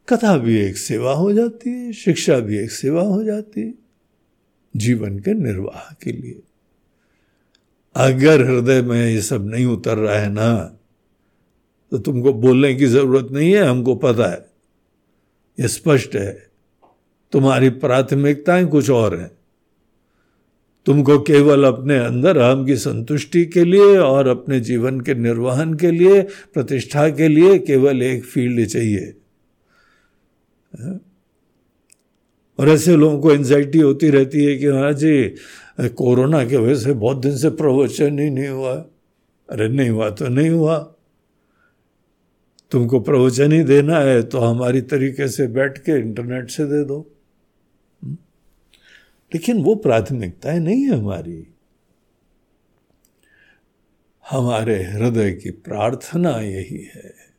कथा 0.09 0.37
भी 0.37 0.61
एक 0.61 0.77
सेवा 0.77 1.13
हो 1.13 1.33
जाती 1.33 1.71
है, 1.71 1.93
शिक्षा 1.93 2.39
भी 2.39 2.59
एक 2.59 2.71
सेवा 2.71 3.03
हो 3.03 3.25
जाती 3.25 3.61
है। 3.61 3.90
जीवन 4.77 5.19
के 5.19 5.35
निर्वाह 5.35 5.95
के 5.95 6.13
लिए। 6.13 6.41
अगर 7.97 8.45
हृदय 8.45 8.83
में 8.83 9.11
ये 9.11 9.21
सब 9.23 9.47
नहीं 9.47 9.67
उतर 9.67 9.99
रहा 9.99 10.19
है 10.19 10.33
ना 10.33 10.77
तो 11.93 11.99
तुमको 11.99 12.33
बोलने 12.33 12.75
की 12.75 12.87
ज़रूरत 12.87 13.29
नहीं 13.33 13.53
है, 13.53 13.63
हमको 13.63 13.95
पता 13.95 14.31
है। 14.31 14.51
ये 15.61 15.69
स्पष्ट 15.69 16.15
है। 16.17 16.51
तुम्हारी 17.33 17.69
प्राथमिकताएँ 17.69 18.67
कुछ 18.67 18.91
और 18.91 19.19
हैं। 19.21 19.31
तुमको 20.87 21.19
केवल 21.19 21.65
अपने 21.65 21.99
अंदर 21.99 22.39
हम 22.39 22.67
की 22.67 22.77
संतुष्टि 22.77 23.45
के 23.47 23.65
लिए 23.65 23.99
और 23.99 24.29
अपने 24.29 24.61
जीवन 24.61 25.01
के 25.01 25.15
निर्वहन 25.15 25.75
के 25.75 25.91
लिए, 25.91 26.23
प्रतिष्ठा 26.23 27.09
के 27.11 27.29
लिए 27.29 27.59
केवल 27.59 28.03
एक 28.03 28.25
फ़ील्ड 28.25 28.67
चाहिए। 28.67 29.15
और 32.61 32.69
ऐसे 32.69 32.97
लोगों 32.97 33.21
को 33.21 33.33
एंजाइटी 33.33 33.79
होती 33.79 34.11
रहती 34.11 34.45
है 34.45 34.57
कि 34.57 34.67
हाँ 34.67 34.93
जी, 34.93 35.35
कोरोना 35.81 36.45
की 36.45 36.57
वजह 36.57 36.75
से 36.75 36.93
बहुत 36.93 37.17
दिन 37.17 37.37
से 37.37 37.51
प्रवचन 37.51 38.19
ही 38.19 38.31
नहीं 38.31 38.49
हुआ। 38.49 38.75
अरे, 39.51 39.69
नहीं 39.69 39.91
हुआ 39.91 40.11
तो 40.11 40.29
नहीं 40.29 40.51
हुआ। 40.51 40.95
तुमको 42.71 43.01
प्रवचन 43.01 43.53
ही 43.53 43.63
देना 43.63 43.99
है 43.99 44.23
तो 44.23 44.39
हमारी 44.39 44.81
तरीके 44.81 45.29
से 45.29 45.47
बैठ 45.47 45.79
के 45.79 45.99
इंटरनेट 46.01 46.51
से 46.51 46.65
दे 46.65 46.85
दो। 46.85 47.17
हम्म? 48.03 48.17
लेकिन 49.35 49.63
वो 49.63 49.75
प्राथमिकताएँ 49.75 50.61
नहीं 50.61 50.83
है 50.83 50.99
हमारी। 50.99 51.47
हमारे 54.31 54.85
हृदय 54.85 55.33
की 55.33 55.51
प्रार्थना 55.51 56.31
यही 56.31 56.91
है। 56.95 57.30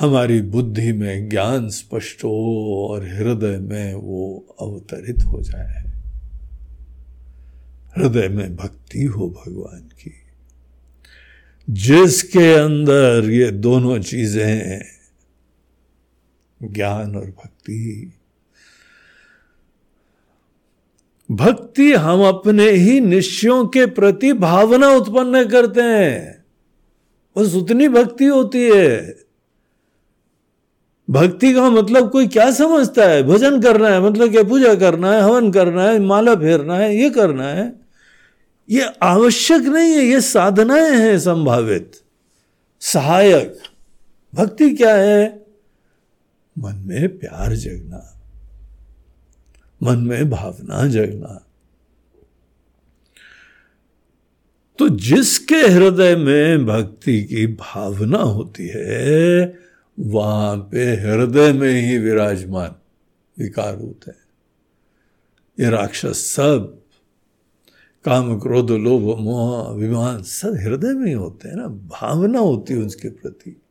हमारी 0.00 0.42
बुद्धि 0.42 0.92
में 0.92 1.28
ज्ञान 1.28 1.68
स्पष्ट 1.68 2.24
हो 2.24 2.76
और 2.90 3.04
हृदय 3.04 3.58
में 3.58 3.94
वो 3.94 4.56
अवतरित 4.60 5.16
हो 5.20 5.40
जाए। 5.40 5.84
हृदय 7.96 8.28
में 8.28 8.56
भक्ति 8.56 9.04
हो 9.04 9.30
भगवान 9.30 9.80
की। 9.80 10.12
जिसके 11.70 12.54
अंदर 12.54 13.30
ये 13.30 13.50
दोनों 13.50 13.98
चीज़ें 13.98 14.82
ज्ञान 16.62 17.16
और 17.16 17.26
भक्ति। 17.26 18.12
भक्ति 21.30 21.92
हम 21.92 22.20
अपने 22.20 22.70
ही 22.70 23.00
निश्चयों 23.00 23.66
के 23.66 23.86
प्रति 23.86 24.32
भावना 24.32 24.88
उत्पन्न 24.88 25.48
करते 25.48 25.80
हैं। 25.80 26.44
बस 27.36 27.54
उतनी 27.54 27.88
भक्ति 27.88 28.24
होती 28.24 28.62
है। 28.62 29.27
भक्ति 31.10 31.54
का 31.54 31.70
मतलब 31.70 32.10
कोई 32.10 32.26
क्या 32.26 32.50
समझता 32.50 33.04
है? 33.04 33.22
भजन 33.22 33.62
करना 33.62 33.88
है 33.88 34.00
मतलब 34.00 34.30
क्या 34.30 34.42
पूजा 34.42 34.74
करना 34.74 35.12
है, 35.12 35.22
हवन 35.22 35.52
करना 35.52 35.82
है, 35.82 35.98
माला 35.98 36.34
फेरना 36.34 36.76
है, 36.76 36.96
ये 36.96 37.10
करना 37.10 37.48
है। 37.48 37.72
ये 38.70 38.90
आवश्यक 39.02 39.62
नहीं 39.62 39.92
है, 39.92 40.04
ये 40.04 40.20
साधनाएँ 40.20 40.90
हैं 40.90 41.18
संभावित। 41.18 41.92
सहायक। 42.80 43.58
भक्ति 44.34 44.70
क्या 44.70 44.94
है? 44.94 45.46
मन 46.58 46.74
में 46.74 47.18
प्यार 47.18 47.56
जगना। 47.56 48.22
मन 49.82 49.98
में 49.98 50.30
भावना 50.30 50.86
जगना। 50.86 51.44
तो 54.78 54.88
जिसके 54.88 55.56
हृदय 55.56 56.16
में 56.16 56.66
भक्ति 56.66 57.24
की 57.24 57.46
भावना 57.46 58.18
होती 58.18 58.70
है 58.74 59.67
वहाँ 59.98 60.56
पे 60.56 60.84
हृदय 60.84 61.52
में 61.52 61.80
ही 61.80 61.98
विराजमान 61.98 62.74
विकार 63.38 63.74
होते 63.74 64.10
हैं। 64.10 64.28
ये 65.60 65.70
राक्षस 65.70 66.32
सब, 66.32 66.82
काम 68.04 68.40
क्रोध, 68.40 68.70
लोभ, 68.70 69.18
मोह, 69.18 69.68
अभिमान, 69.68 70.22
सब 70.22 70.54
हृदय 70.54 70.92
में 70.92 71.06
ही 71.06 71.12
होते 71.12 71.48
हैं 71.48 71.56
ना। 71.56 71.66
भावना 71.66 72.38
होती 72.38 72.74
है 72.74 72.80
उसके 72.80 73.08
प्रति। 73.08 73.62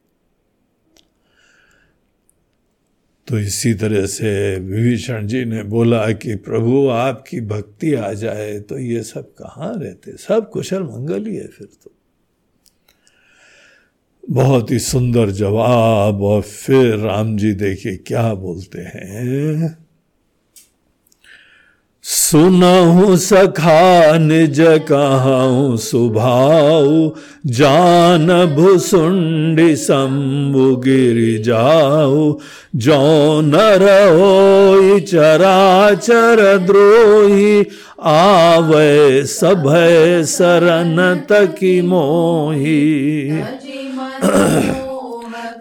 तो 3.28 3.39
इसी 3.39 3.73
तरह 3.73 4.05
से 4.05 4.59
विभीषण 4.59 5.28
जी 5.28 5.45
ने 5.45 5.63
बोला 5.63 6.11
कि 6.11 6.36
प्रभु, 6.36 6.88
आपकी 6.88 7.41
भक्ति 7.41 7.93
आ 7.93 8.13
जाए 8.13 8.59
तो 8.59 8.78
ये 8.78 9.03
सब 9.03 9.34
कहाँ 9.34 9.73
रहते? 9.78 10.17
सब 10.17 10.49
कुशल 10.49 10.84
मंगल 10.84 11.25
ही 11.25 11.36
है 11.36 11.47
फिर 11.47 11.67
तो। 11.84 11.97
बहुत 14.28 14.71
ही 14.71 14.80
सुंदर 14.80 15.30
जवाब 15.32 16.21
और 16.23 16.41
फिर 16.41 16.95
राम 16.97 17.36
जी 17.38 17.53
देखिए 17.53 17.95
क्या 18.07 18.34
बोलते 18.34 18.82
हैं। 18.82 19.75
सुनहु 22.03 23.15
सखा, 23.17 24.17
निज 24.17 24.57
कहूँ 24.91 25.78
सुभाऊ 25.78 27.09
जान 27.45 28.28
भुसुंडी 28.55 29.75
शंभु 29.75 30.75
गिर 30.75 31.41
जाऊ 31.43 32.34
जो 32.75 33.41
नर 33.41 33.84
हो 34.09 34.99
चराचर 34.99 36.57
द्रोही, 36.57 37.65
आवे 38.01 39.25
सभ 39.25 39.63
शरण 40.28 41.15
तकी 41.32 41.82
मोही। 41.82 43.30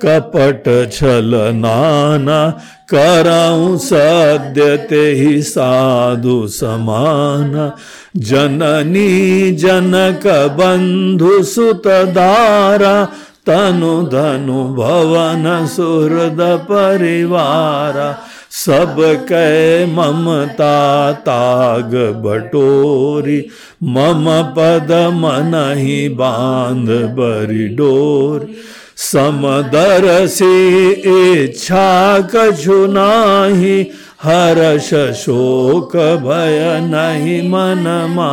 कपट 0.05 0.91
छल 0.93 1.31
नाना, 1.55 2.51
कराऊं 2.89 3.77
सद्य 3.77 4.77
ते 4.77 5.11
ही 5.13 5.43
साधु 5.43 6.49
समान। 6.49 7.73
जननी 8.17 9.51
जनक 9.51 10.27
बंधु 10.27 11.43
सुत 11.43 11.83
दारा, 11.87 13.05
तनु 13.47 14.03
धनु 14.03 14.65
भवन 14.65 15.67
सुहृद 15.67 16.39
परिवारा। 16.41 18.19
सब 18.57 18.97
कै 19.29 19.87
ममता 19.87 21.13
ताग 21.27 21.95
बटोरी, 22.25 23.39
मम 23.83 24.25
पद 24.57 24.93
मन 25.15 25.55
ही 25.77 26.09
बाँध 26.09 26.89
बरी 27.19 27.69
डोरी। 27.69 28.57
समदरसी 28.97 30.47
इच्छा 30.91 32.21
कछु 32.35 32.87
नाही 32.87 33.81
हर्ष 34.23 34.89
शोक 35.21 35.97
भय 35.97 36.81
नहीं 36.85 37.43
मन 37.51 37.85
मा। 38.11 38.33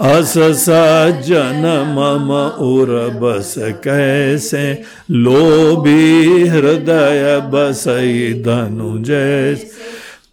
अस 0.00 0.34
सज्जन 0.38 1.62
मम 1.96 2.32
उर 2.64 2.88
बस 3.22 3.54
कैसे? 3.58 4.82
लोभी 5.10 6.46
हृदय 6.46 7.42
बसई 7.44 8.42
धनु 8.46 8.98
जैस। 9.04 9.66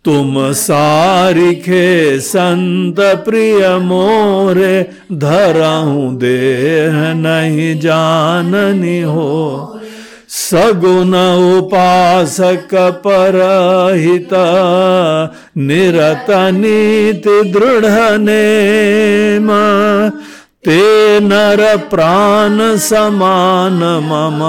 तुम 0.05 0.51
सारिखे 0.51 2.19
संत 2.19 2.95
प्रिय 2.99 3.77
मोरे, 3.77 4.89
धराऊं 5.13 6.17
देह 6.17 7.13
नहीं 7.13 7.79
जाननी 7.79 9.01
हो। 9.01 9.76
सगुन 10.37 11.13
उपासक 11.57 12.73
परहित 13.07 14.33
निरत 15.57 16.25
नीति 16.29 17.41
दृढ़ 17.51 17.85
नेम। 18.19 19.47
ते 20.65 20.83
नर 21.19 21.63
प्राण 21.77 22.77
समान 22.77 23.83
मम, 24.03 24.39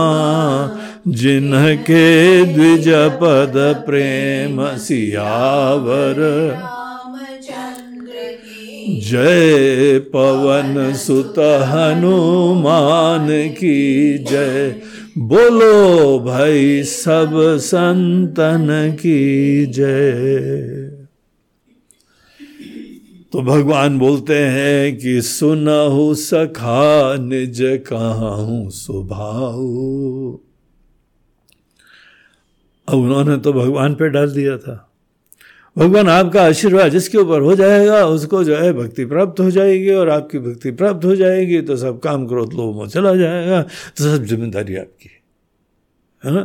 जिनके 1.12 2.08
द्विज 2.44 2.88
पद 2.88 3.54
प्रेम 3.86 4.64
सियावर। 4.76 6.20
जय 9.00 9.98
पवन 10.12 10.92
सुत 10.94 11.38
हनुमान 11.70 13.26
की 13.28 13.78
जय। 14.30 14.74
बोलो 15.18 16.18
भाई 16.18 16.82
सब 16.82 17.56
संतन 17.60 18.96
की 19.00 19.66
जय। 19.66 21.06
तो 23.32 23.42
भगवान 23.42 23.98
बोलते 23.98 24.38
हैं 24.38 24.98
कि 24.98 25.22
सुनहु 25.22 26.14
सखा 26.14 27.16
निज 27.16 27.58
कहूँ 27.62 28.70
सुभाऊ। 28.70 30.38
अब 32.88 32.98
उन्होंने 32.98 33.36
तो 33.36 33.52
भगवान 33.52 33.94
पे 33.94 34.08
डाल 34.08 34.32
दिया 34.32 34.58
था। 34.58 34.87
भगवान 35.78 36.08
आपका 36.08 36.42
आशीर्वाद 36.42 36.92
जिसके 36.92 37.18
ऊपर 37.18 37.40
हो 37.40 37.54
जाएगा, 37.54 38.04
उसको 38.06 38.42
जो 38.44 38.56
है 38.56 38.72
भक्ति 38.72 39.04
प्राप्त 39.04 39.40
हो 39.40 39.50
जाएगी 39.50 39.92
और 39.92 40.08
आपकी 40.10 40.38
भक्ति 40.38 40.70
प्राप्त 40.70 41.04
हो 41.04 41.14
जाएगी 41.16 41.60
तो 41.62 41.76
सब 41.76 41.98
काम 42.00 42.26
क्रोध 42.26 42.54
लोभ 42.54 42.80
में 42.80 42.88
चला 42.88 43.14
जाएगा 43.14 43.62
तो 43.62 44.04
सब 44.06 44.24
ज़िम्मेदारी 44.24 44.76
आपकी 44.76 45.10
है। 46.22 46.32
ना? 46.34 46.40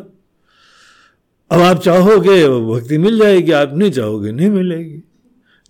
अब 1.52 1.62
आप 1.62 1.80
चाहोगे 1.80 2.48
भक्ति 2.48 2.98
मिल 2.98 3.18
जाएगी, 3.20 3.52
आप 3.52 3.74
नहीं 3.74 3.92
चाहोगे, 3.92 4.32
नहीं 4.32 4.50
मिलेगी। 4.50 5.02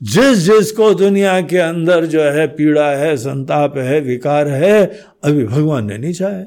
जिस 0.01 0.37
जिसको 0.39 0.93
दुनिया 0.93 1.39
के 1.41 1.57
अंदर 1.57 2.05
जो 2.05 2.21
है 2.21 2.47
पीड़ा 2.47 2.89
है, 2.89 3.15
संताप 3.17 3.77
है, 3.77 3.99
विकार 4.01 4.47
है, 4.47 4.83
अभी 5.23 5.45
भगवान 5.45 5.85
ने 5.85 5.97
नहीं 5.97 6.13
चाहे। 6.13 6.43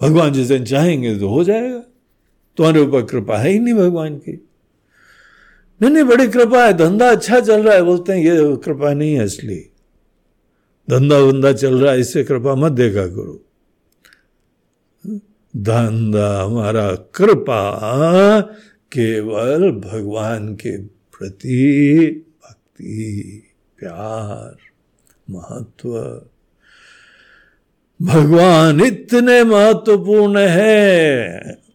भगवान 0.00 0.32
जिस 0.32 0.48
दिन 0.48 0.64
चाहेंगे 0.64 1.16
तो 1.18 1.28
हो 1.28 1.44
जाएगा। 1.44 1.78
तुम्हारे 2.58 2.80
ऊपर 2.80 3.02
कृपा 3.02 3.38
है 3.38 3.50
ही 3.50 3.58
नहीं 3.58 3.74
भगवान 3.74 4.16
की। 4.18 4.47
नहीं 5.82 5.90
नहीं 5.90 6.04
बड़ी 6.04 6.28
कृपा 6.28 6.66
है, 6.66 6.72
धंधा 6.72 7.10
अच्छा 7.10 7.40
चल 7.40 7.62
रहा 7.62 7.74
है, 7.74 7.82
बोलते 7.82 8.12
हैं, 8.12 8.20
ये 8.20 8.56
कृपा 8.56 8.92
नहीं 8.92 9.14
है 9.14 9.24
असली। 9.24 9.70
धंधा 10.90 11.18
वंदा 11.18 11.52
चल 11.52 11.78
रहा 11.78 11.92
है, 11.92 12.00
इससे 12.00 12.24
कृपा 12.24 12.54
मत 12.54 12.72
देखा 12.72 13.06
करो। 13.06 13.44
धंधा 15.56 16.42
हमारा 16.42 16.94
कृपा 16.94 17.80
केवल 18.92 19.70
भगवान 19.70 20.54
के 20.54 20.76
प्रति 20.78 22.24
भक्ति, 22.44 23.42
प्यार, 23.78 24.56
महत्व। 25.30 25.88
भगवान 28.02 28.80
इतने 28.80 29.44
महत्वपूर्ण 29.44 30.38
है। 30.38 31.67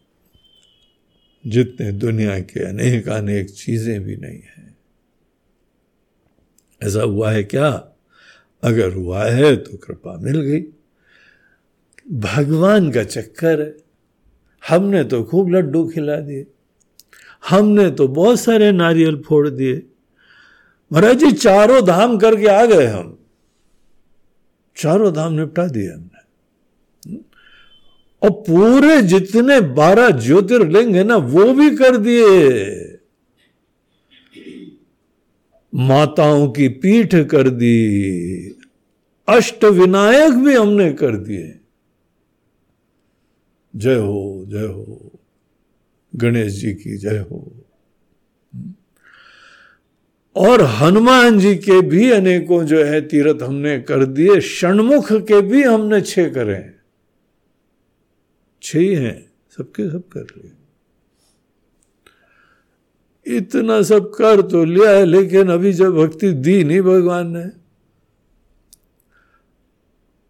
जितने 1.46 1.92
दुनिया 1.92 2.38
के 2.38 2.64
अनेक 2.64 3.08
अनेक 3.08 3.50
चीज़ें 3.50 4.04
भी 4.04 4.16
नहीं 4.16 4.40
है। 4.40 4.76
ऐसा 6.82 7.02
हुआ 7.02 7.30
है 7.30 7.44
क्या? 7.44 7.88
अगर 8.62 8.92
हुआ 8.92 9.24
है 9.24 9.56
तो 9.56 9.76
कृपा 9.76 10.16
मिल 10.16 10.40
गई। 10.40 10.60
भगवान 12.12 12.92
का 12.92 13.04
चक्कर 13.04 13.60
है। 13.60 13.76
हमने 14.68 15.04
तो 15.04 15.24
खूब 15.24 15.48
लड्डू 15.48 15.88
खिला 15.88 16.16
दिए। 16.16 16.46
हमने 17.48 17.90
तो 17.90 18.08
बहुत 18.08 18.40
सारे 18.40 18.72
नारियल 18.72 19.22
फोड़ 19.26 19.48
दिए। 19.48 19.86
महाराज 20.92 21.16
जी, 21.16 21.32
चारों 21.32 21.86
धाम 21.86 22.18
करके 22.18 22.46
आ 22.46 22.64
गए 22.64 22.86
हम। 22.86 23.18
चारों 24.76 25.14
धाम 25.14 25.32
निपटा 25.32 25.66
दिए 25.66 25.92
हमने। 25.92 26.13
और 28.24 28.30
पूरे 28.30 29.02
जितने 29.02 29.60
बारह 29.60 30.10
ज्योतिर्लिंग 30.10 30.96
है 30.96 31.04
ना, 31.04 31.16
वो 31.16 31.52
भी 31.54 31.76
कर 31.76 31.96
दिए। 31.96 32.90
माताओं 35.74 36.48
की 36.50 36.68
पीठ 36.68 37.14
कर 37.14 37.48
दी 37.50 38.56
अष्ट 39.28 39.64
विनायक 39.64 40.32
भी 40.32 40.54
हमने 40.54 40.92
कर 40.92 41.16
दिए। 41.16 41.60
जय 43.76 43.94
हो 43.94 44.44
जय 44.48 44.66
हो, 44.66 45.12
गणेश 46.16 46.52
जी 46.52 46.72
की 46.74 46.96
जय 46.98 47.18
हो। 47.18 47.52
और 50.36 50.62
हनुमान 50.62 51.38
जी 51.38 51.56
के 51.56 51.80
भी 51.80 52.10
अनेकों 52.10 52.64
जो 52.64 52.84
है 52.84 53.00
तीर्थ 53.00 53.42
हमने 53.42 53.78
कर 53.78 54.04
दिए, 54.06 54.40
षणमुख 54.40 55.12
के 55.12 55.40
भी 55.40 55.62
हमने 55.62 56.00
छे 56.00 56.30
करे 56.30 56.73
छह 58.64 59.00
हैं 59.00 59.18
सबके 59.58 59.88
सब 59.90 60.08
कर 60.08 60.26
लिए। 60.36 60.52
इतना 63.26 63.80
सब 63.82 64.10
कर 64.10 64.40
तो 64.42 64.64
लिया 64.64 64.90
है, 64.90 65.04
लेकिन 65.04 65.48
अभी 65.48 65.72
जब 65.72 65.94
भक्ति 65.96 66.32
दी 66.32 66.64
नहीं 66.64 66.80
भगवान 66.82 67.36
ने, 67.36 67.44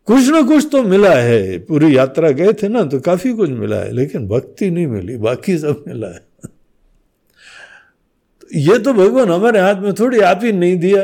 कुछ 0.09 0.28
ना 0.28 0.41
कुछ 0.43 0.66
तो 0.72 0.82
मिला 0.82 1.14
है। 1.14 1.59
पूरी 1.59 1.97
यात्रा 1.97 2.30
गए 2.30 2.53
थे 2.53 2.68
ना 2.68 2.82
तो 2.85 3.01
काफ़ी 3.01 3.32
कुछ 3.32 3.51
मिला 3.51 3.76
है, 3.76 3.93
लेकिन 3.93 4.26
भक्ति 4.28 4.70
नहीं 4.70 4.87
मिली, 4.87 5.16
बाकी 5.16 5.59
सब 5.59 5.85
मिला 5.89 6.09
है। 6.09 6.26
ये 8.51 8.78
तो 8.78 8.93
भगवान 8.93 9.30
हमारे 9.30 9.61
हाथ 9.61 9.74
में 9.74 9.93
थोड़ी 9.95 10.20
आप 10.20 10.41
ही 10.45 10.53
नहीं 10.53 10.76
दिया। 10.78 11.03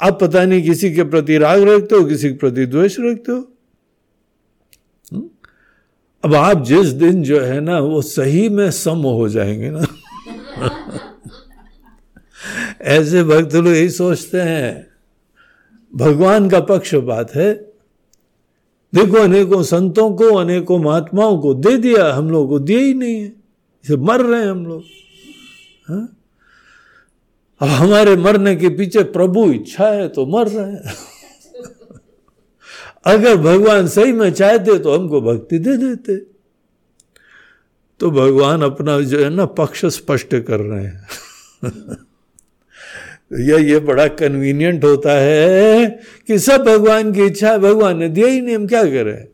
आप 0.00 0.18
पता 0.20 0.44
नहीं 0.44 0.62
किसी 0.62 0.92
के 0.94 1.04
प्रति 1.04 1.38
राग 1.38 1.62
रखते 1.62 1.96
हो, 1.96 2.04
किसी 2.04 2.28
के 2.28 2.36
प्रति 2.36 2.66
द्वेष 2.66 2.96
रखते 3.00 3.32
हो। 3.32 3.53
अब 6.24 6.34
आप 6.34 6.64
जिस 6.64 6.86
दिन 6.86 7.22
जो 7.22 7.40
है 7.40 7.60
ना, 7.60 7.78
वो 7.78 8.02
सही 8.02 8.48
में 8.48 8.70
सम 8.70 8.90
हो 8.90 9.28
जाएँगे 9.28 9.70
ना। 9.70 9.86
ऐसे 12.80 13.24
भक्त 13.24 13.54
लोग 13.54 13.66
यही 13.66 13.90
सोचते 13.90 14.40
हैं। 14.40 14.86
भगवान 15.96 16.48
का 16.48 16.60
पक्ष 16.60 16.94
बात 16.94 17.34
है। 17.34 17.72
देखो 18.94 19.16
अनेकों 19.16 19.62
संतों 19.62 20.10
को, 20.10 20.24
अनेकों 20.24 20.78
महात्माओं 20.78 21.38
को 21.38 21.54
दे 21.54 21.76
दिया, 21.76 22.14
हम 22.14 22.30
लोग 22.30 22.48
को 22.48 22.58
दिया 22.58 22.80
ही 22.80 22.94
नहीं 22.94 23.14
है। 23.14 23.32
इसे 23.84 23.96
मर 23.96 24.20
रहे 24.20 24.42
हैं 24.42 24.50
हम 24.50 24.66
लोग। 24.66 24.82
हाँ? 25.88 26.18
अब 27.60 27.68
हमारे 27.68 28.16
मरने 28.16 28.56
के 28.56 28.68
पीछे 28.68 29.02
प्रभु 29.02 29.52
इच्छा 29.52 29.88
है 29.88 30.08
तो 30.08 30.26
मर 30.26 30.48
रहे 30.48 30.72
हैं। 30.72 30.94
अगर 33.06 33.36
भगवान 33.36 33.88
सही 33.88 34.12
में 34.12 34.32
चाहते 34.32 34.78
तो 34.78 34.98
हमको 34.98 35.20
भक्ति 35.20 35.58
दे 35.58 35.76
देते। 35.76 36.16
तो 38.00 38.10
भगवान 38.10 38.62
अपना 38.62 39.00
जो 39.00 39.18
है 39.18 39.30
ना, 39.30 39.46
पक्ष 39.46 39.86
स्पष्ट 39.86 40.44
कर 40.44 40.60
रहे 40.60 40.84
हैं। 40.84 41.08
यह 43.40 43.70
ये 43.70 43.78
बड़ा 43.78 44.06
कन्वीनियंट 44.06 44.84
होता 44.84 45.12
है 45.12 45.86
कि 46.26 46.38
सब 46.38 46.64
भगवान 46.64 47.12
की 47.12 47.22
इच्छा, 47.22 47.58
भगवान 47.58 47.98
ने 47.98 48.08
दिया 48.08 48.26
ही 48.26 48.40
नहीं, 48.40 48.56
हम 48.56 48.66
क्या 48.66 48.84
करें? 48.84 49.28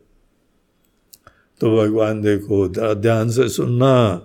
तो 1.61 1.77
भगवान 1.77 2.23
देखो, 2.23 2.68
ध्यान 2.95 3.31
से 3.31 3.49
सुनना। 3.49 4.23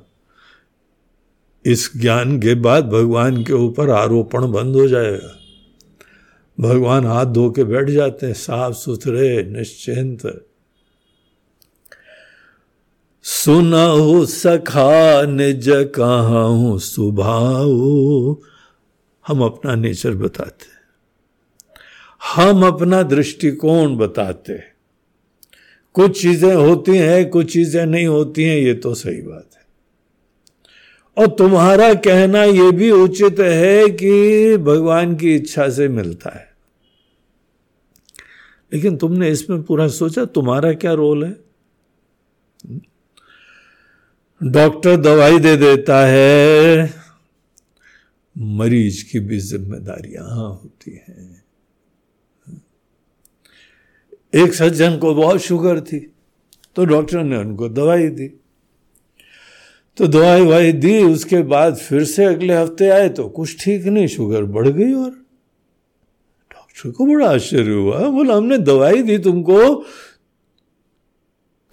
इस 1.65 1.97
ज्ञान 1.97 2.39
के 2.39 2.55
बाद 2.55 2.85
भगवान 2.85 3.43
के 3.43 3.53
ऊपर 3.53 3.89
आरोपण 3.89 4.51
बंद 4.51 4.75
हो 4.75 4.87
जाएगा। 4.87 5.44
भगवान 6.57 7.05
हाथ 7.05 7.25
धो 7.25 7.49
के 7.51 7.63
बैठ 7.63 7.89
जाते 7.89 8.25
हैं, 8.25 8.33
साफ़ 8.33 8.73
सुथरे, 8.73 9.43
निश्चिंत। 9.51 10.21
सुनहु 13.25 14.25
सखा, 14.25 15.21
निज 15.25 15.65
कहूँ 15.95 16.77
सुभाऊ 16.79 18.35
हम 19.25 19.41
अपना 19.43 19.75
नेचर 19.75 20.15
बताते 20.15 20.73
हम 22.21 22.65
अपना 22.67 23.01
दृष्टिकोण 23.03 23.95
बताते 23.97 24.59
कुछ 25.95 26.21
चीज़ें 26.21 26.53
होती 26.53 26.97
हैं, 26.97 27.29
कुछ 27.29 27.51
चीज़ें 27.53 27.85
नहीं 27.85 28.07
होती 28.07 28.43
हैं, 28.43 28.57
ये 28.57 28.73
तो 28.75 28.93
सही 28.93 29.21
बात 29.21 29.54
और 31.17 31.27
तुम्हारा 31.29 31.93
कहना 31.93 32.43
यह 32.43 32.71
भी 32.71 32.89
उचित 32.91 33.39
है 33.39 33.89
कि 33.91 34.57
भगवान 34.57 35.15
की 35.15 35.35
इच्छा 35.35 35.69
से 35.69 35.87
मिलता 35.87 36.29
है। 36.29 36.53
लेकिन 38.71 38.97
तुमने 38.97 39.29
इसमें 39.29 39.61
पूरा 39.63 39.87
सोचा, 39.87 40.25
तुम्हारा 40.25 40.73
क्या 40.73 40.93
रोल 40.93 41.23
है? 41.25 41.35
डॉक्टर 44.41 44.97
दवाई 44.97 45.39
दे 45.39 45.55
देता 45.57 46.05
है, 46.05 46.93
मरीज़ 48.35 49.03
की 49.11 49.19
भी 49.19 49.39
जिम्मेदारियाँ 49.39 50.23
होती 50.37 50.91
हैं। 50.91 51.43
एक 54.35 54.53
सज्जन 54.53 54.97
को 54.97 55.13
बहुत 55.15 55.39
शुगर 55.39 55.79
थी 55.81 55.99
तो 56.75 56.85
डॉक्टर 56.85 57.23
ने 57.23 57.37
उनको 57.37 57.69
दवाई 57.69 58.07
दी। 58.07 58.27
तो 59.97 60.07
दवाई 60.07 60.41
वाई 60.41 60.71
दी, 60.73 61.03
उसके 61.03 61.41
बाद 61.43 61.75
फिर 61.77 62.03
से 62.03 62.25
अगले 62.25 62.53
हफ़्ते 62.53 62.89
आए 62.89 63.09
तो 63.09 63.27
कुछ 63.29 63.63
ठीक 63.63 63.85
नहीं, 63.85 64.07
शुगर 64.07 64.43
बढ़ 64.45 64.67
गई 64.67 64.93
और 64.93 65.09
डॉक्टर 66.51 66.91
को 66.91 67.05
बड़ा 67.05 67.29
आश्चर्य 67.29 67.73
हुआ। 67.73 67.99
बोला, 68.09 68.35
हमने 68.35 68.57
दवाई 68.57 69.01
दी 69.03 69.17
तुमको। 69.17 69.75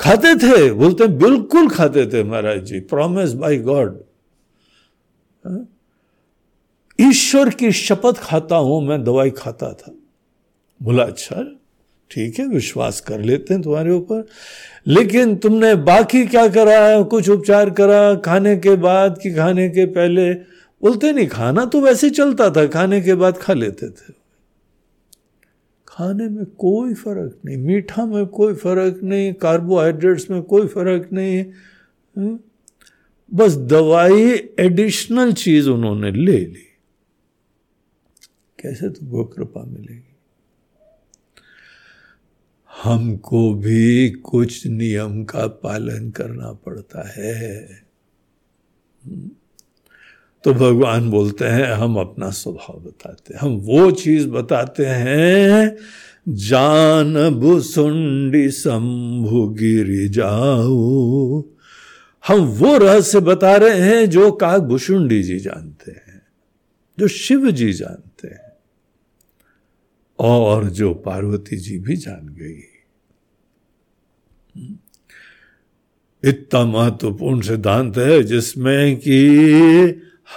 खाते 0.00 0.34
थे? 0.36 0.70
बोलते, 0.72 1.06
बिल्कुल 1.08 1.68
खाते 1.68 2.06
थे 2.06 2.22
महाराज 2.24 2.62
जी। 2.64 2.80
प्रॉमिस 2.80 3.32
बाय 3.32 3.56
गॉड 3.58 4.00
ईश्वर 6.98 7.50
की 7.50 7.70
शपथ 7.72 8.18
खाता 8.18 8.56
हूँ, 8.56 8.80
मैं 8.82 9.02
दवाई 9.04 9.30
खाता 9.30 9.72
था। 9.72 9.94
बोला 10.80 11.04
अच्छा 11.04 11.42
ठीक 12.12 12.38
है, 12.38 12.46
विश्वास 12.46 13.00
कर 13.00 13.20
लेते 13.20 13.54
हैं 13.54 13.62
तुम्हारे 13.62 13.90
ऊपर। 13.90 14.26
लेकिन 14.86 15.36
तुमने 15.36 15.74
बाकी 15.74 16.26
क्या 16.26 16.48
करा? 16.48 17.02
कुछ 17.02 17.28
उपचार 17.28 17.70
करा? 17.70 18.14
खाने 18.14 18.56
के 18.56 18.76
बाद 18.76 19.18
कि 19.22 19.34
खाने 19.34 19.68
के 19.68 19.86
पहले? 19.86 20.34
बोलते 20.82 21.12
नहीं, 21.12 21.26
खाना 21.26 21.64
तो 21.64 21.80
वैसे 21.80 22.10
चलता 22.10 22.50
था, 22.50 22.66
खाने 22.66 23.00
के 23.00 23.14
बाद 23.14 23.38
खा 23.38 23.52
लेते 23.52 23.88
थे। 23.88 24.12
खाने 25.88 26.28
में 26.28 26.44
कोई 26.44 26.94
फ़र्क 26.94 27.38
नहीं, 27.44 27.56
मीठा 27.56 28.06
में 28.06 28.26
कोई 28.26 28.54
फ़र्क 28.54 29.00
नहीं 29.02 29.32
कार्बोहाइड्रेट्स 29.32 30.30
में 30.30 30.42
कोई 30.42 30.66
फ़र्क 30.66 31.08
नहीं 31.12 31.36
है? 31.36 31.50
बस 33.34 33.56
दवाई 33.56 34.48
एडिशनल 34.60 35.32
चीज़ 35.32 35.70
उन्होंने 35.70 36.10
ले 36.10 36.38
ली। 36.38 36.68
कैसे 38.62 38.88
तुमको 38.88 39.24
कृपा 39.24 39.64
मिलेगी? 39.64 40.11
हमको 42.82 43.54
भी 43.54 44.10
कुछ 44.10 44.66
नियम 44.66 45.24
का 45.24 45.46
पालन 45.46 46.10
करना 46.10 46.52
पड़ता 46.52 47.08
है। 47.08 47.68
तो 50.44 50.52
भगवान 50.54 51.10
बोलते 51.10 51.44
हैं, 51.44 51.66
हम 51.66 51.96
अपना 51.96 52.30
स्वभाव 52.30 52.80
बताते 52.80 53.34
हैं। 53.34 53.40
हम 53.40 53.56
वो 53.56 53.90
चीज़ 53.90 54.28
बताते 54.28 54.86
हैं, 54.86 55.76
जान 56.28 57.30
भुसुंडी 57.30 58.50
शंभु 58.50 59.48
गिर 59.48 60.08
जाओ। 60.08 61.44
हम 62.24 62.38
वो 62.38 62.76
रहस्य 62.78 63.20
बता 63.20 63.56
रहे 63.56 63.80
हैं 63.80 64.10
जो 64.10 64.30
काग 64.32 64.62
भुषुंडी 64.62 65.22
जी 65.22 65.38
जानते 65.38 65.90
हैं, 65.90 66.22
जो 66.98 67.08
शिव 67.08 67.50
जी 67.50 67.72
जानते 67.72 68.28
हैं, 68.28 68.52
और 70.18 70.68
जो 70.70 70.94
पार्वती 70.94 71.56
जी 71.56 71.78
भी 71.78 71.96
जान 71.96 72.28
गई। 72.40 72.62
इतना 76.24 76.64
महत्वपूर्ण 76.64 77.40
सिद्धांत 77.40 77.98
है 77.98 78.22
जिसमें 78.22 78.96
कि 78.96 79.28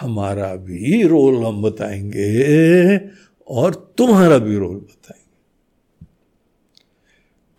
हमारा 0.02 0.56
भी 0.56 1.04
रोल 1.04 1.46
हम 1.46 1.62
बताएँगे 1.62 2.98
और 3.48 3.94
तुम्हारा 3.98 4.38
भी 4.38 4.58
रोल 4.58 4.76
बताएँगे। 4.76 5.26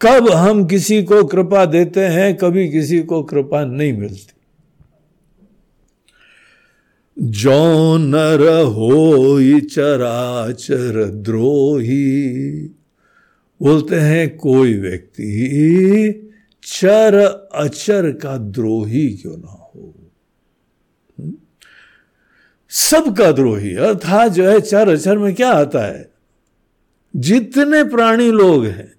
कब 0.00 0.28
हम 0.28 0.66
किसी 0.66 1.02
को 1.02 1.24
कृपा 1.24 1.64
देते 1.64 2.00
हैं, 2.00 2.36
कभी 2.36 2.68
किसी 2.68 3.02
को 3.02 3.22
कृपा 3.22 3.64
नहीं 3.64 3.92
मिलती। 3.92 4.32
जो 7.18 7.96
नर 7.96 8.62
हो 8.62 9.60
चराचर 9.60 11.04
द्रोही, 11.04 12.58
बोलते 13.62 13.96
हैं 13.96 14.36
कोई 14.36 14.74
व्यक्ति 14.74 16.22
चर 16.66 17.14
अचर 17.54 18.12
का 18.12 18.36
द्रोही 18.36 19.08
क्यों 19.08 19.36
ना 19.36 19.48
हो? 19.48 19.94
हम्म? 21.20 21.34
सबका 22.68 23.32
द्रोही, 23.32 23.76
अर्थात 23.76 24.32
जो 24.32 24.50
है 24.50 24.60
चर, 24.60 24.88
अचर 24.88 25.18
में 25.18 25.34
क्या 25.34 25.50
आता 25.50 25.80
है? 25.80 26.10
जितने 27.16 27.84
प्राणी 27.84 28.30
लोग 28.30 28.66
हैं 28.66 28.94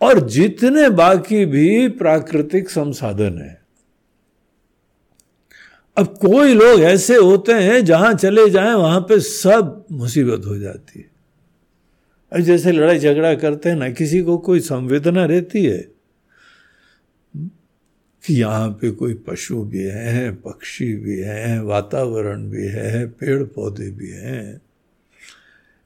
और 0.00 0.28
जितने 0.28 0.90
बाकी 0.90 1.44
भी 1.44 1.88
प्राकृतिक 1.88 2.70
संसाधन 2.70 3.38
है। 3.38 3.62
अब 5.96 6.06
कोई 6.06 6.54
लोग 6.54 6.80
ऐसे 6.80 7.16
होते 7.16 7.52
हैं, 7.52 7.84
जहाँ 7.84 8.14
चले 8.14 8.50
जाएँ, 8.50 8.74
वहाँ 8.74 9.00
पे 9.00 9.20
सब 9.20 9.84
मुसीबत 9.92 10.46
हो 10.46 10.58
जाती 10.58 10.98
है। 10.98 11.10
अब 12.32 12.40
जैसे 12.40 12.72
लड़ाई 12.72 12.98
झगड़ा 12.98 13.34
करते 13.34 13.68
हैं 13.68 13.76
ना, 13.76 13.90
किसी 13.90 14.22
को 14.22 14.38
कोई 14.38 14.60
संवेदना 14.60 15.24
रहती 15.24 15.64
है 15.64 15.93
कि 18.24 18.34
यहाँ 18.34 18.70
पे 18.70 18.90
कोई 18.90 19.14
पशु 19.14 19.64
भी 19.64 19.82
हैं, 19.82 20.42
पक्षी 20.42 20.94
भी 20.96 21.18
हैं, 21.20 21.60
वातावरण 21.60 22.50
भी 22.50 22.66
है 22.66 23.06
पेड़ 23.06 23.42
पौधे 23.42 23.90
भी 23.90 24.10
हैं, 24.10 24.60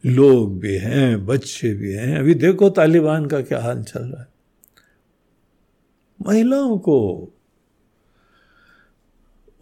लोग 0.07 0.59
भी 0.61 0.75
हैं, 0.77 1.27
बच्चे 1.27 1.75
भी 1.75 1.93
हैं। 1.93 2.19
अभी 2.19 2.35
देखो 2.35 2.71
तालिबान 2.71 3.27
का 3.27 3.41
क्या 3.41 3.61
हाल 3.61 3.83
चल 3.83 4.03
रहा 4.03 4.23
है। 4.23 4.29
महिलाओं 6.27 6.79
को 6.79 6.99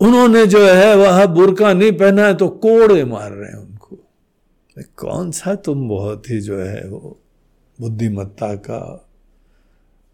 उन्होंने 0.01 0.47
जो 0.47 0.67
है 0.67 0.97
वह 0.97 1.27
बुरका 1.27 1.73
नहीं 1.73 1.93
पहना 1.93 2.27
है 2.27 2.35
तो 2.35 2.49
कोड़े 2.49 3.05
मार 3.05 3.33
रहे 3.33 3.51
हैं 3.51 3.59
उनको। 3.59 3.97
कौन 4.97 5.31
सा 5.31 5.55
तुम 5.55 5.89
बहुत 5.89 6.31
ही 6.31 6.41
जो 6.41 6.59
है 6.59 6.89
वो 6.89 7.21
बुद्धिमत्ता 7.81 8.55
का 8.55 9.06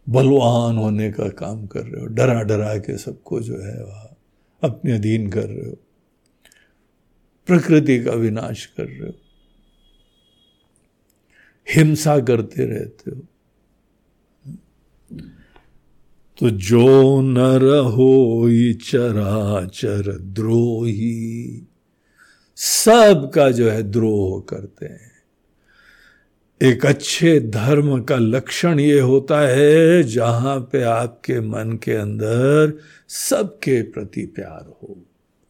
बलवान 0.06 0.76
होने 0.76 1.10
का 1.12 1.28
काम 1.28 1.66
कर 1.66 1.84
रहे 1.84 2.00
हो, 2.00 2.06
डरा 2.06 2.42
डरा 2.42 2.76
के 2.78 2.96
सबको 2.98 3.40
जो 3.40 3.58
है 3.58 3.82
वह 3.84 4.08
अपने 4.62 4.92
अधीन 4.92 5.30
कर 5.30 5.48
रहे 5.48 5.68
हो, 5.68 5.76
प्रकृति 7.48 7.98
का 8.04 8.12
विनाश 8.12 8.64
कर 8.66 8.86
रहे 8.86 9.08
हो, 9.08 9.14
हिंसा 11.66 12.18
करते 12.20 12.64
रहते 12.64 13.10
हो। 13.10 13.20
तो 16.38 16.50
जो 16.50 17.20
नर 17.20 17.64
हो 17.86 18.48
चराचर 18.82 20.18
द्रोही 20.18 21.66
सबका 22.58 23.50
जो 23.50 23.70
है 23.70 23.82
द्रोह 23.82 24.40
करते 24.48 24.86
हैं। 24.86 25.11
एक 26.62 26.86
अच्छे 26.86 27.40
धर्म 27.40 28.02
का 28.02 28.16
लक्षण 28.16 28.80
ये 28.80 29.00
होता 29.00 29.40
है, 29.40 30.02
जहाँ 30.02 30.60
पे 30.60 30.82
आपके 30.82 31.40
मन 31.40 31.78
के 31.84 31.92
अंदर 31.92 32.78
सबके 33.08 33.82
प्रति 33.82 34.26
प्यार 34.26 34.72
हो, 34.82 35.02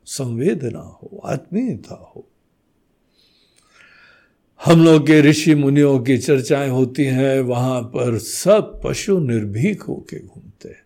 संवेदना 0.07 0.79
हो, 0.79 1.23
आत्मीयता 1.25 1.95
हो। 1.95 2.29
हम 4.65 4.85
लोग 4.85 5.07
के 5.07 5.21
ऋषि 5.21 5.55
मुनियों 5.55 5.99
की 5.99 6.19
चर्चाएँ 6.19 6.71
होती 6.71 7.05
हैं, 7.05 7.41
वहाँ 7.41 7.83
पर 7.83 8.19
सब 8.19 8.81
पशु 8.85 9.19
निर्भीक 9.19 9.83
होके 9.83 10.19
घूमते 10.19 10.69
हैं। 10.69 10.83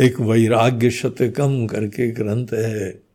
एक 0.00 0.20
वैराग्य 0.20 0.90
शतकम 0.90 1.66
करके 1.66 2.10
ग्रंथ 2.10 2.46
है 2.52 3.09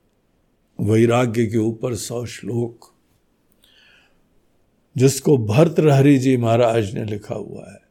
वैराग्य 0.80 1.46
के 1.46 1.58
ऊपर 1.58 1.96
सौ 1.96 2.26
श्लोक। 2.26 2.94
जिसको 4.98 5.38
भर्तहरि 5.38 6.18
जी 6.18 6.38
महाराज 6.38 6.94
ने 6.94 7.06
लिखा 7.06 7.36
हुआ 7.36 7.72
है, 7.72 7.82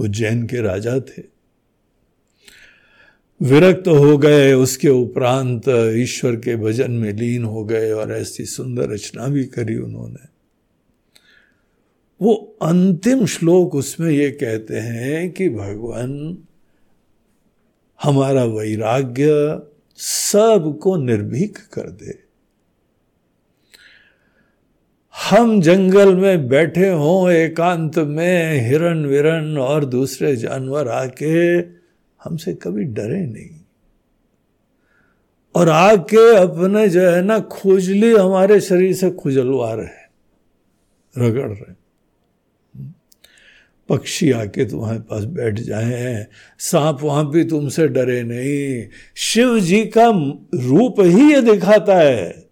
वो 0.00 0.08
जैन 0.08 0.46
के 0.46 0.60
राजा 0.60 1.00
थे। 1.00 1.22
विरक्त 3.42 3.88
हो 3.88 4.18
गए, 4.18 4.52
उसके 4.52 4.88
उपरांत 4.88 5.62
ईश्वर 5.94 6.36
के 6.36 6.56
भजन 6.56 6.90
में 6.90 7.12
लीन 7.12 7.44
हो 7.44 7.64
गए 7.64 7.90
और 7.90 8.12
ऐसी 8.12 8.44
सुंदर 8.44 8.90
रचना 8.90 9.26
भी 9.26 9.44
करी 9.44 9.76
उन्होंने। 9.76 10.28
वो 12.22 12.58
अंतिम 12.62 13.26
श्लोक 13.26 13.74
उसमें 13.74 14.10
ये 14.10 14.30
कहते 14.30 14.76
हैं 14.76 15.30
कि 15.30 15.48
भगवान, 15.48 16.38
हमारा 18.02 18.44
वैराग्य 18.44 19.28
सबको 20.04 20.96
निर्भीक 20.96 21.58
कर 21.72 21.90
दे। 21.90 22.22
हम 25.30 25.60
जंगल 25.60 26.16
में 26.16 26.48
बैठे 26.48 26.88
हों, 26.88 27.30
एकांत 27.30 27.98
में 27.98 28.60
हिरण 28.60 29.06
विरण 29.06 29.56
और 29.56 29.84
दूसरे 29.84 30.36
जानवर 30.36 30.88
आके 30.88 31.58
हमसे 32.24 32.54
कभी 32.54 32.84
डरे 32.84 33.26
नहीं। 33.26 33.60
और 35.54 35.68
आके 35.68 36.36
अपने 36.36 36.88
जो 36.88 37.00
है 37.00 37.22
ना, 37.22 37.40
खुजली 37.40 38.14
हमारे 38.16 38.60
शरीर 38.60 38.94
से 38.94 39.10
खुजलवा 39.10 39.74
रहे 39.74 40.02
रगड़ 41.18 41.48
रहे 41.48 41.81
पक्षी 43.92 44.30
आके 44.30 44.64
तुम्हारे 44.64 44.98
पास 44.98 45.24
बैठ 45.24 45.60
जाए। 45.60 46.26
सांप 46.58 46.98
वहाँ 47.02 47.30
भी 47.30 47.44
तुमसे 47.44 47.88
डरे 47.88 48.22
नहीं। 48.22 48.88
शिव 49.14 49.60
जी 49.60 49.84
का 49.84 50.06
रूप 50.54 51.00
ही 51.00 51.32
ये 51.32 51.42
दिखाता 51.42 51.98
है 51.98 52.48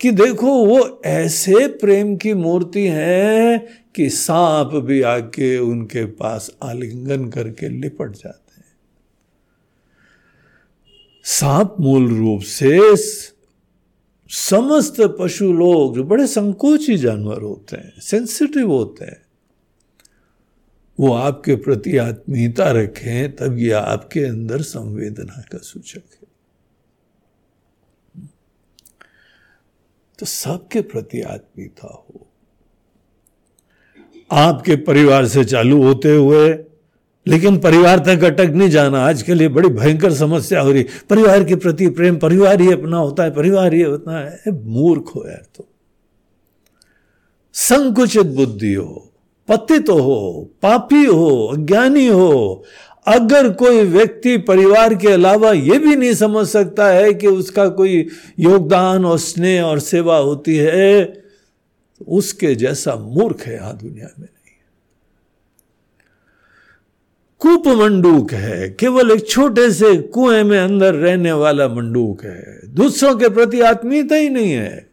कि 0.00 0.10
देखो, 0.10 0.66
वो 0.66 1.02
ऐसे 1.06 1.66
प्रेम 1.68 2.16
की 2.16 2.34
मूर्ति 2.34 2.86
है 2.86 3.58
कि 3.94 4.10
सांप 4.10 4.74
भी 4.74 5.02
आके 5.02 5.58
उनके 5.58 6.04
पास 6.04 6.50
आलिंगन 6.62 7.30
करके 7.30 7.68
लिपट 7.68 8.10
जाते 8.10 8.52
हैं। 8.56 8.64
सांप 11.24 11.76
मूल 11.80 12.18
रूप 12.18 12.40
से 12.42 12.96
समस्त 14.28 14.96
पशु 15.20 15.52
लोग, 15.52 15.94
जो 15.94 16.04
बड़े 16.04 16.26
संकोची 16.26 16.96
जानवर 16.96 17.42
होते 17.42 17.76
हैं 17.76 17.92
सेंसिटिव 18.00 18.70
होते 18.70 19.04
हैं 19.04 19.25
वो 21.00 21.12
आपके 21.12 21.56
प्रति 21.56 21.96
आत्मीयता 21.96 22.70
रखें, 22.70 23.36
तब 23.36 23.58
ये 23.58 23.70
आपके 23.70 24.20
अंदर 24.20 24.62
संवेदना 24.62 25.42
का 25.52 25.58
सूचक 25.58 25.96
है। 25.96 26.26
तो 30.18 30.26
सबके 30.26 30.80
प्रति 30.80 31.20
आत्मीयता 31.20 31.86
हो। 31.86 32.26
आपके 34.30 34.76
परिवार 34.76 35.26
से 35.26 35.44
चालू 35.44 35.82
होते 35.82 36.16
हुए, 36.16 36.58
लेकिन 37.26 37.58
परिवार 37.58 37.98
तक 37.98 38.24
अटक 38.24 38.50
नहीं 38.50 38.68
जाना, 38.68 39.00
आज 39.00 39.22
के 39.22 39.34
लिए 39.34 39.48
बड़ी 39.48 39.68
भयंकर 39.68 40.12
समस्या 40.12 40.60
हो 40.60 40.72
रही। 40.72 40.82
परिवार 40.82 41.44
के 41.44 41.56
प्रति 41.56 41.88
प्रेम, 41.88 42.18
परिवार 42.18 42.60
ही 42.60 42.72
अपना 42.72 42.96
होता 42.96 43.22
है, 43.22 43.34
परिवार 43.34 43.74
ही 43.74 43.82
होता 43.82 44.18
है, 44.18 44.42
मूर्ख 44.48 45.04
हो 45.16 45.24
यार 45.28 45.46
तो। 45.56 45.68
संकुचित 47.52 48.26
बुद्धि 48.26 48.74
हो। 48.74 49.05
पतित 49.48 49.88
हो, 49.88 50.50
पापी 50.62 51.04
हो, 51.04 51.46
अज्ञानी 51.46 52.06
हो, 52.06 52.64
अगर 53.06 53.48
कोई 53.52 53.82
व्यक्ति 53.82 54.36
परिवार 54.38 54.94
के 54.94 55.08
अलावा 55.08 55.52
यह 55.52 55.78
भी 55.78 55.96
नहीं 55.96 56.14
समझ 56.14 56.46
सकता 56.46 56.88
है 56.88 57.12
कि 57.14 57.26
उसका 57.26 57.68
कोई 57.68 58.06
योगदान 58.38 59.04
और 59.04 59.18
स्नेह 59.18 59.62
और 59.62 59.80
सेवा 59.80 60.16
होती 60.16 60.56
है 60.56 61.04
तो 61.04 62.04
उसके 62.08 62.54
जैसा 62.54 62.94
मूर्ख 62.96 63.40
है 63.40 63.54
यहाँ 63.54 63.76
दुनिया 63.76 64.06
में 64.18 64.26
नहीं। 64.26 64.32
कूप 67.40 67.68
मंडूक 67.78 68.32
है, 68.32 68.68
केवल 68.70 69.10
एक 69.10 69.28
छोटे 69.28 69.70
से 69.70 69.96
कुएँ 69.96 70.42
में 70.42 70.58
अंदर 70.58 70.94
रहने 70.94 71.32
वाला 71.32 71.68
मंडूक 71.68 72.24
है, 72.24 72.60
दूसरों 72.66 73.14
के 73.16 73.28
प्रति 73.28 73.60
आत्मीयता 73.60 74.16
ही 74.16 74.28
नहीं 74.28 74.52
है। 74.52 74.86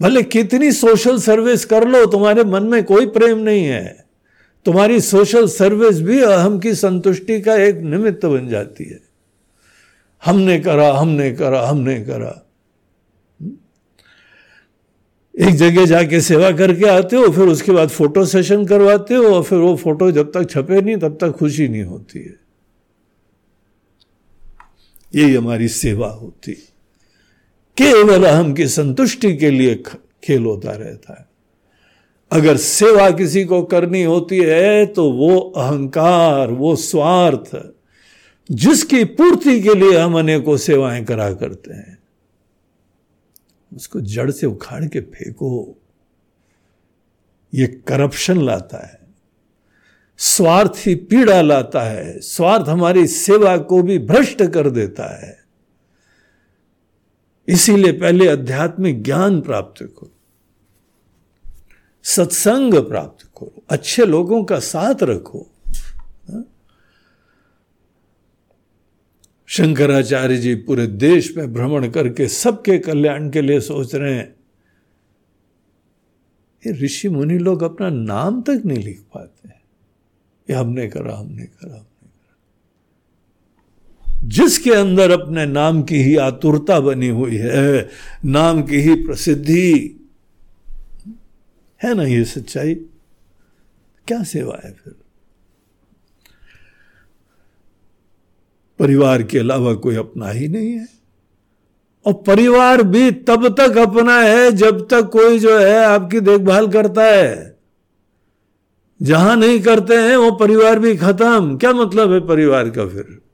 भले 0.00 0.22
कितनी 0.22 0.72
सोशल 0.72 1.18
सर्विस 1.18 1.64
कर 1.64 1.88
लो, 1.88 2.06
तुम्हारे 2.06 2.44
मन 2.44 2.62
में 2.62 2.84
कोई 2.84 3.06
प्रेम 3.06 3.38
नहीं 3.38 3.64
है। 3.64 4.06
तुम्हारी 4.64 5.00
सोशल 5.00 5.46
सर्विस 5.46 6.00
भी 6.00 6.20
अहम 6.20 6.58
की 6.58 6.74
संतुष्टि 6.74 7.40
का 7.40 7.54
एक 7.54 7.76
निमित्त 7.76 8.26
बन 8.26 8.48
जाती 8.48 8.84
है। 8.84 9.00
हमने 10.24 10.60
करा 10.60 10.92
हमने 10.92 11.32
करा 11.32 11.68
हमने 11.68 12.00
करा। 12.00 12.42
एक 15.40 15.54
जगह 15.54 15.86
जाके 15.86 16.20
सेवा 16.20 16.50
करके 16.50 16.88
आते 16.88 17.16
हो, 17.16 17.28
फिर 17.28 17.44
उसके 17.44 17.72
बाद 17.72 17.88
फ़ोटो 17.88 18.26
सेशन 18.26 18.66
करवाते 18.66 19.14
हो, 19.14 19.24
और 19.24 19.42
फिर 19.42 19.58
वो 19.58 19.76
फ़ोटो 19.76 20.10
जब 20.10 20.32
तक 20.32 20.50
छपे 20.50 20.80
नहीं, 20.80 20.96
तब 20.96 21.18
तक 21.20 21.30
खुशी 21.30 21.68
नहीं 21.68 21.82
होती 21.82 22.18
है। 22.18 22.40
यही 25.14 25.34
हमारी 25.34 25.68
सेवा 25.68 26.08
होती 26.08 26.50
है। 26.50 26.75
केवल 27.76 28.24
अहम 28.24 28.52
की 28.54 28.66
संतुष्टि 28.68 29.36
के 29.36 29.50
लिए 29.50 29.82
खेल 30.24 30.44
होता 30.44 30.70
रहता 30.70 31.18
है। 31.20 31.26
अगर 32.32 32.56
सेवा 32.56 33.10
किसी 33.10 33.44
को 33.44 33.62
करनी 33.62 34.02
होती 34.02 34.38
है 34.38 34.86
तो 34.86 35.10
वो 35.12 35.38
अहंकार, 35.38 36.50
वो 36.50 36.76
स्वार्थ, 36.76 37.56
जिसकी 38.50 39.04
पूर्ति 39.04 39.60
के 39.60 39.74
लिए 39.74 39.98
हम 39.98 40.18
अनेकों 40.18 40.56
सेवाएँ 40.56 41.04
करा 41.04 41.32
करते 41.32 41.74
हैं, 41.74 41.98
उसको 43.76 44.00
जड़ 44.00 44.30
से 44.30 44.46
उखाड़ 44.46 44.84
के 44.84 45.00
फेंको। 45.00 45.78
ये 47.54 47.66
करप्शन 47.66 48.40
लाता 48.40 48.86
है। 48.86 48.98
स्वार्थ 50.18 50.72
ही 50.86 50.94
पीड़ा 50.94 51.42
लाता 51.42 51.82
है। 51.82 52.20
स्वार्थ 52.20 52.68
हमारी 52.68 53.06
सेवा 53.06 53.56
को 53.58 53.82
भी 53.82 53.98
भ्रष्ट 53.98 54.42
कर 54.42 54.70
देता 54.70 55.26
है। 55.26 55.45
इसीलिए 57.48 57.92
पहले 57.92 58.28
आध्यात्मिक 58.28 59.02
ज्ञान 59.02 59.40
प्राप्त 59.40 59.82
करो। 59.82 60.12
सत्संग 62.02 62.74
प्राप्त 62.74 63.24
करो। 63.24 63.62
अच्छे 63.68 64.06
लोगों 64.06 64.44
का 64.44 64.58
साथ 64.58 64.94
रखो। 65.02 65.50
हाँ? 66.30 66.44
शंकराचार्य 69.46 70.36
जी 70.36 70.54
पूरे 70.54 70.86
देश 70.86 71.36
में 71.36 71.52
भ्रमण 71.54 71.90
करके 71.90 72.28
सबके 72.28 72.78
कल्याण 72.78 73.30
के 73.30 73.40
लिए 73.40 73.60
सोच 73.60 73.94
रहे 73.94 74.14
हैं। 74.14 74.36
ये 76.66 76.72
ऋषि 76.72 77.08
मुनि 77.08 77.38
लोग 77.38 77.62
अपना 77.62 77.88
नाम 77.88 78.42
तक 78.42 78.62
नहीं 78.66 78.84
लिख 78.84 79.00
पाते 79.14 79.48
ये 80.50 80.54
हमने 80.54 80.88
करा 80.88 81.16
हमने 81.16 81.44
करा। 81.44 81.86
जिसके 84.26 84.70
अंदर 84.70 85.10
अपने 85.10 85.46
नाम 85.46 85.82
की 85.82 85.96
ही 85.96 86.16
आतुरता 86.16 86.80
बनी 86.80 87.08
हुई 87.08 87.36
है, 87.36 87.88
नाम 88.24 88.62
की 88.62 88.76
ही 88.76 88.94
प्रसिद्धि। 88.94 90.00
है 91.82 91.94
ना 91.94 92.02
ये 92.02 92.24
सच्चाई? 92.24 92.74
क्या 94.06 94.22
सेवा 94.22 94.60
है 94.64 94.72
फिर? 94.72 94.94
परिवार 98.78 99.22
के 99.22 99.38
अलावा 99.38 99.74
कोई 99.74 99.96
अपना 99.96 100.28
ही 100.28 100.48
नहीं 100.48 100.70
है। 100.70 100.88
और 102.06 102.12
परिवार 102.12 102.82
भी 102.82 103.10
तब 103.10 103.54
तक 103.54 103.78
अपना 103.78 104.20
है 104.20 104.52
जब 104.52 104.88
तक 104.90 105.02
कोई 105.02 105.38
जो 105.38 105.58
है 105.58 105.84
आपकी 105.84 106.20
देखभाल 106.20 106.68
करता 106.68 107.02
है। 107.02 107.58
जहाँ 109.02 109.36
नहीं 109.36 109.60
करते 109.60 109.94
हैं, 109.94 110.16
वो 110.16 110.30
परिवार 110.30 110.78
भी 110.78 110.96
खत्म। 110.96 111.56
क्या 111.56 111.72
मतलब 111.72 112.12
है 112.12 112.20
परिवार 112.20 112.70
का 112.70 112.86
फिर? 112.86 113.25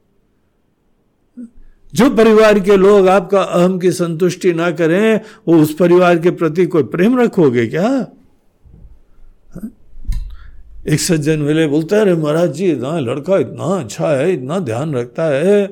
जो 1.95 2.11
परिवार 2.11 2.61
के 2.61 2.77
लोग 2.77 3.09
आपका 3.09 3.43
अहम 3.43 3.79
की 3.79 3.93
संतुष्टि 3.93 4.53
ना 4.53 4.71
करें, 4.71 5.21
वो 5.49 5.63
उस 5.63 5.75
परिवार 5.75 6.19
के 6.19 6.31
प्रति 6.31 6.67
कोई 6.67 6.83
प्रेम 6.83 7.21
रखोगे 7.21 7.67
क्या? 7.67 8.07
एक 10.89 11.01
सज्जन 11.01 11.39
मिले, 11.39 11.67
बोलते 11.67 11.97
अरे 11.97 12.15
महाराज 12.15 12.53
जी, 12.53 12.71
इतना 12.71 12.99
लड़का, 12.99 13.39
इतना 13.39 13.65
अच्छा 13.65 14.11
है, 14.11 14.33
इतना 14.33 14.59
ध्यान 14.59 14.95
रखता 14.95 15.25
है। 15.25 15.65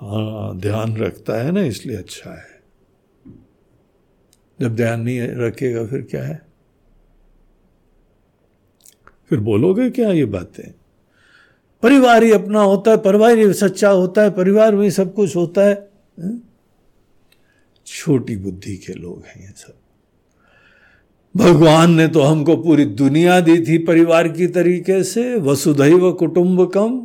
हाँ 0.00 0.58
ध्यान 0.58 0.96
रखता 0.96 1.42
है 1.42 1.52
ना, 1.52 1.62
इसलिए 1.62 1.96
अच्छा 1.96 2.30
है। 2.30 2.62
जब 4.60 4.76
ध्यान 4.76 5.00
नहीं 5.00 5.20
रखेगा, 5.20 5.86
फिर 5.86 6.02
क्या 6.02 6.22
है? 6.22 6.42
फिर 9.28 9.40
बोलोगे 9.40 9.90
क्या 9.90 10.10
ये 10.10 10.24
बातें? 10.24 10.79
परिवार 11.82 12.22
ही 12.22 12.32
अपना 12.32 12.62
होता 12.62 12.90
है, 12.90 12.96
परिवार 12.96 13.38
ही 13.38 13.52
सच्चा 13.52 13.90
होता 13.90 14.22
है, 14.22 14.30
परिवार 14.30 14.74
में 14.74 14.90
सब 14.90 15.14
कुछ 15.14 15.36
होता 15.36 15.62
है। 15.62 15.90
छोटी 17.86 18.36
बुद्धि 18.36 18.76
के 18.76 18.92
लोग 18.92 19.24
हैं 19.26 19.42
ये 19.42 19.52
सब। 19.56 19.74
भगवान 21.36 21.90
ने 21.90 22.08
तो 22.08 22.20
हमको 22.20 22.56
पूरी 22.56 22.84
दुनिया 22.84 23.40
दी 23.40 23.60
थी 23.60 23.78
परिवार 23.78 24.28
की 24.28 24.46
तरीके 24.46 25.04
से, 25.04 25.36
वसुधैव 25.36 26.12
कुटुंबकम। 26.12 27.00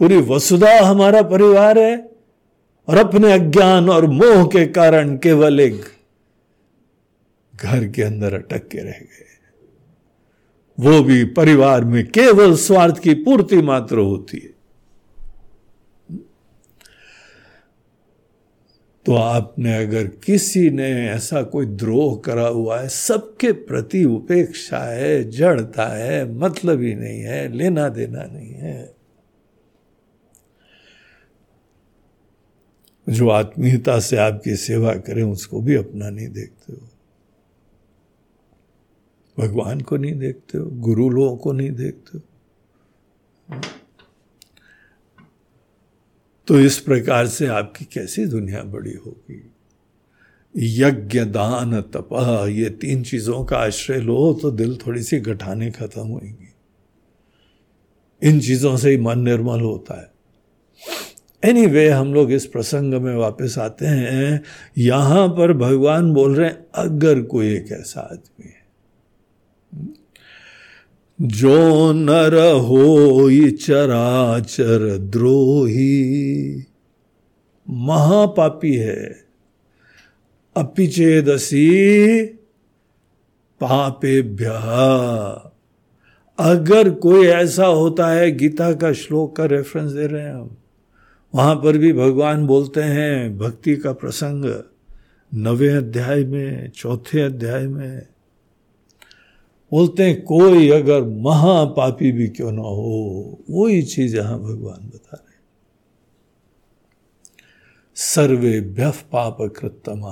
पूरी 0.00 0.16
वसुधा 0.16 0.80
हमारा 0.80 1.22
परिवार 1.22 1.78
है, 1.78 2.10
और 2.88 2.96
अपने 2.96 3.32
अज्ञान 3.32 3.90
और 3.90 4.06
मोह 4.06 4.46
के 4.46 4.66
कारण 4.66 5.16
केवल 5.16 5.60
एक 5.60 5.80
घर 7.56 7.88
के 7.88 8.02
अंदर 8.02 8.34
अटक 8.34 8.68
के 8.68 8.78
रह 8.78 8.90
गए। 8.90 9.25
वो 10.80 11.02
भी 11.02 11.24
परिवार 11.24 11.84
में 11.84 12.06
केवल 12.06 12.54
स्वार्थ 12.56 12.98
की 12.98 13.14
पूर्ति 13.14 13.62
मात्र 13.62 13.98
होती 13.98 14.38
है। 14.38 14.56
तो 19.06 19.14
आपने 19.14 19.76
अगर 19.76 20.06
किसी 20.06 20.70
ने 20.70 21.08
ऐसा 21.08 21.42
कोई 21.42 21.66
द्रोह 21.66 22.22
करा 22.24 22.46
हुआ 22.46 22.80
है, 22.80 22.88
सबके 22.88 23.52
प्रति 23.52 24.04
उपेक्षा 24.04 24.78
है, 24.78 25.30
जड़ता 25.30 25.86
है 25.86 26.32
मतलब 26.32 26.82
ही 26.82 26.94
नहीं 26.94 27.20
है, 27.20 27.52
लेना 27.52 27.88
देना 27.88 28.22
नहीं 28.22 28.52
है। 28.52 28.94
जो 33.08 33.28
आत्मीयता 33.28 33.98
से 34.00 34.16
आपकी 34.16 34.56
सेवा 34.56 34.94
करें, 34.94 35.22
उसको 35.22 35.60
भी 35.60 35.74
अपना 35.74 36.10
नहीं 36.10 36.28
देखते 36.28 36.72
हो। 36.72 36.78
भगवान 39.38 39.80
को 39.80 39.96
नहीं 39.96 40.18
देखते 40.18 40.58
हो 40.58 40.70
गुरु 40.70 41.10
लोगों 41.10 41.36
को 41.36 41.52
नहीं 41.52 41.70
देखते 41.70 42.18
हो। 42.18 42.24
तो 46.46 46.60
इस 46.60 46.78
प्रकार 46.78 47.26
से 47.26 47.46
आपकी 47.46 47.84
कैसी 47.84 48.26
दुनिया 48.26 48.62
बड़ी 48.62 48.94
होगी? 48.94 49.52
यज्ञ 50.56 51.24
दान 51.24 51.80
तप 51.80 52.08
ये 52.50 52.70
तीन 52.70 53.02
चीज़ों 53.02 53.44
का 53.44 53.58
आश्रय 53.58 54.00
लो 54.00 54.38
तो 54.42 54.50
दिल 54.50 54.76
थोड़ी 54.76 55.02
सी 55.02 55.20
घटाने 55.20 55.70
खत्म 55.70 56.00
होंगी 56.00 56.48
इन 58.22 58.40
चीज़ों 58.40 58.76
से 58.76 58.90
ही 58.90 58.96
मन 58.96 59.18
निर्मल 59.18 59.60
होता 59.60 60.00
है। 60.00 60.10
एनी 61.50 61.62
anyway, 61.62 61.90
हम 61.90 62.14
लोग 62.14 62.32
इस 62.32 62.46
प्रसंग 62.46 62.94
में 62.94 63.14
वापस 63.14 63.58
आते 63.58 63.86
हैं। 63.86 64.42
यहाँ 64.78 65.28
पर 65.28 65.52
भगवान 65.52 66.12
बोल 66.14 66.34
रहे 66.36 66.48
हैं 66.48 66.66
अगर 66.74 67.22
कोई 67.22 67.54
एक 67.54 67.72
ऐसा 67.72 68.00
आदमी 68.00 68.48
जो 71.22 71.92
नर 71.92 72.34
हो 72.52 73.30
चराचर 73.50 74.98
द्रोही। 74.98 76.64
महापापी 77.70 78.74
है। 78.74 79.24
अपिचेदसी 80.56 82.26
पापेभ्य। 83.60 84.44
अगर 86.38 86.90
कोई 86.90 87.26
ऐसा 87.26 87.66
होता 87.66 88.06
है, 88.08 88.36
गीता 88.36 88.72
का 88.72 88.92
श्लोक 88.92 89.36
का 89.36 89.44
रेफरेंस 89.44 89.92
दे 89.92 90.06
रहे 90.06 90.22
हैं 90.22 90.34
हम। 90.34 90.56
वहाँ 91.34 91.56
पर 91.56 91.78
भी 91.78 91.92
भगवान 91.92 92.46
बोलते 92.46 92.80
हैं, 92.80 93.38
भक्ति 93.38 93.76
का 93.76 93.92
प्रसंग, 93.92 94.62
नवे 95.34 95.68
अध्याय 95.68 96.24
में, 96.24 96.70
चौथे 96.70 97.20
अध्याय 97.20 97.66
में 97.66 98.06
बोलते 99.72 100.02
हैं, 100.02 100.22
कोई 100.24 100.68
अगर 100.70 101.02
महापापी 101.02 102.12
भी 102.12 102.28
क्यों 102.28 102.52
ना 102.52 102.62
हो? 102.62 103.38
वही 103.50 103.82
चीज़ 103.82 104.16
यहाँ 104.16 104.38
भगवान 104.40 104.88
बता 104.88 105.16
रहे 105.16 105.34
सर्वे 107.96 108.60
व्यफ 108.60 109.02
पाप 109.12 109.36
कृतम 109.56 110.02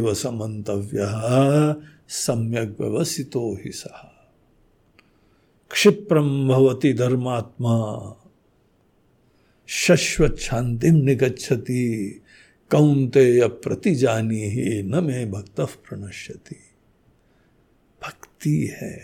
व 0.00 0.14
समन्तव्य 0.14 1.06
सम्यक 2.08 2.76
व्यवसितो 2.80 3.54
ही 3.54 3.72
सह 3.72 4.02
क्षिप्रम 5.70 6.48
भवती 6.48 6.92
धर्मात्मा 6.94 7.76
शश्वत 9.68 10.36
शांतिम 10.36 10.94
निगछति 10.94 11.84
कौंते 12.70 13.48
प्रति 13.48 13.94
जानी 13.94 14.42
ही 14.42 14.82
न 14.82 15.04
मैं 15.04 15.30
भक्त 15.30 15.60
प्रणश्यति। 15.60 16.56
भक्ति 18.02 18.76
है, 18.80 19.02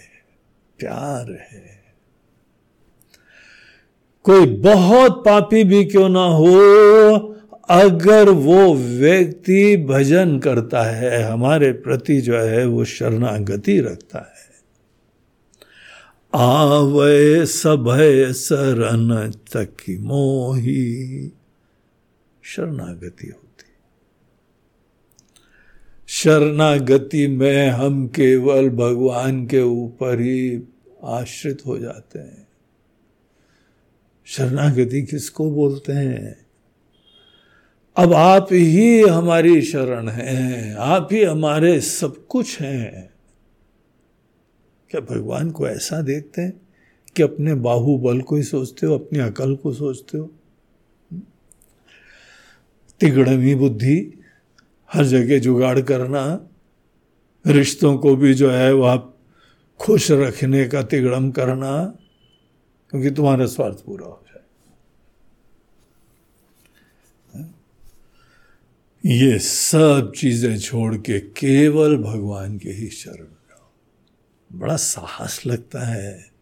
प्यार 0.79 1.33
है। 1.33 1.83
कोई 4.23 4.47
बहुत 4.47 5.23
पापी 5.25 5.65
भी 5.65 5.85
क्यों 5.85 6.09
ना 6.09 6.25
हो, 6.25 6.59
अगर 7.69 8.29
वो 8.29 8.75
व्यक्ति 8.75 9.77
भजन 9.77 10.39
करता 10.39 10.83
है, 10.83 11.23
हमारे 11.23 11.73
प्रति 11.73 12.21
जो 12.21 12.39
है, 12.39 12.67
वो 12.67 12.85
शरणागति 12.85 13.81
रखता 13.81 14.19
है। 14.19 14.43
आवे 16.35 17.47
सभय 17.47 18.33
शरण 18.33 19.31
तक 19.31 19.77
मोही, 19.91 21.29
शरणागति 22.43 23.27
हो। 23.27 23.42
शरणागति 26.13 27.29
में 27.29 27.69
हम 27.69 28.07
केवल 28.07 28.71
भगवान 28.71 29.47
के 29.47 29.61
ऊपर 29.61 30.21
ही 30.21 30.63
आश्रित 31.05 31.67
हो 31.67 31.79
जाते 31.79 32.19
हैं। 32.19 32.49
शरणागति 34.25 35.03
किसको 35.03 35.51
बोलते 35.51 35.93
हैं? 35.93 36.47
अब 37.97 38.13
आप 38.13 38.49
ही 38.53 39.03
हमारी 39.03 39.63
शरण 39.63 40.09
हैं, 40.09 40.75
आप 40.75 41.09
ही 41.13 41.25
हमारे 41.25 41.81
सब 41.81 42.27
कुछ 42.27 42.61
हैं। 42.61 43.11
क्या 44.91 45.01
भगवान 45.01 45.51
को 45.51 45.69
ऐसा 45.69 46.03
देखते 46.03 46.43
हैं 46.43 46.61
कि 47.17 47.23
अपने 47.23 47.55
बाहुबल 47.55 48.21
को 48.21 48.37
ही 48.37 48.43
सोचते 48.43 48.87
हो, 48.87 48.99
अपनी 48.99 49.19
अकल 49.19 49.57
को 49.57 49.73
सोचते 49.73 50.19
हो? 50.19 50.31
तिगड़मी 53.01 53.55
बुद्धि 53.55 54.19
हर 54.93 55.05
जगह 55.05 55.39
जुगाड़ 55.39 55.81
करना, 55.81 56.49
रिश्तों 57.47 57.99
को 57.99 58.17
भी 58.17 58.35
जो 58.35 58.51
है 58.51 58.75
वह 58.75 59.13
खुश 59.79 60.11
रखने 60.11 60.65
का 60.65 60.83
तिगड़म 60.83 61.31
करना, 61.31 61.95
क्योंकि 62.91 63.11
तुम्हारा 63.11 63.47
स्वार्थ 63.47 63.77
पूरा 63.77 64.07
हो 64.07 64.25
जाए। 64.27 64.33
ये 69.07 69.39
सब 69.39 70.13
चीज़ें 70.17 70.59
छोड़ 70.59 70.97
के 70.97 71.21
केवल 71.21 71.97
भगवान 71.97 72.59
के 72.59 72.71
ही 72.71 72.89
शरण 72.89 73.25
जाओ। 73.25 73.71
बड़ा 74.59 74.77
साहस 74.77 75.43
लगता 75.47 75.81
है। 75.81 76.33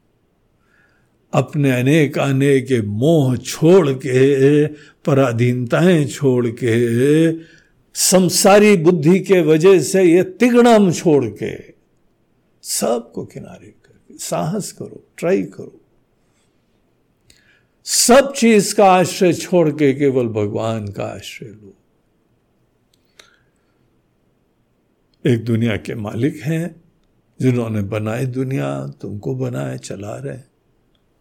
अपने 1.35 1.73
अनेक 1.73 2.19
अनेक 2.19 2.85
मोह 2.85 3.37
छोड़ 3.37 3.89
के, 3.89 4.67
पराधीनताएँ 4.67 6.05
छोड़ 6.05 6.47
के 6.47 7.33
संसारी 7.95 8.77
बुद्धि 8.77 9.21
के 9.21 9.41
वजह 9.41 9.81
से 9.81 10.03
ये 10.05 10.23
तिगड़म 10.23 10.93
छोड़ 10.93 11.25
के 11.25 11.75
सबको 12.63 13.25
किनारे 13.25 13.67
करके, 13.67 14.19
साहस 14.19 14.73
करो 14.73 15.07
ट्राई 15.17 15.43
करो। 15.43 15.81
सब 17.85 18.33
चीज़ 18.33 18.75
का 18.75 18.93
आश्रय 18.93 19.33
छोड़ 19.33 19.71
के 19.71 19.93
केवल 19.93 20.29
भगवान 20.29 20.89
का 20.89 21.05
आश्रय 21.05 21.49
लो। 21.49 21.75
एक 25.27 25.45
दुनिया 25.45 25.77
के 25.77 25.95
मालिक 25.95 26.41
हैं, 26.43 26.83
जिन्होंने 27.41 27.83
बनाई 27.83 28.27
दुनिया, 28.27 28.87
तुमको 28.87 29.35
बनाए, 29.35 29.79
चला 29.79 30.17
रहे 30.17 30.39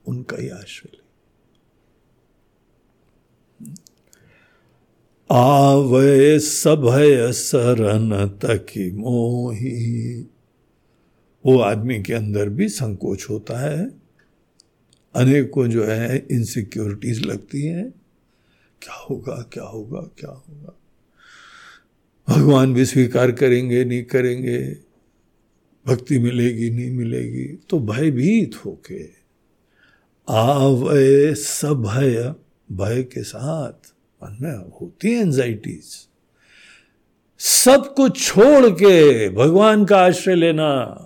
उनका 0.06 0.38
ही 0.38 0.50
आश्रय 0.50 0.98
आवे 5.32 6.40
सभय 6.40 7.32
सरन 7.32 8.28
तकी 8.28 8.92
मोही। 8.92 10.22
वो 11.46 11.60
आदमी 11.60 12.04
के 12.04 12.14
अंदर 12.14 12.50
भी 12.50 12.70
संकोच 12.70 13.28
होता 13.30 13.60
है। 13.60 13.92
अनेक 15.16 15.50
को 15.50 15.68
जो 15.68 15.86
है 15.86 16.28
इनसिक्योरिटीज 16.32 17.26
लगती 17.26 17.62
हैं। 17.62 17.92
क्या 18.82 19.06
होगा 19.10 19.50
क्या 19.54 19.64
होगा 19.64 20.02
क्या 20.02 20.32
होगा? 20.32 20.76
भगवान 22.30 22.74
भी 22.74 22.86
स्वीकार 22.86 23.32
करेंगे, 23.32 23.86
नहीं 23.86 24.04
करेंगे। 24.04 24.78
भक्ति 25.88 26.20
मिलेगी, 26.20 26.70
नहीं 26.70 26.92
मिलेगी 26.92 27.60
तो 27.70 27.80
भयभीत 27.80 28.56
होके। 28.66 29.06
आवय 30.30 31.36
सब 31.36 31.82
भय 31.82 32.36
भय 32.72 33.04
के 33.04 33.24
साथ। 33.24 33.89
मन 34.24 34.38
में 34.42 34.56
होती 34.82 35.12
है 35.12 35.22
एंजाइटीज 35.22 36.08
सब 37.38 37.94
कुछ 37.96 38.28
छोड़ 38.28 38.70
के 38.70 39.30
भगवान 39.30 39.86
का 39.86 39.98
आश्रय 39.98 40.36
लेना। 40.36 41.06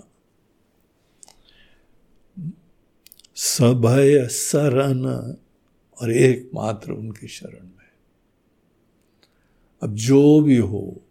सभय 3.34 4.28
शरण 4.28 5.06
और 6.00 6.12
एकमात्र 6.12 6.92
उनकी 6.92 7.28
शरण 7.28 7.66
में। 7.66 7.90
अब 9.82 9.94
जो 9.94 10.40
भी 10.40 10.56
हो, 10.56 11.02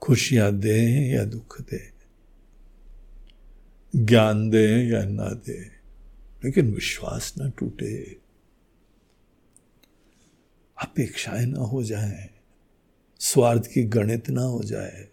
खुशियाँ 0.00 0.52
दे 0.52 0.80
या 1.14 1.24
दुख 1.24 1.60
दे, 1.60 1.92
ज्ञान 3.96 4.50
दें 4.50 4.88
या 4.88 5.04
ना 5.04 5.28
दे 5.28 5.75
लेकिन 6.44 6.74
विश्वास 6.74 7.34
ना 7.38 7.48
टूटे। 7.48 8.18
अपेक्षाएँ 10.82 11.46
ना 11.46 11.60
हो 11.60 11.82
जाए। 11.82 12.30
स्वार्थ 13.18 13.66
की 13.66 13.82
गणित 13.82 14.30
ना 14.30 14.42
हो 14.42 14.62
जाए। 14.62 15.08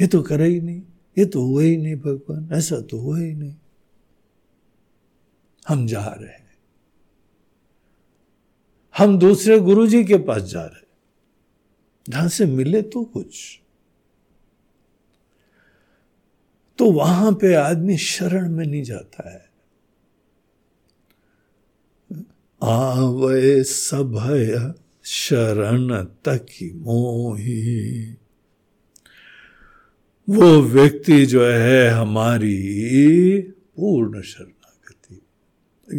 ये 0.00 0.06
तो 0.06 0.22
करे 0.22 0.48
ही 0.48 0.60
नहीं। 0.60 0.82
ये 1.18 1.24
तो 1.26 1.42
हुआ 1.42 1.62
ही 1.62 1.76
नहीं 1.76 1.96
भगवान। 1.96 2.48
ऐसा 2.52 2.80
तो 2.80 2.98
हुआ 2.98 3.18
ही 3.18 3.34
नहीं। 3.34 3.56
हम 5.68 5.86
जा 5.86 6.06
रहे 6.06 6.30
हैं। 6.30 6.58
हम 8.98 9.18
दूसरे 9.18 9.60
गुरु 9.60 9.86
जी 9.86 10.04
के 10.04 10.16
पास 10.16 10.42
जा 10.42 10.64
रहे 10.64 10.76
हैं। 10.76 10.84
जहाँ 12.08 12.28
से 12.28 12.46
मिले 12.46 12.82
तो 12.82 13.04
कुछ। 13.04 13.60
तो 16.78 16.90
वहाँ 16.90 17.32
पे 17.32 17.54
आदमी 17.54 17.96
शरण 17.96 18.48
में 18.50 18.66
नहीं 18.66 18.82
जाता 18.82 19.30
है। 19.30 19.54
आवे 22.62 23.62
सभय 23.62 24.74
शरण 25.04 26.04
तक 26.04 26.46
मोही। 26.62 28.16
वो 30.28 30.62
व्यक्ति 30.62 31.26
जो 31.26 31.46
है 31.46 31.88
हमारी 31.88 33.40
पूर्ण 33.76 34.22
शरणागति। 34.22 35.20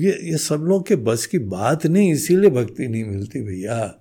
ये 0.07 0.31
ये 0.31 0.37
सब 0.37 0.55
लोग 0.55 0.87
के 0.87 0.95
बस 0.95 1.25
की 1.25 1.39
बात 1.39 1.85
नहीं, 1.85 2.13
इसीलिए 2.13 2.49
भक्ति 2.49 2.87
नहीं 2.87 3.03
मिलती 3.03 3.41
भैया। 3.41 3.99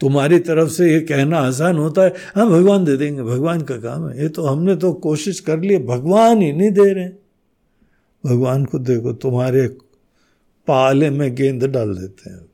तुम्हारी 0.00 0.38
तरफ़ 0.38 0.68
से 0.68 0.92
ये 0.92 1.00
कहना 1.00 1.38
आसान 1.38 1.76
होता 1.76 2.02
है 2.02 2.14
हाँ 2.36 2.48
भगवान 2.50 2.84
दे 2.84 2.96
देंगे, 2.96 3.22
भगवान 3.22 3.62
का 3.62 3.76
काम 3.76 4.08
है। 4.08 4.22
ये 4.22 4.28
तो 4.28 4.42
हमने 4.42 4.76
तो 4.76 4.92
कोशिश 4.92 5.40
कर 5.40 5.60
ली, 5.60 5.78
भगवान 5.78 6.42
ही 6.42 6.52
नहीं 6.52 6.70
दे 6.70 6.92
रहे। 6.92 7.08
भगवान 8.24 8.64
को 8.64 8.78
देखो, 8.78 9.12
तुम्हारे 9.12 9.66
पाले 10.68 11.10
में 11.10 11.34
गेंद 11.34 11.64
डाल 11.64 11.94
देते 11.94 12.30
हैं? 12.30 12.50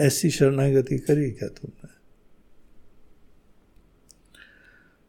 ऐसी 0.00 0.30
शरणागति 0.30 0.98
करी 0.98 1.30
क्या 1.30 1.48
तुमने? 1.48 1.88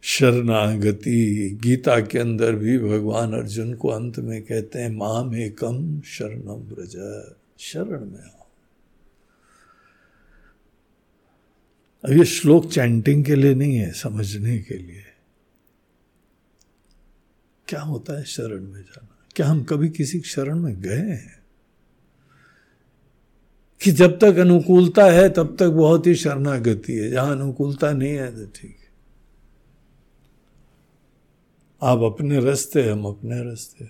शरणागति, 0.03 1.59
गीता 1.63 1.99
के 1.99 2.19
अंदर 2.19 2.55
भी 2.55 2.77
भगवान 2.79 3.33
अर्जुन 3.33 3.73
को 3.73 3.87
अंत 3.87 4.19
में 4.19 4.41
कहते 4.41 4.79
हैं 4.79 4.89
माम 4.95 5.35
एकम 5.35 6.01
शरणम 6.01 6.61
ब्रज 6.69 6.95
शरण 7.59 8.05
में 8.05 8.23
आओ 8.23 8.47
अब 12.05 12.11
ये 12.11 12.25
श्लोक 12.25 12.71
चैंटिंग 12.71 13.25
के 13.25 13.35
लिए 13.35 13.55
नहीं 13.55 13.75
है, 13.75 13.91
समझने 13.91 14.59
के 14.59 14.77
लिए। 14.77 15.01
क्या 17.67 17.81
होता 17.81 18.17
है 18.17 18.23
शरण 18.23 18.61
में 18.61 18.81
जाना? 18.81 19.17
क्या 19.35 19.47
हम 19.47 19.63
कभी 19.63 19.89
किसी 19.89 20.19
शरण 20.19 20.59
में 20.59 20.81
गए 20.81 20.97
हैं? 20.97 21.43
कि 23.83 23.91
जब 23.91 24.19
तक 24.19 24.37
अनुकूलता 24.37 25.05
है, 25.05 25.29
तब 25.29 25.57
तक 25.59 25.69
बहुत 25.69 26.07
ही 26.07 26.15
शरणागति 26.15 26.93
है। 26.93 27.11
जहाँ 27.11 27.31
अनुकूलता 27.31 27.91
नहीं 27.91 28.13
है 28.13 28.35
तो 28.35 28.51
ठीक 28.55 28.77
है। 28.79 28.89
आप 31.81 31.99
अपने 31.99 32.39
रस्ते, 32.39 32.89
हम 32.89 33.05
अपने 33.05 33.51
रस्ते। 33.51 33.89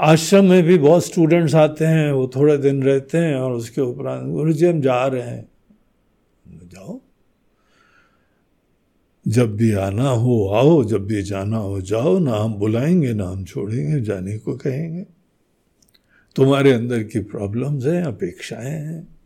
आश्रम 0.00 0.44
में 0.44 0.62
भी 0.62 0.78
बहुत 0.78 1.04
स्टूडेंट्स 1.04 1.54
आते 1.54 1.84
हैं, 1.84 2.12
वो 2.12 2.30
थोड़े 2.36 2.58
दिन 2.58 2.82
रहते 2.82 3.18
हैं 3.18 3.36
और 3.36 3.52
उसके 3.52 3.80
उपरांत 3.80 4.26
गुरु 4.26 4.52
जी 4.52 4.66
हम 4.66 4.80
जा 4.80 5.06
रहे 5.06 5.22
हैं। 5.22 5.48
जाओ। 6.50 7.00
जब 9.28 9.56
भी 9.56 9.72
आना 9.72 10.08
हो, 10.08 10.48
आओ। 10.48 10.84
जब 10.84 11.06
भी 11.06 11.22
जाना 11.22 11.56
हो, 11.56 11.80
जाओ। 11.80 12.18
ना 12.18 12.32
हम 12.32 12.54
बुलाएँगे, 12.54 13.12
ना 13.12 13.28
हम 13.28 13.44
छोड़ेंगे, 13.44 14.00
जाने 14.00 14.38
को 14.38 14.56
कहेंगे। 14.56 15.06
तुम्हारे 16.36 16.72
अंदर 16.72 17.02
की 17.02 17.20
प्रॉब्लम्स 17.20 17.84
हैं, 17.84 18.02
अपेक्षाएँ 18.02 18.70
हैं। 18.70 19.16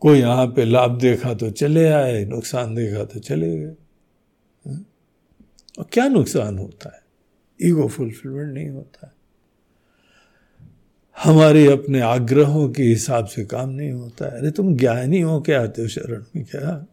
कोई 0.00 0.18
यहाँ 0.18 0.46
पे 0.46 0.64
लाभ 0.64 0.98
देखा 0.98 1.34
तो 1.34 1.50
चले 1.50 1.88
आए, 1.88 2.24
नुकसान 2.24 2.74
देखा 2.74 3.04
तो 3.04 3.20
चले 3.20 3.58
गए। 3.58 3.74
और 5.78 5.86
क्या 5.92 6.08
नुकसान 6.08 6.58
होता 6.58 6.96
है? 6.96 7.02
ईगो 7.68 7.88
फुलफिलमेंट 7.88 8.54
नहीं 8.54 8.68
होता। 8.68 9.06
है 9.06 9.19
हमारे 11.24 11.72
अपने 11.72 12.00
आग्रहों 12.00 12.68
के 12.68 12.82
हिसाब 12.82 13.26
से 13.26 13.44
काम 13.44 13.68
नहीं 13.68 13.92
होता 13.92 14.24
है। 14.24 14.30
अरे 14.30 14.50
तुम 14.50 14.76
ज्ञानी 14.76 15.20
हो 15.20 15.40
क्या? 15.40 15.62
आते 15.62 15.82
हो 15.82 15.88
शरण 15.88 16.24
में 16.36 16.44
क्या? 16.44 16.86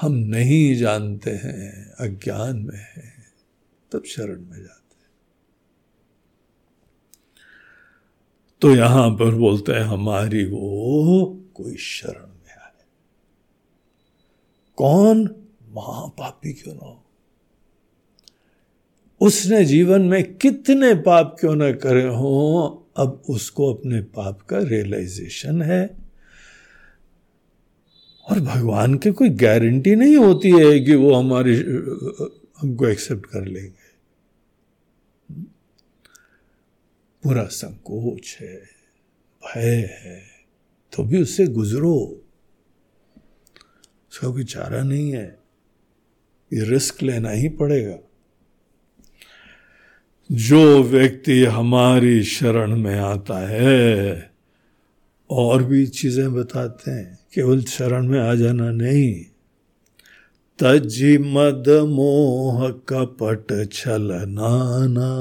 हम 0.00 0.12
नहीं 0.12 0.76
जानते 0.76 1.30
हैं, 1.30 1.92
अज्ञान 1.92 2.56
में 2.58 2.78
है, 2.78 3.14
तब 3.92 4.04
शरण 4.04 4.40
में 4.40 4.58
जाते 4.58 4.94
हैं। 5.00 5.10
तो 8.60 8.74
यहाँ 8.74 9.10
पर 9.10 9.34
बोलते 9.34 9.72
हैं, 9.72 9.80
हमारी 9.80 10.44
वो 10.44 11.44
कोई 11.54 11.76
शरण 11.76 12.26
में 12.26 12.56
आए। 12.62 12.84
कौन? 14.76 15.36
महापापी 15.68 16.52
क्यों 16.52 16.74
ना 16.74 16.86
हो? 16.86 17.01
उसने 19.22 19.64
जीवन 19.64 20.02
में 20.02 20.34
कितने 20.34 20.94
पाप 20.94 21.36
क्यों 21.40 21.54
ना 21.56 21.72
करे 21.72 22.06
हो, 22.06 22.88
अब 22.96 23.22
उसको 23.28 23.72
अपने 23.74 24.00
पाप 24.00 24.40
का 24.40 24.58
रियलाइजेशन 24.58 25.62
है। 25.62 25.84
और 28.30 28.40
भगवान 28.40 28.94
के 28.94 29.10
कोई 29.10 29.28
गारंटी 29.28 29.94
नहीं 29.96 30.16
होती 30.16 30.50
है 30.50 30.80
कि 30.80 30.94
वो 30.94 31.14
हमारी, 31.14 31.56
हमको 32.58 32.88
एक्सेप्ट 32.88 33.26
कर 33.26 33.44
लेंगे। 33.44 33.80
पूरा 37.22 37.44
संकोच 37.44 38.36
है, 38.40 38.56
भय 39.42 39.76
है 40.02 40.20
तो 40.92 41.02
भी 41.02 41.22
उससे 41.22 41.46
गुजरो। 41.46 41.94
उसका 44.12 44.28
कोई 44.28 44.44
चारा 44.44 44.82
नहीं 44.82 45.10
है। 45.12 45.38
ये 46.52 46.64
रिस्क 46.64 47.02
लेना 47.02 47.30
ही 47.30 47.48
पड़ेगा। 47.48 47.98
जो 50.32 50.82
व्यक्ति 50.82 51.42
हमारी 51.44 52.22
शरण 52.24 52.76
में 52.76 52.96
आता 52.96 53.38
है, 53.48 54.30
और 55.30 55.62
भी 55.62 55.86
चीज़ें 55.86 56.32
बताते 56.34 56.90
हैं 56.90 57.18
केवल 57.34 57.62
शरण 57.62 58.06
में 58.08 58.18
आ 58.20 58.34
जाना 58.34 58.70
नहीं। 58.70 59.14
तजी 60.58 61.18
मद 61.18 61.68
मोह 61.88 62.68
कपट 62.88 63.52
छल 63.72 64.08
नाना, 64.28 65.12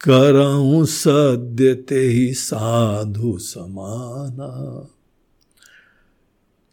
करऊं 0.00 0.84
सद्य 0.84 1.74
ते 1.74 2.00
ही 2.00 2.32
साधु 2.34 3.38
समाना। 3.38 4.52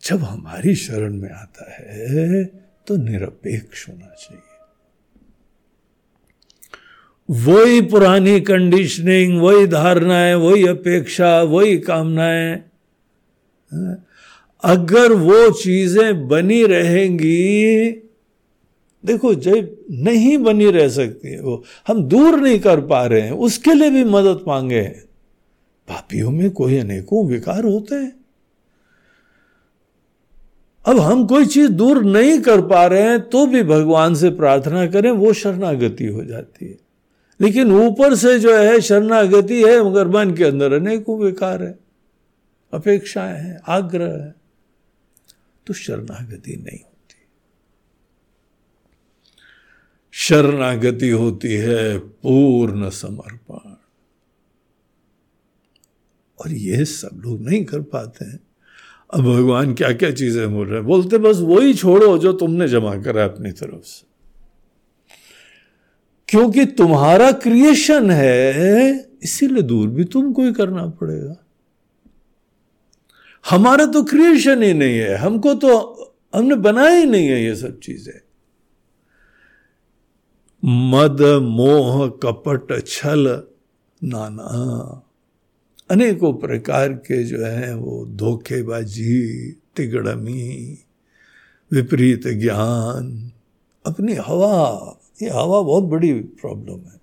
जब 0.03 0.23
हमारी 0.23 0.75
शरण 0.75 1.13
में 1.13 1.31
आता 1.31 1.71
है 1.71 2.43
तो 2.87 2.97
निरपेक्ष 2.97 3.87
होना 3.89 4.15
चाहिए। 4.15 4.48
वही 7.29 7.81
पुरानी 7.81 8.39
कंडीशनिंग 8.41 9.41
वही 9.41 9.67
धारणाएँ, 9.67 10.35
वही 10.35 10.67
अपेक्षा, 10.67 11.41
वही 11.43 11.77
कामनाएँ। 11.77 12.63
अगर 14.63 15.13
वो 15.13 15.49
चीज़ें 15.51 16.27
बनी 16.27 16.65
रहेंगी, 16.65 17.91
देखो, 19.05 19.33
जब 19.33 19.77
नहीं 19.91 20.37
बनी 20.37 20.71
रह 20.71 20.89
सकती 20.89 21.31
है 21.31 21.41
वो, 21.41 21.63
हम 21.87 22.03
दूर 22.03 22.39
नहीं 22.39 22.59
कर 22.59 22.81
पा 22.81 23.05
रहे 23.05 23.21
हैं, 23.21 23.31
उसके 23.31 23.73
लिए 23.73 23.89
भी 23.89 24.03
मदद 24.03 24.43
मांगे 24.47 24.79
हैं। 24.79 25.03
पापियों 25.87 26.31
में 26.31 26.49
कोई 26.51 26.77
अनेकों 26.77 27.27
विकार 27.27 27.63
होते 27.63 27.95
हैं। 27.95 28.11
अब 30.85 30.99
हम 30.99 31.25
कोई 31.27 31.45
चीज़ 31.45 31.71
दूर 31.71 32.03
नहीं 32.03 32.39
कर 32.39 32.61
पा 32.61 32.85
रहे 32.85 33.01
हैं 33.01 33.19
तो 33.21 33.45
भी 33.45 33.63
भगवान 33.63 34.15
से 34.15 34.29
प्रार्थना 34.29 34.87
करें, 34.87 35.11
वो 35.11 35.33
शरणागति 35.33 36.05
हो 36.05 36.23
जाती 36.23 36.65
है। 36.65 36.88
लेकिन 37.41 37.71
ऊपर 37.71 38.15
से 38.15 38.39
जो 38.39 38.57
है, 38.57 38.81
शरणागति 38.81 39.63
है, 39.63 39.83
मगर 39.83 40.07
मन 40.07 40.33
के 40.33 40.43
अंदर 40.43 40.73
अनेकों 40.73 41.19
विकार 41.19 41.63
है, 41.63 41.79
अपेक्षाएँ 42.73 43.39
हैं, 43.39 43.59
आग्रह 43.67 44.25
है। 44.25 44.35
तो 45.67 45.73
शरणागति 45.73 46.51
नहीं 46.51 46.79
होती। 46.79 47.15
शरणागति 50.11 51.09
होती 51.09 51.53
है 51.53 51.97
पूर्ण 51.99 52.89
समर्पण। 52.89 53.75
और 56.39 56.51
ये 56.51 56.85
सब 56.85 57.21
लोग 57.25 57.41
नहीं 57.41 57.65
कर 57.65 57.81
पाते 57.81 58.25
हैं। 58.25 58.39
अब 59.13 59.21
भगवान 59.21 59.73
क्या 59.73 59.93
क्या 59.93 60.11
चीज़ें 60.11 60.53
बोल 60.53 60.67
रहे 60.67 60.77
हैं? 60.77 60.85
बोलते 60.85 61.17
बस 61.17 61.37
वही 61.37 61.73
छोड़ो 61.73 62.17
जो 62.17 62.33
तुमने 62.33 62.67
जमा 62.67 62.97
करा 62.97 63.25
अपनी 63.25 63.51
तरफ़ 63.51 63.83
से। 63.83 64.08
क्योंकि 66.29 66.65
तुम्हारा 66.65 67.31
क्रिएशन 67.31 68.11
है, 68.11 69.09
इसीलिए 69.23 69.61
दूर 69.61 69.87
भी 69.89 70.03
तुमको 70.03 70.43
ही 70.43 70.53
करना 70.53 70.85
पड़ेगा। 70.85 71.35
हमारा 73.49 73.85
तो 73.85 74.03
क्रिएशन 74.03 74.63
ही 74.63 74.73
नहीं 74.73 74.97
है, 74.97 75.15
हमको 75.15 75.53
तो 75.53 75.77
हमने 76.35 76.55
बनाया 76.55 76.89
ही 76.89 77.05
नहीं 77.05 77.27
है 77.27 77.43
ये 77.43 77.55
सब 77.55 77.79
चीज़ें। 77.79 78.19
मद, 80.63 81.21
मोह, 81.41 82.07
कपट, 82.23 82.87
छल, 82.87 83.43
नाना, 84.03 85.03
अनेकों 85.91 86.33
प्रकार 86.33 86.93
के 86.93 87.23
जो 87.23 87.45
है 87.45 87.75
वो 87.75 88.05
धोखेबाजी, 88.05 89.51
तिगड़मी, 89.75 90.77
विपरीत 91.71 92.27
ज्ञान, 92.27 93.31
अपनी 93.85 94.13
हवा 94.13 94.95
ये 95.21 95.29
हवा 95.29 95.61
बहुत 95.61 95.83
बड़ी 95.83 96.13
प्रॉब्लम 96.13 96.79
है। 96.79 96.99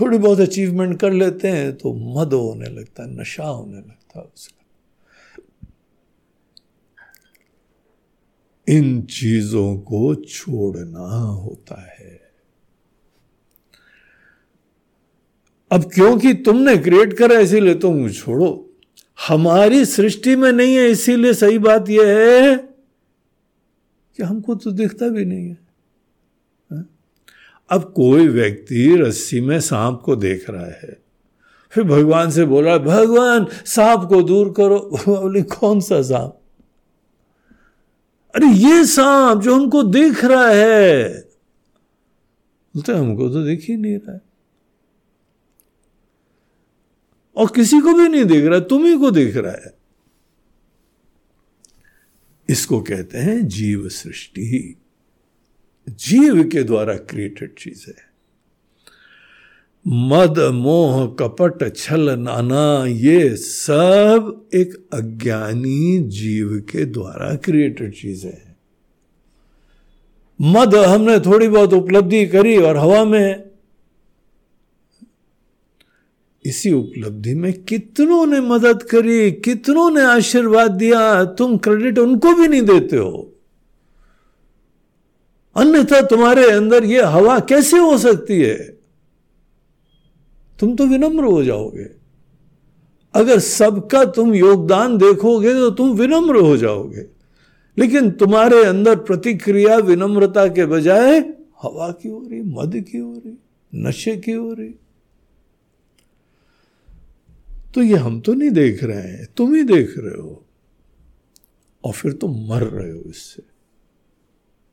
थोड़ी 0.00 0.18
बहुत 0.18 0.40
अचीवमेंट 0.40 1.00
कर 1.00 1.12
लेते 1.12 1.48
हैं 1.48 1.76
तो 1.76 1.92
मद 1.94 2.32
होने 2.32 2.70
लगता 2.70 3.02
है, 3.02 3.20
नशा 3.20 3.44
होने 3.44 3.76
लगता 3.76 4.20
है 4.20 4.24
उसका। 4.24 4.60
इन 8.68 9.02
चीज़ों 9.02 9.78
को 9.78 10.14
छोड़ना 10.14 11.08
होता 11.18 11.80
है। 11.80 12.20
अब 15.70 15.90
क्योंकि 15.92 16.34
तुमने 16.34 16.76
क्रिएट 16.76 17.18
करा, 17.18 17.38
इसीलिए 17.38 17.74
तुम 17.74 18.10
छोड़ो। 18.10 18.70
हमारी 19.28 19.84
सृष्टि 19.84 20.36
में 20.36 20.52
नहीं 20.52 20.76
है, 20.76 20.88
इसीलिए 20.90 21.34
सही 21.34 21.58
बात 21.58 21.90
यह 21.90 22.06
है 22.06 22.73
कि 24.16 24.22
हमको 24.22 24.54
तो 24.54 24.70
दिखता 24.70 25.08
भी 25.08 25.24
नहीं 25.24 25.48
है। 25.48 25.58
हाँ? 26.72 26.90
अब 27.70 27.92
कोई 27.96 28.28
व्यक्ति 28.28 28.96
रस्सी 28.96 29.40
में 29.40 29.60
सांप 29.60 30.02
को 30.04 30.16
देख 30.16 30.50
रहा 30.50 30.66
है, 30.66 31.02
फिर 31.70 31.84
भगवान 31.84 32.30
से 32.30 32.44
बोला 32.44 32.78
भगवान, 32.78 33.46
सांप 33.66 34.08
को 34.08 34.22
दूर 34.22 34.54
करो। 34.56 34.78
बोले, 35.08 35.42
कौन 35.42 35.80
सा 35.80 36.02
सांप? 36.02 36.40
अरे, 38.34 38.46
ये 38.46 38.86
सांप 38.86 39.42
जो 39.42 39.54
हमको 39.54 39.82
देख 39.82 40.24
रहा 40.24 40.48
है। 40.48 41.20
बोलते 42.74 42.92
हमको 42.92 43.28
तो 43.28 43.44
दिख 43.44 43.64
ही 43.68 43.76
नहीं 43.76 43.96
रहा 43.96 44.12
है। 44.12 44.20
और 47.36 47.46
किसी 47.46 47.80
को 47.80 47.94
भी 47.94 48.08
नहीं 48.08 48.24
देख 48.24 48.44
रहा, 48.44 48.60
तुम 48.60 48.84
ही 48.84 48.98
को 48.98 49.10
दिख 49.10 49.36
रहा 49.36 49.52
है। 49.52 49.83
इसको 52.50 52.80
कहते 52.80 53.18
हैं 53.18 53.48
जीव 53.48 53.88
सृष्टि। 53.88 54.76
जीव 55.88 56.48
के 56.48 56.62
द्वारा 56.62 56.96
क्रिएटेड 56.96 57.54
चीज़ 57.58 57.84
है। 57.88 58.14
मद, 59.88 60.38
मोह, 60.38 61.16
कपट, 61.20 61.76
छल, 61.76 62.10
नाना, 62.10 62.84
ये 62.88 63.36
सब 63.36 64.48
एक 64.54 64.88
अज्ञानी 64.92 65.98
जीव 65.98 66.66
के 66.70 66.84
द्वारा 66.84 67.34
क्रिएटेड 67.34 67.94
चीज़ 67.94 68.26
है। 68.26 68.56
मद 70.40 70.74
हमने 70.74 71.20
थोड़ी 71.20 71.48
बहुत 71.48 71.72
उपलब्धि 71.72 72.26
करी 72.26 72.56
और 72.56 72.76
हवा 72.76 73.04
में 73.04 73.53
इसी 76.44 76.72
उपलब्धि 76.72 77.34
में 77.34 77.62
कितनों 77.62 78.26
ने 78.26 78.40
मदद 78.40 78.82
करी, 78.82 79.32
कितनों 79.32 79.90
ने 79.90 80.00
आशीर्वाद 80.00 80.70
दिया, 80.70 81.24
तुम 81.24 81.56
क्रेडिट 81.56 81.98
उनको 81.98 82.34
भी 82.34 82.48
नहीं 82.48 82.62
देते 82.62 82.96
हो। 82.96 83.32
अन्यथा 85.56 86.00
तुम्हारे 86.00 86.50
अंदर 86.50 86.84
ये 86.84 87.02
हवा 87.02 87.38
कैसे 87.38 87.78
हो 87.78 87.98
सकती 87.98 88.40
है? 88.40 88.78
तुम 90.60 90.76
तो 90.76 90.86
विनम्र 90.86 91.24
हो 91.24 91.44
जाओगे। 91.44 91.90
अगर 93.14 93.38
सबका 93.38 94.04
तुम 94.04 94.34
योगदान 94.34 94.98
देखोगे 94.98 95.54
तो 95.54 95.70
तुम 95.70 95.90
विनम्र 95.90 96.36
हो 96.36 96.56
जाओगे। 96.56 97.06
लेकिन 97.78 98.10
तुम्हारे 98.10 98.64
अंदर 98.64 98.96
प्रतिक्रिया 98.96 99.76
विनम्रता 99.76 100.46
के 100.46 100.66
बजाय 100.66 101.18
हवा 101.62 101.90
की 101.90 102.08
हो 102.08 102.28
रही 102.30 102.42
मद 102.42 102.84
की 102.92 102.98
हो 102.98 103.12
रही 103.12 103.38
नशे 103.74 104.16
की 104.16 104.32
हो। 104.32 104.52
रही 104.52 104.74
तो 107.74 107.82
ये 107.82 107.96
हम 107.96 108.20
तो 108.20 108.34
नहीं 108.34 108.50
देख 108.50 108.84
रहे 108.84 109.02
हैं, 109.02 109.26
तुम 109.36 109.54
ही 109.54 109.62
देख 109.62 109.94
रहे 109.98 110.22
हो। 110.22 110.44
और 111.84 111.92
फिर 111.92 112.12
तुम 112.12 112.46
मर 112.48 112.62
रहे 112.62 112.92
हो 112.92 113.00
इससे। 113.00 113.42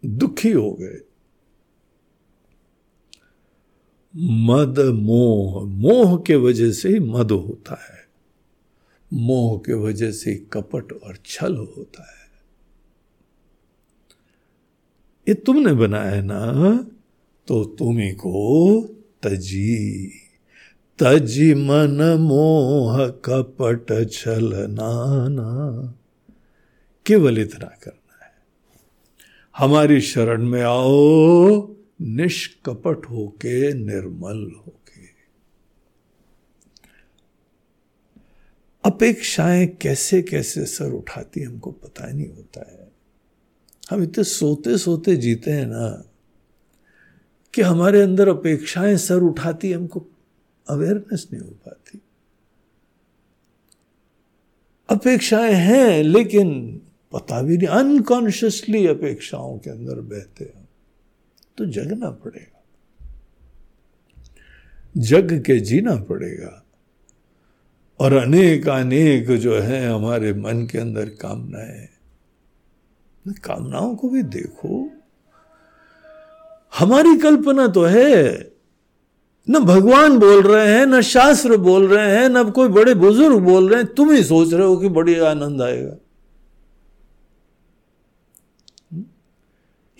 दुखी 0.05 0.51
हो 0.51 0.71
गए। 0.71 0.99
मद 4.15 4.79
मोह 4.79 5.65
मोह 5.65 6.17
के 6.17 6.35
वजह 6.35 6.71
से 6.71 6.89
ही 6.89 6.99
मद 6.99 7.31
होता 7.31 7.87
है। 7.91 8.07
मोह 9.13 9.57
के 9.57 9.73
वजह 9.73 10.11
से 10.11 10.35
कपट 10.35 10.93
और 10.93 11.17
छल 11.25 11.57
होता 11.57 12.03
है। 12.03 12.21
ये 15.27 15.33
तुमने 15.33 15.73
बनाया 15.73 16.21
ना 16.21 16.51
तो 17.47 17.63
तुम्ही 17.63 18.11
को 18.11 18.83
तजी 19.23 20.11
तजी 20.99 21.53
मन 21.53 22.17
मोह 22.19 23.07
कपट 23.07 24.09
छल 24.11 24.53
नाना। 24.53 25.49
केवल 27.05 27.39
इतना 27.39 27.67
करना 27.67 28.25
है। 28.25 28.31
हमारी 29.57 30.01
शरण 30.01 30.45
में 30.45 30.61
आओ, 30.61 31.75
निष्कपट 32.01 33.05
होके, 33.09 33.73
निर्मल 33.73 34.51
होके। 34.57 35.07
अपेक्षाएँ 38.85 39.67
कैसे 39.67 40.21
कैसे 40.21 40.65
सर 40.65 40.91
उठाती 40.91 41.41
हमको 41.41 41.71
पता 41.71 42.07
ही 42.07 42.13
नहीं 42.13 42.29
होता 42.29 42.71
है। 42.71 42.91
हम 43.91 44.03
इतने 44.03 44.23
सोते 44.23 44.77
सोते 44.77 45.15
जीते 45.15 45.51
हैं 45.51 45.65
ना, 45.65 46.03
कि 47.53 47.61
हमारे 47.61 48.01
अंदर 48.01 48.29
अपेक्षाएँ 48.29 48.97
सर 48.97 49.17
उठाती 49.17 49.71
हमको 49.71 50.07
अवेयरनेस 50.69 51.27
नहीं 51.33 51.43
हो 51.43 51.49
पाती। 51.49 52.01
अपेक्षाएँ 54.89 55.53
हैं, 55.53 56.03
लेकिन 56.03 56.81
पता 57.13 57.41
भी 57.41 57.57
नहीं 57.57 57.67
अनकॉन्शियसली 57.67 58.87
अपेक्षाओं 58.87 59.57
के 59.57 59.69
अंदर 59.69 59.95
बहते 59.95 60.43
हैं। 60.43 60.69
तो 61.57 61.65
जगना 61.65 62.09
पड़ेगा। 62.09 62.63
जग 64.97 65.43
के 65.45 65.59
जीना 65.59 65.95
पड़ेगा। 65.95 66.63
और 67.99 68.13
अनेक 68.13 68.69
अनेक 68.69 69.37
जो 69.37 69.59
है 69.59 69.89
हमारे 69.89 70.33
मन 70.33 70.67
के 70.71 70.77
अंदर 70.77 71.09
कामनाएँ 71.09 71.89
कामनाओं 73.27 73.95
को 73.95 74.09
भी 74.09 74.23
देखो। 74.23 74.89
हमारी 76.79 77.17
कल्पना 77.17 77.67
तो 77.67 77.83
है 77.83 78.50
न 79.49 79.59
भगवान 79.59 80.19
बोल 80.19 80.43
रहे 80.43 80.75
हैं, 80.75 80.85
न 80.85 81.01
शास्त्र 81.01 81.57
बोल 81.57 81.87
रहे 81.87 82.17
हैं, 82.17 82.29
न 82.29 82.51
कोई 82.51 82.67
बड़े 82.67 82.93
बुज़ुर्ग 82.95 83.39
बोल 83.39 83.69
रहे 83.69 83.83
हैं। 83.83 83.93
तुम 83.93 84.11
ही 84.11 84.23
सोच 84.23 84.53
रहे 84.53 84.67
हो 84.67 84.77
कि 84.77 84.89
बड़ी 84.89 85.19
आनंद 85.19 85.61
आएगा। 85.61 85.95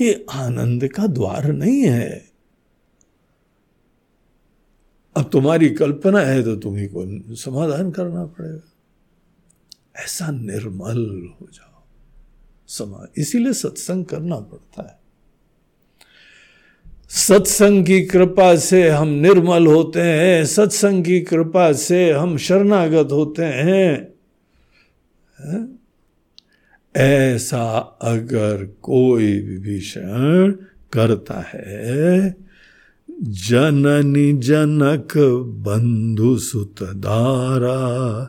ये 0.01 0.25
आनंद 0.31 0.87
का 0.87 1.07
द्वार 1.07 1.51
नहीं 1.51 1.81
है। 1.81 2.31
अब 5.17 5.29
तुम्हारी 5.29 5.69
कल्पना 5.69 6.19
है 6.19 6.43
तो 6.43 6.55
तुम्ही 6.55 6.87
को 6.87 7.35
समाधान 7.35 7.91
करना 7.91 8.25
पड़ेगा। 8.25 8.71
ऐसा 10.03 10.31
निर्मल 10.31 11.31
हो 11.41 11.47
जाओ। 11.53 11.83
समाज 12.67 13.07
इसीलिए 13.17 13.53
सत्संग 13.53 14.05
करना 14.05 14.35
पड़ता 14.35 14.83
है। 14.83 15.00
सत्संग 17.11 17.85
की 17.85 18.01
कृपा 18.01 18.55
से 18.55 18.89
हम 18.89 19.07
निर्मल 19.07 19.67
होते 19.67 20.01
हैं, 20.01 20.45
सत्संग 20.45 21.05
की 21.05 21.21
कृपा 21.21 21.71
से 21.71 22.11
हम 22.11 22.37
शरणागत 22.37 23.09
होते 23.11 23.43
हैं। 23.43 24.13
ऐसा 26.95 27.77
अगर 28.01 28.75
कोई 28.81 29.39
विभीषण 29.39 30.51
करता 30.93 31.43
है, 31.53 32.35
जननी 33.21 34.33
जनक 34.33 35.17
बंधु 35.67 36.37
सुत 36.37 36.83
दारा 36.83 38.23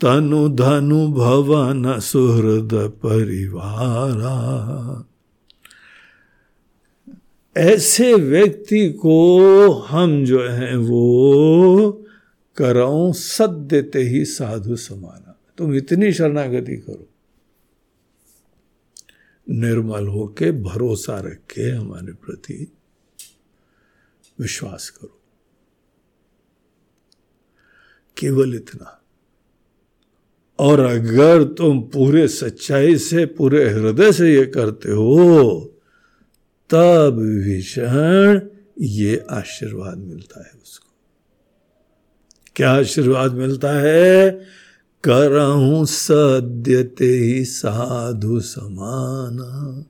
तनु 0.00 0.48
धनु 0.48 1.08
भवन 1.08 1.98
सुहृद 1.98 2.70
परिवारा 2.74 4.36
ऐसे 7.56 8.14
व्यक्ति 8.14 8.92
को 8.92 9.72
हम 9.72 10.24
जो 10.24 10.48
हैं 10.48 10.76
वो 10.76 11.92
करो 12.56 13.12
सद 13.12 13.50
देते 13.50 14.02
ही 14.02 14.24
साधु 14.24 14.76
समाना। 14.76 15.38
तुम 15.58 15.74
इतनी 15.74 16.12
शरणागति 16.12 16.76
करो। 16.76 17.08
निर्मल 19.50 20.06
होके 20.06 20.52
भरोसा 20.52 21.20
रखे 21.20 21.70
हमारे 21.70 22.12
प्रति। 22.12 22.72
विश्वास 24.40 24.90
करो। 24.90 25.20
केवल 28.18 28.54
इतना। 28.54 29.02
और 30.58 30.80
अगर 30.80 31.44
तुम 31.44 31.80
पूरे 31.80 32.28
सच्चाई 32.28 32.98
से, 32.98 33.26
पूरे 33.26 33.70
हृदय 33.70 34.12
से 34.12 34.34
ये 34.34 34.46
करते 34.46 34.90
हो 34.90 35.74
तब 36.70 37.16
विषण 37.46 38.40
ये 38.80 39.24
आशीर्वाद 39.30 39.98
मिलता 39.98 40.40
है 40.40 40.50
उसको। 40.62 40.92
क्या 42.56 42.70
आशीर्वाद 42.70 43.32
मिलता 43.32 43.72
है? 43.72 44.30
करहूं 45.04 45.84
सद्यते 45.84 47.04
ही 47.04 47.44
साधु 47.44 48.40
समाना। 48.40 49.84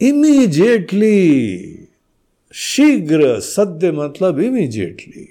इमीजिएटली 0.00 1.58
शीघ्र, 2.52 3.40
सद्य 3.40 3.92
मतलब 3.92 4.40
इमीजिएटली 4.40 5.28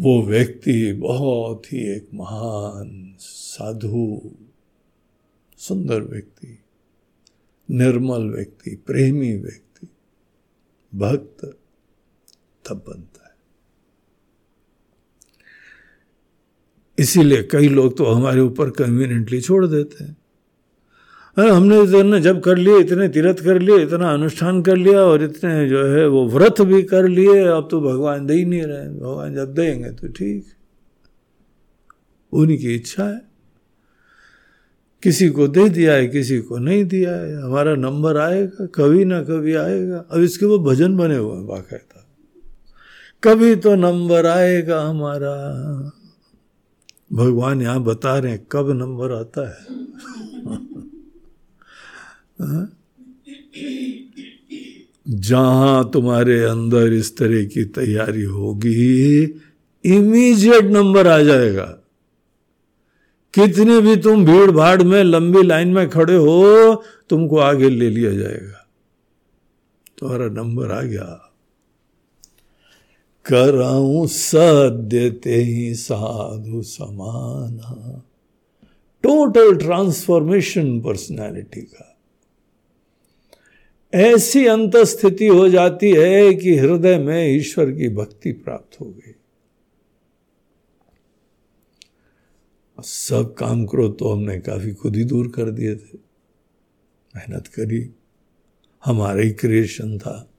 वो 0.00 0.22
व्यक्ति 0.22 0.92
बहुत 0.92 1.72
ही 1.72 1.96
एक 1.96 2.08
महान, 2.14 3.16
साधु, 3.20 4.30
सुंदर 5.58 6.00
व्यक्ति। 6.00 6.59
निर्मल 7.70 8.22
व्यक्ति, 8.22 8.82
प्रेमी 8.86 9.36
व्यक्ति, 9.36 9.88
भक्त, 10.94 11.44
तब 12.68 12.84
बनता 12.88 13.24
है। 13.24 13.30
इसीलिए 16.98 17.42
कई 17.42 17.68
लोग 17.68 17.96
तो 17.96 18.04
हमारे 18.04 18.40
ऊपर 18.40 18.70
कन्वीनियंटली 18.70 19.40
छोड़ 19.40 19.66
देते 19.66 20.04
हैं। 20.04 20.16
अरे, 21.38 21.50
हमने 21.50 21.82
इतने 21.82 22.20
जब 22.20 22.42
कर 22.42 22.56
लिए, 22.56 22.78
इतने 22.78 23.08
तीर्थ 23.08 23.44
कर 23.44 23.60
लिए, 23.60 23.78
इतना 23.78 24.12
अनुष्ठान 24.12 24.62
कर 24.62 24.76
लिया 24.76 25.00
और 25.00 25.22
इतने 25.22 25.68
जो 25.68 25.84
है 25.84 26.08
वो 26.08 26.28
व्रत 26.28 26.60
भी 26.60 26.82
कर 26.82 27.08
लिए, 27.08 27.44
अब 27.44 27.68
तो 27.70 27.80
भगवान 27.80 28.26
दे 28.26 28.34
ही 28.34 28.44
नहीं 28.44 28.62
रहे 28.62 28.88
भगवान 28.88 29.34
जब 29.34 29.54
देंगे 29.54 29.90
तो 29.90 30.08
ठीक 30.08 30.46
उन्हीं 32.32 32.58
की 32.58 32.74
इच्छा 32.74 33.04
है। 33.04 33.29
किसी 35.02 35.28
को 35.28 35.48
दे 35.48 35.68
दिया 35.68 35.94
है, 35.94 36.06
किसी 36.06 36.38
को 36.38 36.58
नहीं 36.58 36.84
दिया 36.84 37.14
है। 37.14 37.42
हमारा 37.42 37.74
नंबर 37.74 38.16
आएगा, 38.16 38.66
कभी 38.66 39.04
ना 39.04 39.22
कभी 39.22 39.54
आएगा। 39.54 40.04
अब 40.10 40.20
इसके 40.20 40.46
वो 40.46 40.58
भजन 40.58 40.96
बने 40.96 41.16
हुए 41.16 41.36
हैं 41.36 41.46
बाकायदा। 41.46 42.06
कभी 43.24 43.56
तो 43.56 43.74
नंबर 43.74 44.26
आएगा 44.26 44.82
हमारा। 44.82 45.92
भगवान 47.12 47.62
यहाँ 47.62 47.82
बता 47.82 48.18
रहे 48.18 48.32
हैं, 48.32 48.46
कब 48.52 48.70
नंबर 48.70 49.12
आता 49.12 49.48
है। 49.48 49.66
हाँ? 52.40 52.76
जहाँ 55.08 55.90
तुम्हारे 55.92 56.44
अंदर 56.44 56.92
इस 56.92 57.16
तरह 57.16 57.44
की 57.44 57.64
तैयारी 57.64 58.22
होगी 58.22 59.22
इमीजिएट 59.84 60.64
नंबर 60.64 61.06
आ 61.06 61.22
जाएगा। 61.22 61.79
कितनी 63.34 63.80
भी 63.80 63.96
तुम 63.96 64.24
भीड़ 64.24 64.50
भाड़ 64.50 64.82
में, 64.82 65.04
लंबी 65.04 65.42
लाइन 65.42 65.68
में 65.68 65.90
खड़े 65.90 66.16
हो, 66.16 66.74
तुमको 67.08 67.38
आगे 67.38 67.68
ले 67.68 67.90
लिया 67.90 68.12
जाएगा। 68.12 68.66
तुम्हारा 69.98 70.28
नंबर 70.28 70.70
आ 70.70 70.82
गया। 70.82 71.32
कराऊं 73.24 74.06
सद्यते 74.06 75.34
ही 75.34 75.74
साधु 75.74 76.62
समाना। 76.62 78.02
टोटल 79.02 79.56
ट्रांसफॉर्मेशन 79.56 80.80
पर्सनैलिटी 80.80 81.60
का। 81.60 81.98
ऐसी 83.94 84.46
अंत 84.46 84.76
स्थिति 84.76 85.26
हो 85.26 85.48
जाती 85.48 85.90
है 85.90 86.34
कि 86.34 86.56
हृदय 86.56 86.98
में 86.98 87.36
ईश्वर 87.36 87.70
की 87.70 87.88
भक्ति 87.88 88.32
प्राप्त 88.32 88.80
हो 88.80 88.86
गई। 88.86 89.14
सब 92.84 93.34
काम 93.34 93.66
करो 93.66 93.88
तो 93.88 94.12
हमने 94.12 94.40
काफ़ी 94.40 94.72
खुद 94.72 94.96
ही 94.96 95.04
दूर 95.04 95.28
कर 95.28 95.50
दिए 95.50 95.76
थे। 95.76 95.98
मेहनत 97.16 97.46
करी। 97.46 97.90
हमारा 98.84 99.20
ही 99.20 99.30
क्रिएशन 99.30 99.98
था। 99.98 100.30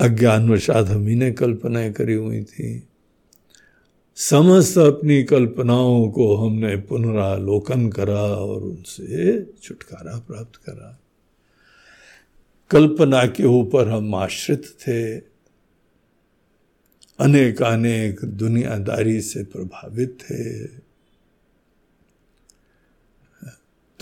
अज्ञान 0.00 0.50
वशात 0.50 0.86
हम 0.86 1.06
ही 1.06 1.14
ने 1.14 1.32
कल्पनाएँ 1.32 1.92
करी 1.92 2.14
हुई 2.14 2.44
थी। 2.44 2.88
समस्त 4.16 4.78
अपनी 4.78 5.24
कल्पनाओं 5.24 6.10
को 6.10 6.36
हमने 6.36 6.76
पुनरालोकन 6.76 7.88
करा 7.88 8.22
और 8.22 8.62
उनसे 8.62 9.42
छुटकारा 9.62 10.18
प्राप्त 10.18 10.56
करा। 10.56 11.00
कल्पना 12.70 13.26
के 13.26 13.44
ऊपर 13.44 13.88
हम 13.88 14.14
आश्रित 14.14 14.64
थे। 14.80 15.16
अनेक 17.20 17.62
अनेक 17.62 18.24
दुनियादारी 18.24 19.20
से 19.20 19.44
प्रभावित 19.44 20.18
थे। 20.22 20.83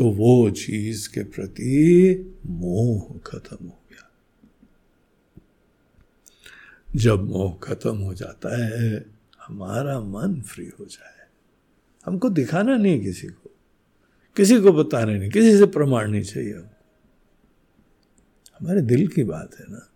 तो 0.03 0.11
वो 0.11 0.51
चीज़ 0.51 1.09
के 1.09 1.25
प्रति 1.25 2.35
मोह 2.47 3.21
खत्म 3.27 3.67
हो 3.67 3.79
गया। 3.91 4.11
जब 6.97 7.23
मोह 7.23 7.59
खत्म 7.63 7.99
हो 7.99 8.15
जाता 8.15 8.65
है, 8.65 9.07
हमारा 9.47 10.01
मन 10.01 10.43
फ्री 10.43 10.71
हो 10.81 10.85
जाए। 10.85 11.27
हमको 12.07 12.29
दिखाना 12.29 12.77
नहीं 12.77 13.01
किसी 13.01 13.27
को। 13.27 13.51
किसी 14.37 14.61
को 14.61 14.73
बताना 14.73 15.13
नहीं, 15.13 15.31
किसी 15.31 15.59
से 15.59 15.67
प्रमाण 15.67 16.11
नहीं 16.11 16.23
चाहिए 16.23 16.55
हमको। 16.55 16.85
हमारे 18.61 18.83
दिल 18.83 19.09
की 19.09 19.25
बात 19.25 19.51
है 19.61 19.67
ना। 19.69 19.89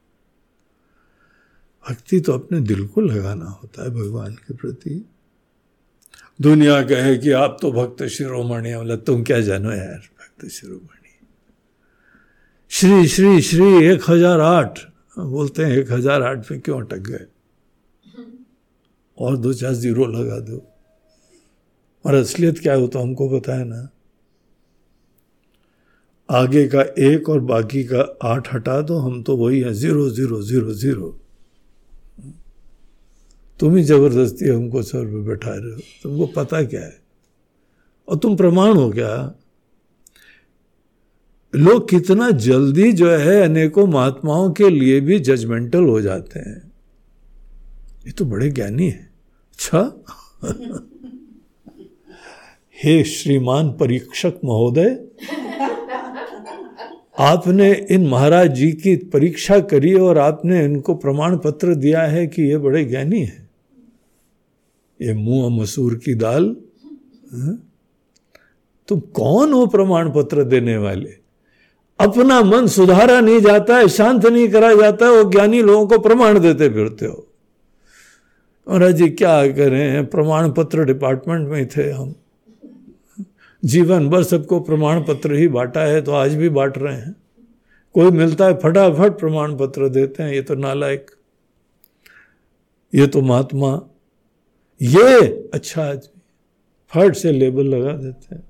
भक्ति 1.91 2.21
तो 2.21 2.33
अपने 2.33 2.61
दिल 2.61 2.87
को 2.87 3.01
लगाना 3.01 3.45
होता 3.45 3.83
है 3.83 3.91
भगवान 3.91 4.35
के 4.35 4.55
प्रति। 4.55 5.05
दुनिया 6.39 6.83
कहे 6.83 7.17
कि 7.19 7.31
आप 7.33 7.57
तो 7.63 7.71
भक्त 7.73 8.03
शिरोमणि 8.07 8.75
मतलब 8.75 9.03
तुम 9.07 9.23
क्या 9.25 9.41
जानो 9.41 9.71
यार, 9.73 9.99
भक्त 9.99 10.49
शिरोमणि। 10.49 10.93
श्री 12.71 13.07
श्री 13.09 13.41
श्री, 13.41 13.87
एक 13.87 14.11
हज़ार 14.11 14.41
आठ, 14.41 14.79
बोलते 15.19 15.65
हैं, 15.65 15.77
एक 15.79 15.93
हज़ार 15.93 16.23
आठ 16.23 16.51
में 16.51 16.61
क्यों 16.61 16.81
अटक 16.81 16.99
गए? 16.99 17.27
और 19.19 19.37
दो 19.37 19.53
चार 19.53 19.73
ज़ीरो 19.73 20.07
लगा 20.07 20.39
दो। 20.41 20.63
और 22.05 22.15
असलियत 22.15 22.59
क्या 22.59 22.75
हो 22.75 22.87
तो 22.87 22.99
हमको 22.99 23.29
है 23.49 23.65
ना। 23.65 23.89
आगे 26.29 26.67
का 26.69 26.83
एक 26.99 27.29
और 27.29 27.41
बाकी 27.41 27.85
का 27.85 28.01
आठ 28.23 28.55
हटा 28.55 28.81
दो, 28.81 28.99
हम 28.99 29.23
तो 29.23 29.37
वही 29.37 29.61
है, 29.61 29.73
ज़ीरो 29.75 30.09
ज़ीरो 30.11 30.43
ज़ीरो 30.43 30.75
ज़ीरो। 30.75 31.19
तुम 33.61 33.77
ही 33.77 33.83
ज़बरदस्ती 33.83 34.49
हमको 34.49 34.83
सर 34.83 35.07
पे 35.07 35.23
बैठा 35.23 35.51
रहे 35.51 35.75
हो। 35.75 35.81
तुमको 36.03 36.27
पता 36.27 36.63
क्या 36.63 36.81
है? 36.81 36.99
और 38.09 38.19
तुम 38.19 38.37
प्रमाण 38.37 38.73
हो 38.73 38.91
क्या? 38.91 39.35
लोग 41.55 41.91
कितना 41.91 42.31
जल्दी 42.31 42.93
जो 42.93 43.11
है 43.11 43.43
अनेकों 43.43 43.87
महात्माओं 43.87 44.53
के 44.53 44.71
लिए 44.71 45.01
भी 45.01 45.19
जजमेंटल 45.19 45.85
हो 45.85 46.01
जाते 46.01 46.41
हैं। 46.41 46.73
ये 48.07 48.13
तो 48.13 48.25
बड़े 48.25 48.51
ज्ञानी 48.51 48.91
है। 48.91 49.11
अच्छा? 49.53 50.05
हे 52.85 53.05
श्रीमान 53.05 53.73
परीक्षक 53.73 54.33
महोदय, 54.45 55.05
आपने 57.19 57.87
इन 57.91 58.07
महाराज 58.07 58.55
जी 58.55 58.73
की 58.73 58.97
परीक्षा 58.97 59.61
करी 59.61 59.95
और 59.95 60.19
आपने 60.19 60.65
इनको 60.65 60.95
प्रमाण 60.95 61.39
पत्र 61.39 61.75
दिया 61.75 62.03
है 62.03 62.27
कि 62.27 62.43
ये 62.43 62.59
बड़े 62.59 62.85
ज्ञानी 62.85 63.21
हैं। 63.21 63.46
ये 65.03 65.15
मुँह 65.15 65.63
मसूर 65.63 65.95
की 65.95 66.15
दाल 66.15 66.57
हाँ? 67.35 67.63
तुम 68.89 69.01
कौन 69.01 69.53
हो 69.53 69.67
प्रमाण 69.67 70.11
पत्र 70.11 70.45
देने 70.45 70.77
वाले? 70.77 71.11
अपना 71.99 72.41
मन 72.43 72.67
सुधारा 72.67 73.21
नहीं 73.21 73.41
जाता 73.41 73.77
है, 73.77 73.89
शांत 73.89 74.27
नहीं 74.27 74.49
करा 74.49 74.75
जाता 74.75 75.07
है, 75.07 75.13
वो 75.13 75.31
ज्ञानी 75.31 75.63
लोगों 75.63 75.87
को 75.87 75.99
प्रमाण 75.99 76.39
देते 76.39 76.69
फिरते 76.69 77.07
हो। 77.07 77.27
महाराज 78.69 78.95
जी, 78.95 79.09
क्या 79.09 79.47
करें? 79.49 80.07
प्रमाण 80.07 80.51
पत्र 80.51 80.85
डिपार्टमेंट 80.85 81.49
में 81.49 81.69
थे 81.69 81.91
हम। 81.91 82.15
जीवन 83.65 84.09
भर 84.11 84.23
सबको 84.23 84.61
प्रमाण 84.61 85.03
पत्र 85.03 85.35
ही 85.35 85.49
बांटा 85.49 85.81
है 85.81 86.03
तो 86.03 86.13
आज 86.13 86.35
भी 86.35 86.49
बांट 86.49 86.79
रहे 86.79 86.95
हैं। 86.95 87.17
कोई 87.95 88.11
मिलता 88.11 88.47
है, 88.47 88.55
फटाफट 88.55 89.19
प्रमाण 89.19 89.57
पत्र 89.57 89.89
देते 89.89 90.23
हैं, 90.23 90.33
ये 90.33 90.43
तो 90.43 90.55
नालायक। 90.55 91.11
ये 92.95 93.07
तो 93.07 93.21
महात्मा 93.21 93.89
ये 94.81 95.27
अच्छा 95.55 95.83
आदमी 95.83 96.21
फट 96.93 97.15
से 97.17 97.33
लेबल 97.33 97.67
लगा 97.67 97.93
देते 97.93 98.35
हैं। 98.35 98.43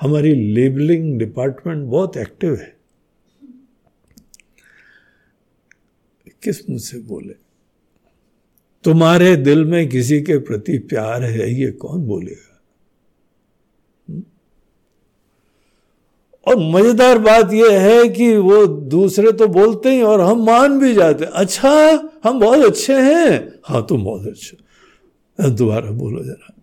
हमारी 0.00 0.34
लेबलिंग 0.54 1.18
डिपार्टमेंट 1.18 1.84
बहुत 1.88 2.16
एक्टिव 2.16 2.54
है। 2.54 2.72
किस 6.42 6.68
मुँह 6.70 6.80
से 6.80 6.98
बोले? 6.98 7.34
तुम्हारे 8.84 9.34
दिल 9.36 9.64
में 9.64 9.88
किसी 9.88 10.20
के 10.22 10.38
प्रति 10.38 10.78
प्यार 10.78 11.22
है, 11.22 11.50
ये 11.52 11.70
कौन 11.70 12.04
बोलेगा? 12.06 12.50
और 16.46 16.56
मज़ेदार 16.72 17.18
बात 17.18 17.52
यह 17.52 17.80
है 17.80 18.08
कि 18.08 18.36
वो 18.36 18.66
दूसरे 18.66 19.32
तो 19.32 19.46
बोलते 19.48 19.90
ही 19.90 20.02
और 20.02 20.20
हम 20.20 20.44
मान 20.44 20.78
भी 20.78 20.92
जाते 20.94 21.24
अच्छा 21.24 21.70
हम 22.24 22.40
बहुत 22.40 22.64
अच्छे 22.64 22.94
हैं। 22.94 23.60
हाँ 23.64 23.84
तुम 23.86 24.04
बहुत 24.04 24.26
अच्छे 24.26 24.56
दोबारा 25.40 25.90
बोलो 25.90 26.24
जरा। 26.24 26.54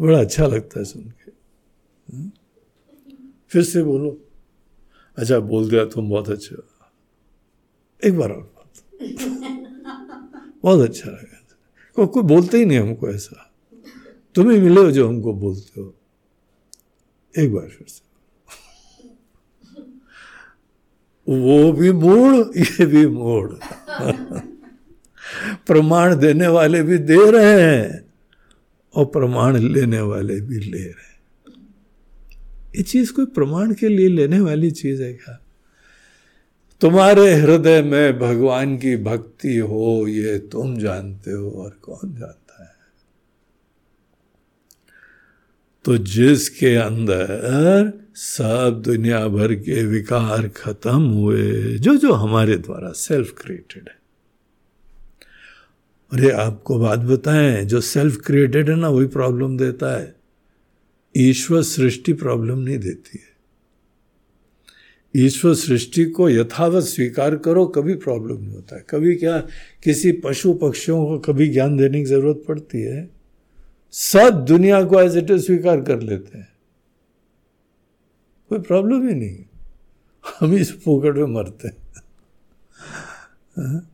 बड़ा 0.00 0.20
अच्छा 0.20 0.46
लगता 0.46 0.78
है 0.78 0.84
सुन 0.84 1.02
के। 1.02 1.32
फिर 3.48 3.62
से 3.62 3.82
बोलो। 3.82 4.20
अच्छा 5.16 5.38
बोल 5.38 5.70
दिया 5.70 5.84
तुम 5.84 6.10
बहुत 6.10 6.28
अच्छे। 6.28 6.54
हो 6.54 6.62
एक 8.04 8.18
बार 8.18 8.30
और 8.30 8.42
बात। 8.42 8.82
बहुत 10.62 10.80
अच्छा 10.80 11.10
लगा। 11.10 11.38
को, 11.96 12.06
कोई 12.06 12.22
बोलते 12.22 12.58
ही 12.58 12.64
नहीं 12.64 12.78
हमको 12.78 13.10
ऐसा। 13.10 13.52
तुम 14.34 14.50
ही 14.50 14.60
मिले 14.60 14.80
हो 14.80 14.90
जो 14.90 15.08
हमको 15.08 15.34
बोलते 15.34 15.80
हो। 15.80 15.94
एक 17.38 17.54
बार 17.54 17.68
फिर 17.68 17.86
से। 17.88 18.02
वो 21.28 21.72
भी 21.72 21.92
मूड 21.92 22.56
ये 22.56 22.86
भी 22.86 23.06
मूड। 23.06 23.58
प्रमाण 25.66 26.16
देने 26.16 26.46
वाले 26.46 26.82
भी 26.82 26.98
दे 26.98 27.30
रहे 27.30 27.62
हैं 27.62 28.04
और 28.94 29.04
प्रमाण 29.04 29.56
लेने 29.56 30.00
वाले 30.00 30.40
भी 30.40 30.58
ले 30.58 30.78
रहे 30.78 30.88
हैं। 30.88 31.12
ये 32.76 32.82
चीज़ 32.82 33.12
कोई 33.12 33.24
प्रमाण 33.24 33.74
के 33.74 33.88
लिए 33.88 34.08
लेने 34.08 34.40
वाली 34.40 34.70
चीज़ 34.70 35.02
है 35.02 35.12
क्या? 35.12 35.42
तुम्हारे 36.80 37.34
हृदय 37.34 37.82
में 37.82 38.18
भगवान 38.18 38.78
की 38.78 38.96
भक्ति 38.96 39.56
हो, 39.56 40.06
ये 40.08 40.38
तुम 40.38 40.78
जानते 40.78 41.30
हो 41.30 41.50
और 41.50 41.70
कौन 41.82 42.14
जानता 42.14 42.64
है? 42.64 42.70
तो 45.84 45.98
जिसके 45.98 46.74
अंदर 46.74 47.92
सब 48.14 48.82
दुनिया 48.84 49.28
भर 49.28 49.54
के 49.54 49.84
विकार 49.84 50.48
खत्म 50.48 51.02
हुए, 51.02 51.74
जो 51.78 51.96
जो 51.96 52.12
हमारे 52.12 52.56
द्वारा 52.56 52.92
सेल्फ 52.92 53.34
क्रिएटेड 53.42 53.88
है। 53.88 54.01
अरे 56.12 56.30
आपको 56.30 56.78
बात 56.78 56.98
बताएँ, 56.98 57.64
जो 57.64 57.80
सेल्फ 57.80 58.16
क्रिएटेड 58.16 58.70
है 58.70 58.76
ना, 58.76 58.88
वही 58.88 59.06
प्रॉब्लम 59.06 59.58
देता 59.58 60.00
है। 60.00 60.14
ईश्वर 61.16 61.62
सृष्टि 61.62 62.12
प्रॉब्लम 62.12 62.58
नहीं 62.58 62.78
देती 62.78 63.18
है। 63.18 63.32
ईश्वर 65.26 65.54
सृष्टि 65.54 66.04
को 66.04 66.30
यथावत 66.30 66.84
स्वीकार 66.84 67.36
करो, 67.36 67.66
कभी 67.66 67.94
प्रॉब्लम 67.94 68.36
नहीं 68.36 68.52
होता 68.52 68.76
है। 68.76 68.84
कभी 68.90 69.14
क्या, 69.16 69.38
किसी 69.84 70.12
पशु 70.12 70.54
पक्षियों 70.54 71.06
को 71.06 71.18
कभी 71.18 71.48
ज्ञान 71.48 71.76
देने 71.76 71.98
की 71.98 72.04
ज़रूरत 72.04 72.44
पड़ती 72.48 72.82
है। 72.82 73.10
सब 73.92 74.44
दुनिया 74.48 74.84
को 74.84 75.00
एज 75.00 75.16
इट 75.16 75.30
इज़ 75.30 75.46
स्वीकार 75.46 75.80
कर 75.80 76.00
लेते 76.00 76.38
हैं। 76.38 76.48
कोई 78.48 78.58
प्रॉब्लम 78.58 79.08
ही 79.08 79.14
नहीं 79.14 79.44
हम 80.40 80.54
इस 80.54 80.82
फोकट 80.82 81.16
में 81.16 81.26
मरते 81.26 81.68
हैं। 81.68 81.76
हाँ? 83.56 83.88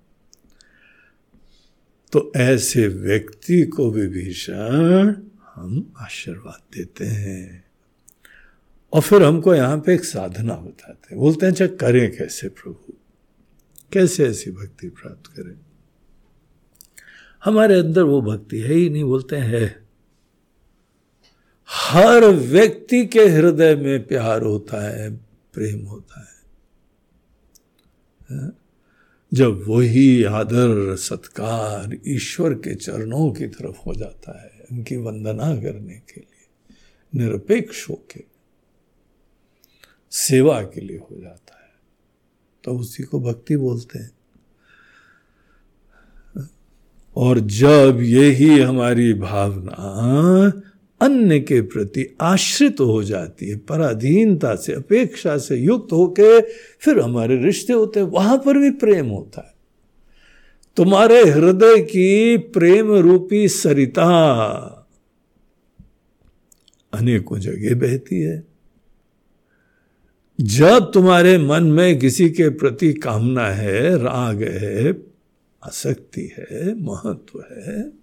तो 2.13 2.33
ऐसे 2.37 2.89
व्यक्ति 2.89 3.63
को 3.67 3.91
विभीषण 3.91 5.15
हम 5.55 5.93
आशीर्वाद 5.97 6.77
देते 6.77 7.05
हैं। 7.05 7.65
और 8.93 9.01
फिर 9.01 9.23
हमको 9.23 9.55
यहाँ 9.55 9.79
पे 9.79 9.95
एक 9.95 10.05
साधना 10.05 10.55
बताते 10.55 11.09
हैं। 11.11 11.19
बोलते 11.19 11.47
हैं 11.47 11.53
अच्छा 11.53 11.67
करें 11.67 12.17
कैसे 12.17 12.49
प्रभु? 12.49 12.93
कैसे 13.93 14.27
ऐसी 14.27 14.51
भक्ति 14.51 14.89
प्राप्त 14.89 15.27
करें? 15.27 15.55
हमारे 17.45 17.79
अंदर 17.79 18.03
वो 18.03 18.21
भक्ति 18.23 18.61
है 18.61 18.75
ही 18.75 18.91
नहीं, 18.91 19.05
बोलते 19.05 19.37
हैं, 19.37 19.89
हर 21.69 22.25
व्यक्ति 22.25 23.07
के 23.07 23.27
हृदय 23.27 23.77
में 23.77 24.07
प्यार 24.07 24.43
होता 24.43 24.81
है, 24.89 25.17
प्रेम 25.53 25.85
होता 25.85 26.21
है। 26.21 26.39
हाँ? 28.31 28.57
जब 29.33 29.65
वही 29.69 30.25
आदर, 30.25 30.97
सत्कार 30.97 31.97
ईश्वर 32.07 32.55
के 32.55 32.75
चरणों 32.75 33.31
की 33.33 33.47
तरफ़ 33.47 33.77
हो 33.87 33.95
जाता 33.95 34.41
है 34.43 34.65
उनकी 34.73 34.97
वंदना 34.97 35.55
करने 35.57 35.95
के 35.95 36.21
लिए, 36.21 36.47
निरपेक्ष 37.13 37.89
होके 37.91 38.25
सेवा 40.13 40.63
के 40.63 40.81
लिए 40.81 40.99
हो 40.99 41.21
जाता 41.21 41.55
है 41.55 41.71
तो 42.65 42.79
उसी 42.79 43.03
को 43.03 43.21
भक्ति 43.21 43.57
बोलते 43.57 43.99
हैं। 43.99 44.11
और 47.17 47.39
जब 47.41 47.99
यही 48.01 48.59
हमारी 48.61 49.13
भावना 49.15 50.68
अन्य 51.01 51.41
के 51.41 51.61
प्रति 51.61 52.17
आश्रित 52.21 52.81
हो 52.81 53.05
जाती 53.05 53.49
है, 53.49 53.57
पराधीनता 53.57 54.55
से, 54.55 54.73
अपेक्षा 54.73 55.39
से 55.39 55.57
युक्त 55.57 55.93
होके 55.93 56.41
फिर 56.81 57.01
हमारे 57.01 57.37
रिश्ते 57.37 57.73
होते 57.73 58.01
हैं, 58.01 58.07
वहाँ 58.07 58.39
पर 58.39 58.59
भी 58.59 58.71
प्रेम 58.71 59.07
होता 59.07 59.41
है। 59.41 59.55
तुम्हारे 60.77 61.25
हृदय 61.25 61.79
की 61.79 62.37
प्रेम 62.37 62.93
रूपी 62.93 63.49
सरिता 63.49 64.09
अनेकों 66.93 67.39
जगह 67.39 67.75
बहती 67.75 68.21
है। 68.21 68.45
जब 70.41 70.91
तुम्हारे 70.95 71.39
मन 71.39 71.63
में 71.63 71.99
किसी 71.99 72.31
के 72.31 72.49
प्रति 72.49 72.93
कामना 72.93 73.47
है, 73.47 73.97
राग 73.97 74.43
है, 74.43 74.91
आसक्ति 75.65 76.31
है, 76.39 76.75
महत्व 76.75 77.41
है 77.41 77.98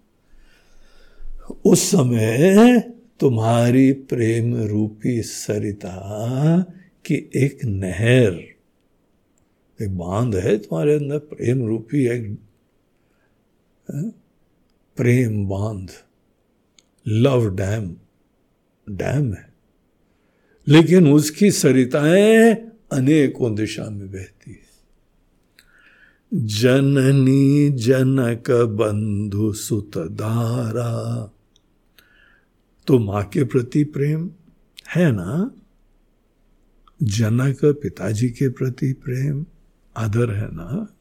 उस 1.51 1.79
समय 1.79 2.79
तुम्हारी 3.19 3.91
प्रेम 3.91 4.55
रूपी 4.55 5.21
सरिता 5.21 6.65
की 7.05 7.31
एक 7.35 7.65
नहर, 7.65 8.33
एक 9.81 9.97
बाँध 9.97 10.35
है 10.35 10.57
तुम्हारे 10.57 10.95
अंदर, 10.95 11.17
प्रेम 11.17 11.65
रूपी 11.65 12.05
एक 12.05 12.37
प्रेम 14.95 15.47
बाँध, 15.47 15.89
लव 17.07 17.55
डैम 17.55 17.95
डैम 18.89 19.33
है। 19.33 19.53
लेकिन 20.67 21.07
उसकी 21.07 21.51
सरिताएँ 21.51 22.53
अनेकों 22.91 23.55
दिशा 23.55 23.89
में 23.89 24.11
बहती 24.11 24.51
है। 24.51 24.65
जननी 26.33 27.69
जनक 27.69 28.51
बंधु 28.51 29.53
सुत 29.53 29.97
दारा 29.97 31.31
तो 32.87 32.99
माँ 32.99 33.23
के 33.23 33.43
प्रति 33.43 33.83
प्रेम 33.83 34.31
है 34.95 35.11
ना? 35.11 35.55
जनक 37.03 37.59
पिताजी 37.65 38.29
के 38.29 38.49
प्रति 38.49 38.93
प्रेम, 38.93 39.45
आदर 39.97 40.31
है 40.31 40.47
ना? 40.47 40.93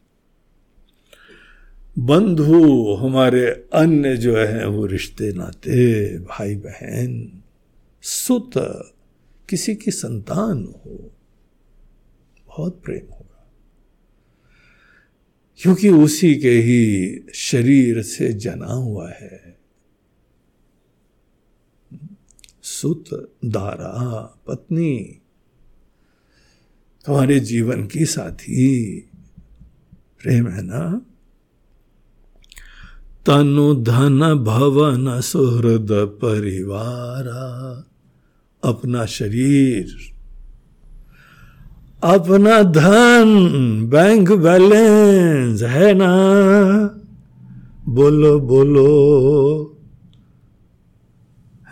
बंधु 1.99 2.93
हमारे 2.95 3.47
अन्य 3.73 4.17
जो 4.17 4.37
है, 4.37 4.69
वो 4.69 4.87
रिश्ते, 4.87 5.33
नाते 5.33 6.19
भाई 6.19 6.57
बहन 6.57 7.43
सुत, 8.03 8.51
किसी 9.49 9.75
की 9.75 9.91
संतान 9.91 10.65
हो, 10.65 11.13
बहुत 12.47 12.83
प्रेम 12.85 13.13
होगा। 13.13 13.51
क्योंकि 15.59 15.89
उसी 15.89 16.37
के 16.37 16.51
ही 16.51 17.21
शरीर 17.35 18.03
से 18.03 18.33
जना 18.33 18.73
हुआ 18.73 19.11
है। 19.11 19.54
सुत 22.85 23.33
दारा 23.45 24.21
पत्नी। 24.47 25.21
तुम्हारे 27.07 27.41
जीवन 27.41 27.87
की 27.87 28.05
साथी। 28.05 28.99
प्रेम 30.23 30.49
है 30.49 30.63
ना? 30.63 31.07
तनु 33.27 33.75
धन 33.75 34.35
भवन 34.35 35.21
सुहृद 35.21 35.89
परिवार। 35.93 37.27
अपना 38.65 39.07
शरीर। 39.07 39.97
अपना 42.05 42.63
धन 42.63 43.35
बैंक 43.93 44.33
बैलेंस 44.33 45.63
है 45.63 45.95
ना? 45.95 46.17
बोलो 47.89 48.41
बोलो। 48.41 49.71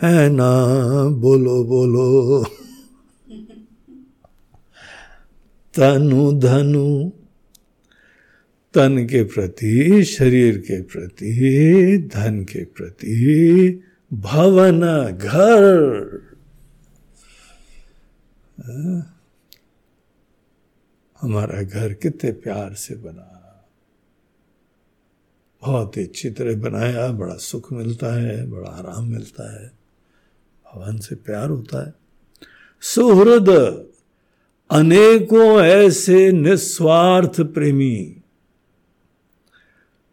है 0.04 0.30
ना? 0.30 0.64
बोलो 1.08 1.64
बोलो। 1.64 2.44
तनु 5.74 6.32
धनु, 6.32 7.10
तन 8.74 9.06
के 9.06 9.24
प्रति, 9.24 10.04
शरीर 10.04 10.58
के 10.58 10.82
प्रति, 10.82 12.10
धन 12.14 12.44
के 12.44 12.64
प्रति, 12.64 13.80
भवन, 14.12 14.80
घर। 15.12 16.20
हमारा 21.20 21.62
घर 21.62 21.92
कितने 21.92 22.32
प्यार 22.32 22.74
से 22.74 22.96
बना। 22.96 23.38
बहुत 25.62 25.96
ही 25.96 26.02
अच्छी 26.02 26.30
तरह 26.30 26.56
बनाया, 26.56 27.12
बड़ा 27.12 27.34
सुख 27.34 27.72
मिलता 27.72 28.14
है, 28.14 28.50
बड़ा 28.50 28.70
आराम 28.70 29.04
मिलता 29.04 29.62
है। 29.62 29.81
भगवान 30.74 30.98
से 30.98 31.14
प्यार 31.14 31.50
होता 31.50 31.86
है। 31.86 31.94
सुहृद 32.80 33.48
अनेकों 34.70 35.60
ऐसे 35.60 36.32
निस्वार्थ 36.32 37.40
प्रेमी, 37.40 38.16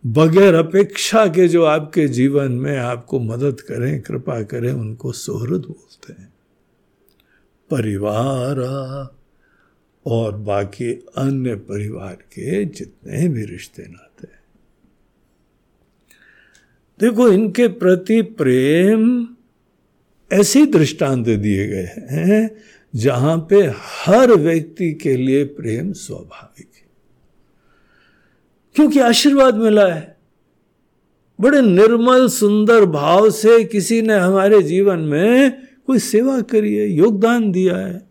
बगैर 0.05 0.55
अपेक्षा 0.55 1.27
के 1.27 1.47
जो 1.47 1.63
आपके 1.63 2.07
जीवन 2.07 2.51
में 2.51 2.77
आपको 2.77 3.19
मदद 3.19 3.61
करें, 3.61 4.01
कृपा 4.01 4.41
करें, 4.43 4.71
उनको 4.71 5.11
सुहृद 5.11 5.61
बोलते 5.61 6.13
हैं। 6.21 6.33
परिवार 7.69 8.59
और 10.05 10.37
बाकी 10.37 10.91
अन्य 11.17 11.55
परिवार 11.55 12.13
के 12.13 12.65
जितने 12.65 13.27
भी 13.27 13.45
रिश्ते 13.45 13.83
नाते 13.83 14.27
हैं। 14.27 14.39
देखो, 16.99 17.29
इनके 17.29 17.67
प्रति 17.67 18.21
प्रेम 18.21 19.27
ऐसे 20.33 20.65
दृष्टांत 20.65 21.25
दिए 21.25 21.67
गए 21.67 21.89
हैं 22.09 22.57
जहाँ 22.95 23.47
पे 23.49 23.55
हर 24.05 24.31
व्यक्ति 24.31 24.93
के 24.93 25.17
लिए 25.17 25.43
प्रेम 25.43 25.93
स्वाभाविक 25.93 26.69
है। 26.75 26.89
क्योंकि 28.75 28.99
आशीर्वाद 28.99 29.55
मिला 29.55 29.87
है। 29.87 30.17
बड़े 31.41 31.61
निर्मल, 31.61 32.27
सुंदर 32.27 32.85
भाव 32.85 33.29
से 33.29 33.63
किसी 33.63 34.01
ने 34.01 34.13
हमारे 34.13 34.61
जीवन 34.61 34.99
में 34.99 35.67
कोई 35.87 35.99
सेवा 35.99 36.41
करी 36.41 36.75
है, 36.75 36.87
योगदान 36.87 37.51
दिया 37.51 37.77
है। 37.77 38.09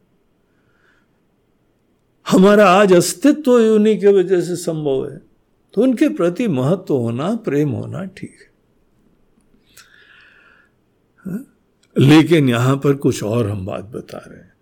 हमारा 2.29 2.69
आज 2.69 2.93
अस्तित्व 2.93 3.53
उन्हीं 3.53 4.01
के 4.01 4.09
वजह 4.09 4.41
से 4.41 4.57
संभव 4.57 5.11
है। 5.11 5.21
तो 5.75 5.83
उनके 5.83 6.09
प्रति 6.09 6.49
महत्व 6.49 6.95
होना, 6.95 7.35
प्रेम 7.37 7.71
होना 7.71 8.05
ठीक 8.05 8.37
है? 8.41 8.48
लेकिन 11.99 12.49
यहाँ 12.49 12.77
पर 12.77 12.95
कुछ 12.95 13.23
और 13.23 13.51
हम 13.51 13.67
बात 13.67 13.85
बता 13.85 14.19
रहे 14.19 14.39
हैं 14.39 14.53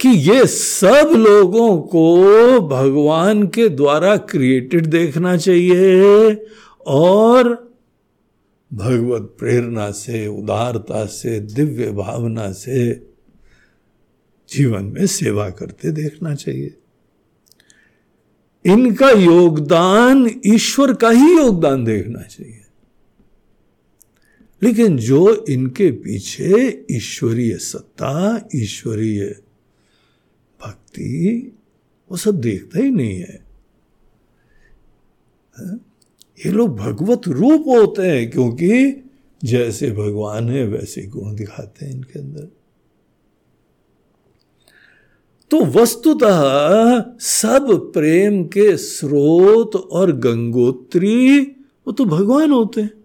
कि 0.00 0.08
ये 0.08 0.46
सब 0.46 1.10
लोगों 1.16 1.78
को 1.78 2.60
भगवान 2.60 3.46
के 3.46 3.68
द्वारा 3.68 4.16
क्रिएटेड 4.16 4.86
देखना 4.86 5.36
चाहिए 5.36 6.46
और 6.86 7.68
भगवत 8.72 9.36
प्रेरणा 9.38 9.90
से, 9.90 10.26
उदारता 10.26 11.06
से, 11.06 11.40
दिव्य 11.40 11.90
भावना 11.90 12.52
से 12.52 12.94
जीवन 14.48 14.84
में 14.84 15.06
सेवा 15.06 15.50
करते 15.50 15.90
देखना 15.90 16.34
चाहिए। 16.34 16.74
इनका 18.64 19.10
योगदान, 19.10 20.30
ईश्वर 20.46 20.94
का 20.94 21.10
ही 21.10 21.36
योगदान 21.36 21.84
देखना 21.84 22.22
चाहिए। 22.22 22.60
लेकिन 24.62 24.96
जो 24.96 25.44
इनके 25.48 25.90
पीछे 25.90 26.84
ईश्वरीय 26.90 27.56
सत्ता, 27.56 28.48
ईश्वरीय 28.54 29.40
भक्ति, 30.66 31.52
वो 32.10 32.16
सब 32.16 32.40
देखता 32.40 32.78
ही 32.78 32.90
नहीं 32.90 33.20
है। 33.20 33.44
हाँ? 35.58 35.84
ये 36.46 36.52
लोग 36.52 36.76
भगवत 36.76 37.28
रूप 37.28 37.64
होते 37.68 38.02
हैं 38.02 38.30
क्योंकि 38.30 39.04
जैसे 39.44 39.90
भगवान 39.90 40.48
है, 40.48 40.66
वैसे 40.66 41.02
गुण 41.02 41.34
दिखाते 41.34 41.86
हैं 41.86 41.92
इनके 41.92 42.18
अंदर। 42.18 42.48
तो 45.50 45.64
वस्तुतः 45.64 47.04
सब 47.20 47.90
प्रेम 47.94 48.44
के 48.44 48.76
स्रोत 48.76 49.76
और 49.76 50.12
गंगोत्री, 50.12 51.40
वो 51.86 51.92
तो 51.92 52.04
भगवान 52.04 52.50
होते 52.50 52.80
हैं। 52.80 52.97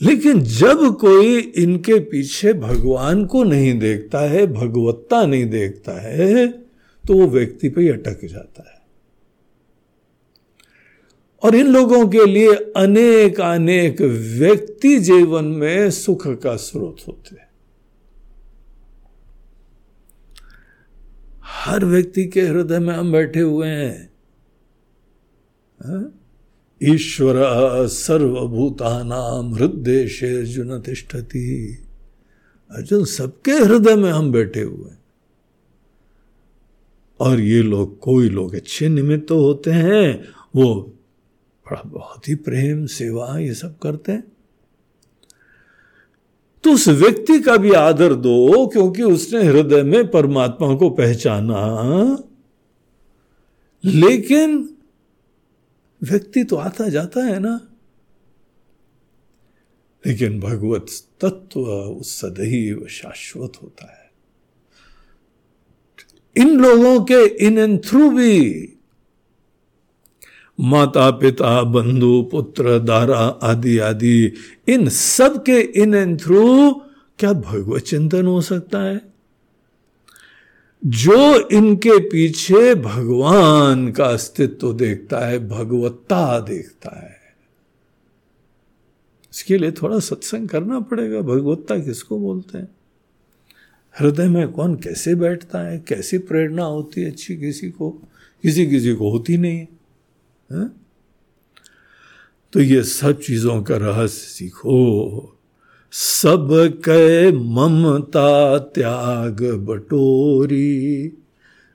लेकिन 0.00 0.40
जब 0.42 0.96
कोई 0.96 1.38
इनके 1.38 1.98
पीछे 2.00 2.52
भगवान 2.52 3.24
को 3.26 3.44
नहीं 3.44 3.78
देखता 3.78 4.20
है, 4.20 4.46
भगवत्ता 4.46 5.26
नहीं 5.26 5.46
देखता 5.50 6.00
है 6.00 6.46
तो 7.04 7.14
वो 7.14 7.26
व्यक्ति 7.26 7.68
पे 7.68 7.88
अटक 7.88 8.24
जाता 8.24 8.70
है। 8.70 8.82
और 11.42 11.54
इन 11.54 11.66
लोगों 11.66 12.08
के 12.08 12.26
लिए 12.26 12.54
अनेक 12.76 13.40
अनेक 13.40 14.00
व्यक्ति 14.38 14.98
जीवन 15.00 15.44
में 15.44 15.90
सुख 15.90 16.26
का 16.28 16.56
स्रोत 16.56 17.08
होते 17.08 17.36
हैं। 17.36 17.48
हर 21.42 21.84
व्यक्ति 21.84 22.24
के 22.24 22.40
हृदय 22.40 22.78
में 22.78 22.94
हम 22.94 23.12
बैठे 23.12 23.40
हुए 23.40 23.68
हैं। 23.68 24.12
हा? 25.80 26.12
ईश्वर 26.84 27.36
सर्वभूतानाम 27.86 29.54
हृदय 29.54 30.04
अर्जुन 30.38 30.80
तिष्ठती। 30.80 31.78
अर्जुन 32.70 33.04
सबके 33.04 33.52
हृदय 33.52 33.94
में 33.94 34.10
हम 34.10 34.32
बैठे 34.32 34.62
हुए 34.62 34.90
हैं। 34.90 35.04
और 37.20 37.40
ये 37.40 37.62
लोग, 37.62 37.98
कोई 37.98 38.28
लोग 38.28 38.54
अच्छे 38.54 38.88
निमित्त 38.88 39.28
तो 39.28 39.40
होते 39.40 39.70
हैं, 39.70 40.24
वो 40.56 40.74
बड़ा 41.70 41.82
बहुत 41.86 42.28
ही 42.28 42.34
प्रेम, 42.34 42.86
सेवा 42.86 43.38
ये 43.38 43.54
सब 43.54 43.78
करते 43.78 44.12
हैं। 44.12 44.32
तो 46.64 46.72
उस 46.72 46.88
व्यक्ति 46.88 47.40
का 47.40 47.56
भी 47.56 47.72
आदर 47.72 48.14
दो, 48.14 48.66
क्योंकि 48.66 49.02
उसने 49.02 49.42
हृदय 49.42 49.82
में 49.82 50.10
परमात्मा 50.10 50.74
को 50.74 50.90
पहचाना। 50.90 52.18
लेकिन 53.84 54.73
व्यक्ति 56.10 56.44
तो 56.44 56.56
आता 56.56 56.88
जाता 56.88 57.24
है 57.24 57.38
ना। 57.38 57.68
लेकिन 60.06 60.40
भगवत 60.40 60.86
तत्व 61.20 61.64
सदैव 62.02 62.86
शाश्वत 62.86 63.52
होता 63.62 63.92
है। 63.92 64.04
इन 66.36 66.60
लोगों 66.60 67.04
के 67.04 67.26
इन 67.26 67.58
एंड 67.58 67.84
थ्रू 67.84 68.10
भी 68.10 68.70
माता 70.60 71.10
पिता 71.10 71.62
बंधु, 71.62 72.28
पुत्र, 72.32 72.78
दारा 72.78 73.18
आदि 73.18 73.78
आदि, 73.78 74.32
इन 74.68 74.88
सब 74.88 75.44
के 75.44 75.60
इन 75.60 75.94
एंड 75.94 76.20
थ्रू 76.20 76.70
क्या 77.18 77.32
भगवत 77.32 77.82
चिंतन 77.82 78.26
हो 78.26 78.40
सकता 78.40 78.80
है? 78.80 79.13
जो 80.86 81.48
इनके 81.48 81.98
पीछे 81.98 82.74
भगवान 82.74 83.92
का 83.92 84.04
अस्तित्व 84.04 84.72
देखता 84.72 85.18
है 85.18 85.48
भगवत्ता 85.48 86.40
देखता 86.40 87.06
है। 87.06 87.16
इसके 89.34 89.58
लिए 89.58 89.72
थोड़ा 89.72 89.98
सत्संग 89.98 90.48
करना 90.48 90.80
पड़ेगा। 90.80 91.20
भगवत्ता 91.20 91.78
किसको 91.78 92.18
बोलते 92.18 92.58
हैं? 92.58 92.68
हृदय 93.98 94.28
में 94.28 94.48
कौन 94.48 94.74
कैसे 94.74 95.14
बैठता 95.14 95.58
है? 95.58 95.78
कैसी 95.78 96.18
प्रेरणा 96.18 96.64
होती 96.64 97.02
है 97.02 97.10
अच्छी 97.10 97.36
किसी 97.36 97.70
को? 97.70 97.90
किसी 98.42 98.66
किसी 98.66 98.94
को 98.94 99.10
होती 99.10 99.36
नहीं 99.36 99.58
है, 99.58 99.68
है? 100.52 100.68
तो 102.52 102.60
ये 102.60 102.82
सब 102.82 103.20
चीज़ों 103.20 103.62
का 103.62 103.76
रहस्य 103.76 104.08
सीखो। 104.08 105.33
सब 105.96 106.48
कै 106.84 107.32
ममता 107.32 108.58
त्याग 108.58 109.42
बटोरी। 109.42 111.12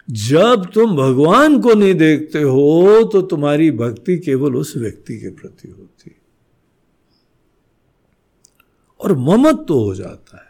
जब 0.09 0.71
तुम 0.73 0.95
भगवान 0.95 1.61
को 1.61 1.73
नहीं 1.73 1.93
देखते 1.93 2.41
हो 2.41 3.03
तो 3.03 3.21
तुम्हारी 3.21 3.71
भक्ति 3.71 4.17
केवल 4.17 4.55
उस 4.55 4.73
व्यक्ति 4.77 5.17
के 5.17 5.29
प्रति 5.29 5.67
होती। 5.67 6.15
और 8.99 9.17
ममत 9.17 9.65
तो 9.67 9.83
हो 9.83 9.95
जाता 9.95 10.37
है। 10.37 10.49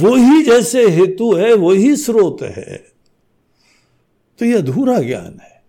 वही 0.00 0.42
जैसे 0.42 0.88
हेतु 0.88 1.32
है, 1.32 1.54
वही 1.54 1.96
स्रोत 1.96 2.42
है। 2.42 2.92
तो 4.38 4.44
यह 4.44 4.58
अधूरा 4.58 4.98
ज्ञान 4.98 5.38
है। 5.42 5.59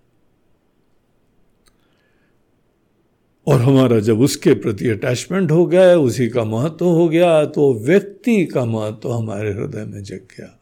और 3.47 3.61
हमारा 3.61 3.99
जब 3.99 4.19
उसके 4.19 4.53
प्रति 4.53 4.89
अटैचमेंट 4.89 5.51
हो 5.51 5.65
गया, 5.65 5.97
उसी 5.97 6.29
का 6.29 6.43
महत्व 6.43 6.85
हो 6.85 7.09
गया 7.09 7.45
तो 7.45 7.73
व्यक्ति 7.73 8.45
का 8.45 8.65
महत्व 8.65 9.11
हमारे 9.11 9.53
हृदय 9.53 9.85
में 9.85 10.03
जग 10.03 10.21
गया। 10.37 10.59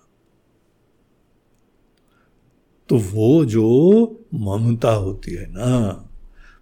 तो 2.90 2.98
वो 2.98 3.46
जो 3.46 4.26
ममता 4.34 4.92
होती 4.92 5.32
है 5.32 5.48
ना, 5.50 6.10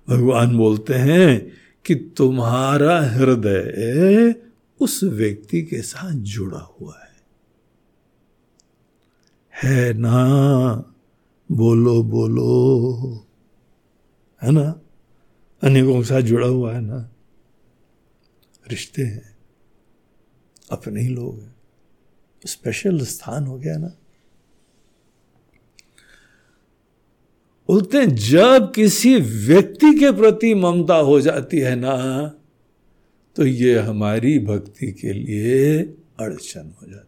भगवान 0.10 0.58
बोलते 0.58 0.94
हैं 0.94 1.52
कि 1.86 1.96
तुम्हारा 1.96 3.02
हृदय 3.02 4.36
उस 4.82 5.04
व्यक्ति 5.04 5.62
के 5.62 5.82
साथ 5.82 6.12
जुड़ा 6.12 6.76
हुआ 6.82 6.96
है। 7.00 7.08
है 9.64 9.94
ना? 9.94 10.96
बोलो 11.52 12.04
बोलो। 12.04 13.26
है 14.44 14.52
ना? 14.52 14.82
अनेकों 15.64 15.98
के 15.98 16.04
साथ 16.04 16.22
जुड़ा 16.22 16.48
हुआ 16.48 16.74
है 16.74 16.82
ना? 16.82 17.10
रिश्ते 18.70 19.02
हैं। 19.02 19.38
अपने 20.72 21.02
ही 21.02 21.08
लोग 21.08 21.42
हैं। 21.42 21.56
स्पेशल 22.46 23.00
स्थान 23.02 23.46
हो 23.46 23.58
गया 23.58 23.78
ना? 23.78 23.98
बोलते 27.70 28.08
जब 28.08 28.74
किसी 28.76 29.16
व्यक्ति 29.20 30.00
के 30.00 30.12
प्रति 30.12 30.54
ममता 30.54 30.96
हो 30.96 31.22
जाती 31.22 31.60
है 31.60 31.76
ना 31.76 31.96
तो 33.36 33.46
ये 33.46 33.80
हमारी 33.80 34.40
भक्ति 34.40 34.92
के 34.92 35.14
लिए 35.14 35.80
अड़चन 36.20 36.74
हो 36.82 36.88
जाती 36.88 36.98
है। 36.98 37.07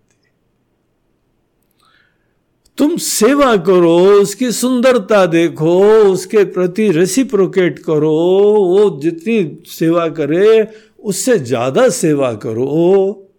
तुम 2.80 2.98
सेवा 2.98 3.58
करो, 3.58 3.98
उसकी 3.98 4.52
सुंदरता 4.52 5.26
देखो, 5.26 5.80
उसके 6.04 6.44
प्रति 6.44 6.92
रेसिप्रोकेट 6.92 7.80
करो, 7.80 8.12
वो 8.54 9.00
जितनी 9.02 9.64
सेवा 9.68 10.08
करे, 10.08 10.68
उससे 11.00 11.40
ज़्यादा 11.40 11.90
सेवा 11.90 12.34
करो। 12.34 13.30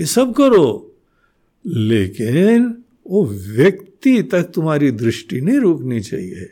ये 0.00 0.06
सब 0.06 0.34
करो। 0.34 0.94
लेकिन 1.66 2.84
वो 3.10 3.24
व्यक्ति 3.26 4.22
तक 4.22 4.42
तुम्हारी 4.42 4.90
दृष्टि 4.90 5.40
नहीं 5.40 5.58
रुकनी 5.58 6.00
चाहिए। 6.00 6.48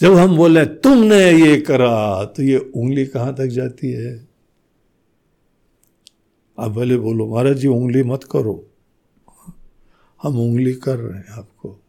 जब 0.00 0.14
हम 0.14 0.36
बोले, 0.36 0.64
तुमने 0.64 1.30
ये 1.32 1.56
करा 1.60 2.24
तो 2.24 2.42
ये 2.42 2.58
उंगली 2.58 3.06
कहाँ 3.06 3.34
तक 3.34 3.46
जाती 3.46 3.90
है? 3.90 4.28
आप 6.58 6.70
भले 6.70 6.96
बोलो, 6.96 7.26
महाराज 7.26 7.56
जी, 7.56 7.68
उंगली 7.68 8.02
मत 8.02 8.24
करो। 8.24 8.67
हम 10.22 10.38
उंगली 10.38 10.74
कर 10.74 10.98
रहे 10.98 11.18
हैं 11.18 11.28
आपको। 11.28 11.82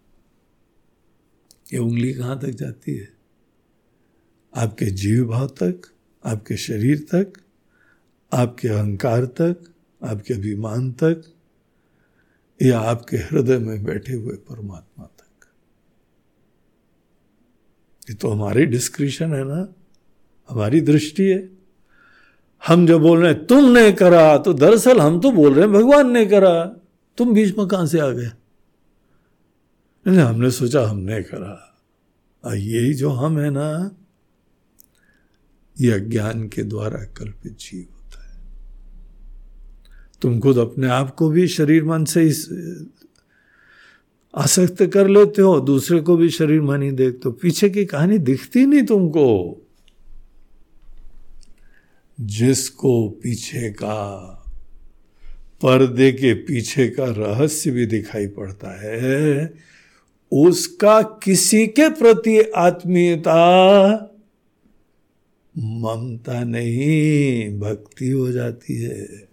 ये 1.74 1.80
उंगली 1.80 2.14
कहाँ 2.14 2.40
तक 2.40 2.48
जाती 2.48 2.96
है? 2.96 3.10
आपके 4.56 4.86
जीव 4.86 5.28
भाव 5.28 5.48
तक, 5.48 5.82
आपके 6.26 6.58
शरीर 6.58 7.00
तक, 7.00 7.34
आपके 8.34 8.68
अहंकार 8.68 9.26
तक, 9.26 9.74
आपके 10.04 10.34
अभिमान 10.34 10.92
तक, 10.92 11.24
या 12.62 12.80
आपके 12.80 13.18
हृदय 13.18 13.58
में 13.58 13.84
बैठे 13.84 14.14
हुए 14.14 14.36
परमात्मा 14.36 15.06
तक। 15.06 15.48
ये 18.10 18.16
तो 18.16 18.30
हमारी 18.30 18.66
डिस्क्रिप्शन 18.66 19.34
है 19.34 19.44
ना? 19.44 19.74
हमारी 20.50 20.82
दृष्टि 20.82 21.24
है। 21.24 21.50
हम 22.68 22.88
जो 22.88 23.00
बोल 23.00 23.22
रहे 23.22 23.34
हैं 23.34 23.46
तुमने 23.46 23.92
करा 23.92 24.38
तो 24.38 24.54
दरअसल 24.54 25.00
हम 25.00 25.22
तो 25.22 25.32
बोल 25.32 25.54
रहे 25.54 25.64
हैं, 25.64 25.74
भगवान 25.74 26.12
ने 26.12 26.26
करा। 26.26 26.79
तुम 27.20 27.34
बीच 27.34 27.58
में 27.58 27.68
कहाँ 27.68 27.86
से 27.86 28.00
आ 28.00 28.10
गए? 28.10 28.32
नहीं, 30.08 30.18
हमने 30.18 30.52
सोचा, 30.52 30.88
हमने 30.88 31.24
करा। 31.24 31.66
यही 32.54 32.94
जो 32.94 33.10
हम 33.10 33.40
है 33.40 33.50
ना, 33.50 33.92
ये 35.82 35.92
अज्ञान 35.92 36.48
के 36.48 36.64
द्वारा 36.64 37.04
कल्पित 37.04 37.52
जीव 37.52 37.88
होता 37.94 38.34
है। 38.34 38.42
तुम 40.22 40.40
खुद 40.40 40.58
अपने 40.58 40.88
आप 40.88 41.16
को 41.16 41.30
भी 41.30 41.48
शरीर 41.48 41.84
मन 41.84 42.06
से 42.06 42.28
इस, 42.28 42.50
आसक्त 44.36 44.86
कर 44.86 45.08
लेते 45.08 45.42
हो, 45.42 45.60
दूसरे 45.60 46.00
को 46.00 46.18
भी 46.18 46.30
शरीर 46.30 46.62
मन 46.62 46.82
ही 46.82 46.92
देखते 46.92 47.22
हो। 47.26 47.32
पीछे 47.32 47.70
की 47.70 47.86
कहानी 47.86 48.18
दिखती 48.18 48.66
नहीं 48.66 48.86
तुमको। 48.86 49.58
जिसको 52.22 53.10
पीछे 53.10 53.70
का 53.70 54.36
पर्दे 55.62 56.12
के 56.12 56.34
पीछे 56.34 56.88
का 56.88 57.06
रहस्य 57.06 57.72
भी 57.72 57.86
दिखाई 57.86 58.28
पड़ता 58.28 58.82
है। 58.82 59.54
उसका 60.32 61.02
किसी 61.02 61.68
के 61.68 61.90
प्रति 61.90 62.52
आत्मीयता 62.56 63.36
ममता 65.58 66.44
नहीं, 66.44 67.60
भक्ति 67.60 68.10
हो 68.10 68.32
जाती 68.32 68.82
है। 68.82 69.30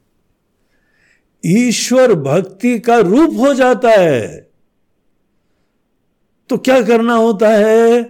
ईश्वर 1.47 2.15
भक्ति 2.15 2.79
का 2.79 2.99
रूप 2.99 3.37
हो 3.39 3.55
जाता 3.55 3.91
है। 3.91 4.51
तो 6.49 6.59
क्या 6.59 6.83
करना 6.83 7.15
होता 7.15 7.49
है? 7.49 8.03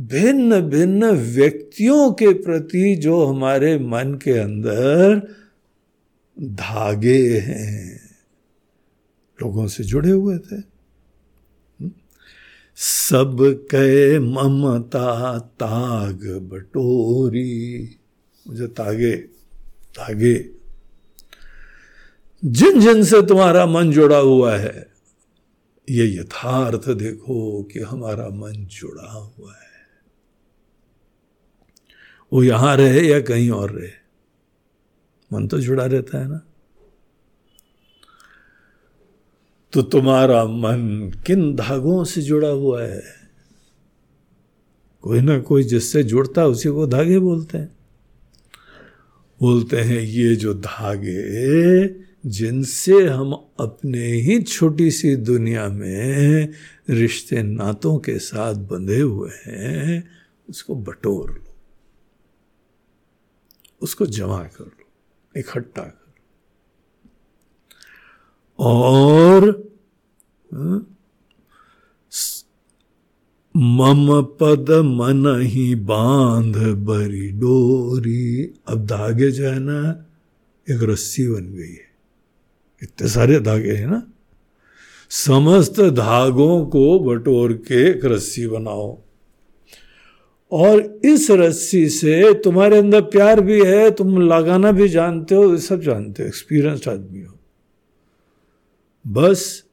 भिन्न 0.00 0.60
भिन्न 0.60 1.04
व्यक्तियों 1.10 2.12
के 2.12 2.32
प्रति 2.32 2.96
जो 2.96 3.24
हमारे 3.24 3.78
मन 3.78 4.18
के 4.24 4.30
अंदर 4.30 5.34
धागे 6.40 7.38
हैं। 7.38 8.00
लोगों 9.42 9.66
से 9.66 9.84
जुड़े 9.84 10.10
हुए 10.10 10.38
थे। 10.38 10.62
सब 12.76 13.36
कह, 13.74 14.20
ममता 14.20 15.38
ताग 15.38 16.48
बटोरी। 16.52 17.96
मुझे 18.48 18.66
तागे 18.66 19.16
तागे 19.96 20.50
जिन 22.44 22.80
जिन 22.80 23.04
से 23.04 23.22
तुम्हारा 23.22 23.66
मन 23.66 23.90
जुड़ा 23.90 24.18
हुआ 24.18 24.56
है, 24.56 24.92
ये 25.90 26.20
यथार्थ 26.20 26.90
देखो 26.90 27.62
कि 27.62 27.80
हमारा 27.80 28.28
मन 28.28 28.52
जुड़ा 28.52 29.10
हुआ 29.12 29.52
है। 29.52 29.68
वो 32.32 32.42
यहाँ 32.42 32.76
रहे 32.76 33.00
या 33.00 33.20
कहीं 33.20 33.50
और 33.50 33.70
रहे? 33.70 33.97
मन 35.32 35.48
तो 35.48 35.60
जुड़ा 35.60 35.86
रहता 35.86 36.18
है 36.18 36.28
ना। 36.28 36.40
तो 39.72 39.82
तुम्हारा 39.82 40.44
मन 40.44 41.12
किन 41.26 41.56
धागों 41.56 42.04
से 42.04 42.22
जुड़ा 42.22 42.48
हुआ 42.48 42.82
है? 42.82 43.02
कोई 45.02 45.20
ना 45.20 45.38
कोई 45.38 45.64
जिससे 45.64 46.02
जुड़ता 46.02 46.40
है, 46.40 46.48
उसी 46.48 46.68
को 46.68 46.86
धागे 46.86 47.18
बोलते 47.18 47.58
हैं। 47.58 47.78
बोलते 49.40 49.76
हैं, 49.76 50.00
ये 50.00 50.36
जो 50.36 50.54
धागे 50.54 51.88
जिनसे 52.26 53.06
हम 53.06 53.32
अपने 53.60 54.06
ही 54.06 54.42
छोटी 54.42 54.90
सी 54.90 55.16
दुनिया 55.16 55.68
में 55.68 56.48
रिश्ते 56.90 57.42
नातों 57.42 57.98
के 57.98 58.18
साथ 58.18 58.54
बंधे 58.54 59.00
हुए 59.00 59.30
हैं, 59.46 60.08
उसको 60.48 60.74
बटोर 60.74 61.30
लो। 61.30 61.54
उसको 63.80 64.06
जमा 64.06 64.42
कर 64.42 64.77
इकट्ठा। 65.36 65.82
कर 65.82 65.92
और 68.58 69.68
हाँ, 70.54 70.94
मम 73.56 74.22
पद 74.22 74.70
मन 74.70 75.40
ही 75.40 75.74
बाँध 75.74 76.56
बरी 76.56 77.30
डोरी। 77.30 78.54
अब 78.68 78.86
धागे 78.86 79.30
जो 79.30 79.44
है 79.44 79.58
ना 79.58 80.06
एक 80.70 80.82
रस्सी 80.82 81.28
बन 81.28 81.52
गई 81.52 81.72
है। 81.72 81.88
इतने 82.82 83.08
सारे 83.08 83.40
धागे 83.40 83.72
हैं 83.72 83.86
ना। 83.86 84.02
समस्त 85.10 85.80
धागों 85.80 86.66
को 86.66 87.00
बटोर 87.00 87.52
के 87.52 87.90
एक 87.90 88.04
रस्सी 88.04 88.46
बनाओ। 88.46 89.07
और 90.52 91.00
इस 91.04 91.30
रस्सी 91.30 91.88
से 91.88 92.34
तुम्हारे 92.34 92.78
अंदर 92.78 93.00
प्यार 93.00 93.40
भी 93.40 93.64
है, 93.64 93.90
तुम 93.90 94.20
लगाना 94.20 94.72
भी 94.72 94.88
जानते 94.88 95.34
हो, 95.34 95.52
ये 95.52 95.58
सब 95.58 95.80
जानते 95.80 96.22
हो 96.22 96.28
एक्सपीरियंस 96.28 96.88
आदमी 96.88 97.22
हो। 97.22 97.38
बस 99.06 99.64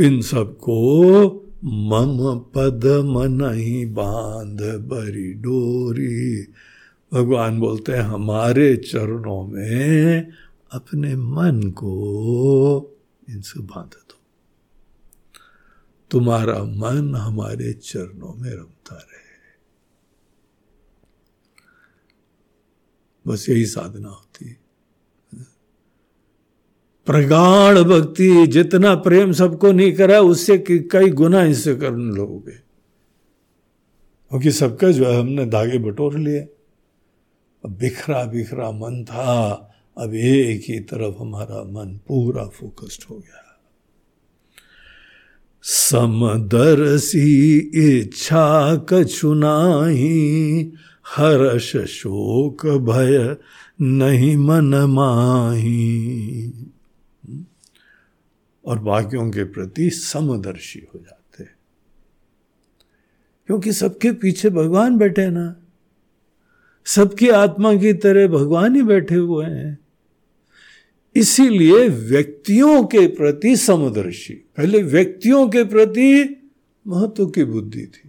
इन 0.00 0.20
सबको 0.20 1.24
मम 1.64 2.38
पद 2.38 2.84
मन 2.84 3.54
ही 3.54 3.86
बाँध 3.86 4.60
बरी 4.62 5.34
डोरी। 5.34 6.42
भगवान 7.12 7.60
बोलते 7.60 7.92
हैं, 7.92 8.00
हमारे 8.00 8.76
चरणों 8.76 9.46
में 9.46 10.32
अपने 10.72 11.16
मन 11.16 11.70
को 11.70 12.96
इनसे 13.30 13.60
बाँध 13.60 13.90
दो। 13.90 14.20
तुम्हारा 16.10 16.64
मन 16.64 17.14
हमारे 17.14 17.72
चरणों 17.72 18.34
में 18.34 18.50
रमता 18.50 18.96
रहे 18.96 19.28
बस 23.28 23.48
यही 23.48 23.66
साधना 23.66 24.08
होती 24.08 24.48
है। 24.48 24.56
प्रगाढ़ 27.06 27.78
भक्ति 27.78 28.46
जितना 28.46 28.94
प्रेम 28.94 29.32
सबको 29.32 29.72
नहीं 29.72 29.92
करा, 29.92 30.20
उससे 30.20 30.64
कई 30.70 31.10
गुना 31.10 31.44
इससे 31.44 31.74
करने 31.74 32.14
लोगे। 32.14 32.52
क्योंकि 34.28 34.50
सबका 34.50 34.90
जो 34.90 35.04
है, 35.04 35.20
हमने 35.20 35.46
धागे 35.46 35.78
बटोर 35.78 36.18
लिए। 36.18 36.40
अब 37.64 37.70
बिखरा 37.70 38.24
बिखरा 38.24 38.70
मन 38.70 39.04
था, 39.04 39.50
अब 39.98 40.14
एक 40.14 40.62
ही 40.68 40.80
तरफ़ 40.80 41.16
हमारा 41.18 41.64
मन 41.64 42.00
पूरा 42.08 42.44
फोकस्ड 42.44 43.02
हो 43.10 43.18
गया। 43.18 43.44
समदरसी 45.62 47.58
इच्छा 47.58 48.76
कछुनाही 48.76 50.72
हर्ष 51.16 51.76
शोक 51.76 52.66
भय 52.66 53.36
नहीं 53.80 54.36
मन 54.36 54.74
माही। 54.74 56.52
और 58.64 58.78
बाकियों 58.78 59.30
के 59.30 59.44
प्रति 59.44 59.90
समदर्शी 59.90 60.78
हो 60.78 60.98
जाते 60.98 61.44
क्योंकि 63.46 63.72
सबके 63.72 64.12
पीछे 64.12 64.50
भगवान 64.50 64.98
बैठे 64.98 65.30
ना। 65.30 65.56
सबकी 66.84 67.28
आत्मा 67.28 67.74
की 67.74 67.92
तरह 67.92 68.28
भगवान 68.28 68.76
ही 68.76 68.82
बैठे 68.82 69.14
हुए 69.14 69.46
हैं। 69.46 69.78
इसीलिए 71.16 71.88
व्यक्तियों 71.88 72.84
के 72.84 73.06
प्रति 73.06 73.56
समदर्शी, 73.56 74.34
पहले 74.34 74.82
व्यक्तियों 74.82 75.48
के 75.48 75.64
प्रति 75.64 76.36
महत्व 76.86 77.26
की 77.26 77.44
बुद्धि 77.44 77.86
थी। 77.86 78.07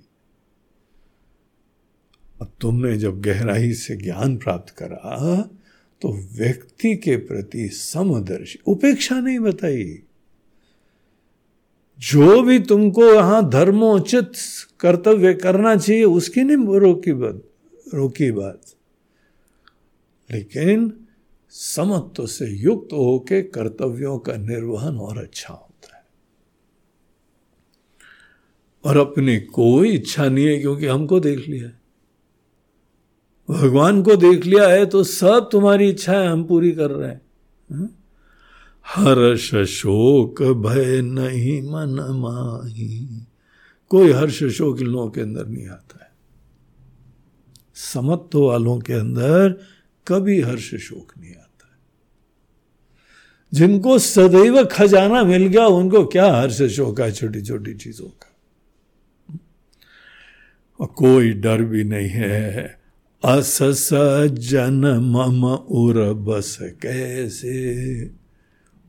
अब 2.41 2.51
तुमने 2.61 2.97
जब 2.97 3.21
गहराई 3.21 3.73
से 3.73 3.95
ज्ञान 3.95 4.37
प्राप्त 4.37 4.73
करा 4.77 5.41
तो 6.01 6.11
व्यक्ति 6.33 6.95
के 6.95 7.15
प्रति 7.17 7.67
समदर्शी, 7.69 8.59
उपेक्षा 8.65 9.19
नहीं 9.19 9.39
बताई। 9.39 9.99
जो 11.99 12.41
भी 12.41 12.59
तुमको 12.59 13.05
यहाँ 13.05 13.49
धर्मोचित 13.49 14.31
कर्तव्य 14.79 15.33
करना 15.33 15.75
चाहिए, 15.75 16.03
उसकी 16.03 16.43
नहीं 16.43 16.79
रोकी 16.79 17.13
बात 17.13 17.41
रोकी 17.93 18.31
बात। 18.31 18.61
लेकिन 20.29 20.93
समत्व 21.49 22.25
से 22.27 22.45
युक्त 22.45 22.93
होके 22.93 23.41
कर्तव्यों 23.41 24.17
का 24.19 24.35
निर्वहन 24.35 24.97
और 24.97 25.17
अच्छा 25.17 25.53
होता 25.53 25.95
है। 25.97 26.03
और 28.83 28.97
अपनी 28.97 29.39
कोई 29.39 29.91
इच्छा 29.91 30.29
नहीं 30.29 30.45
है, 30.45 30.57
क्योंकि 30.59 30.85
हमको 30.85 31.19
देख 31.19 31.47
लिया 31.47 31.78
भगवान 33.49 34.03
को 34.03 34.15
देख 34.15 34.45
लिया 34.45 34.67
है 34.67 34.85
तो 34.85 35.03
सब 35.03 35.49
तुम्हारी 35.51 35.89
इच्छाएँ 35.89 36.27
हम 36.27 36.43
पूरी 36.43 36.71
कर 36.71 36.91
रहे 36.91 37.09
हैं? 37.09 37.21
हर्ष 38.87 39.55
शोक 39.55 40.43
भय 40.43 41.01
नहीं 41.01 41.61
मन 41.61 42.07
माही। 42.11 43.21
कोई 43.89 44.11
हर्ष 44.11 44.43
शोक 44.43 44.81
इन 44.81 44.87
लोगों 44.87 45.09
के 45.09 45.21
अंदर 45.21 45.45
नहीं 45.45 45.67
आता 45.67 45.99
है। 46.03 46.11
समत्व 47.75 48.41
वालों 48.41 48.79
के 48.79 48.93
अंदर 48.93 49.61
कभी 50.07 50.41
हर्ष 50.41 50.75
शोक 50.75 51.13
नहीं 51.19 51.31
आता 51.31 51.69
है। 51.71 51.79
जिनको 53.53 53.99
सदैव 53.99 54.65
खजाना 54.65 55.23
मिल 55.23 55.47
गया, 55.47 55.67
उनको 55.67 56.05
क्या 56.05 56.33
हर्ष 56.33 56.61
शोक 56.61 57.01
है 57.01 57.11
छोटी 57.11 57.41
छोटी 57.41 57.73
चीज़ों 57.73 58.07
का? 58.07 58.35
और 60.79 60.87
कोई 60.87 61.33
डर 61.33 61.63
भी 61.63 61.83
नहीं 61.83 62.09
है। 62.09 62.78
असस 63.23 63.89
जन 64.33 64.85
मम 64.85 65.45
उर 65.53 66.13
बस 66.13 66.57
कैसे? 66.61 67.75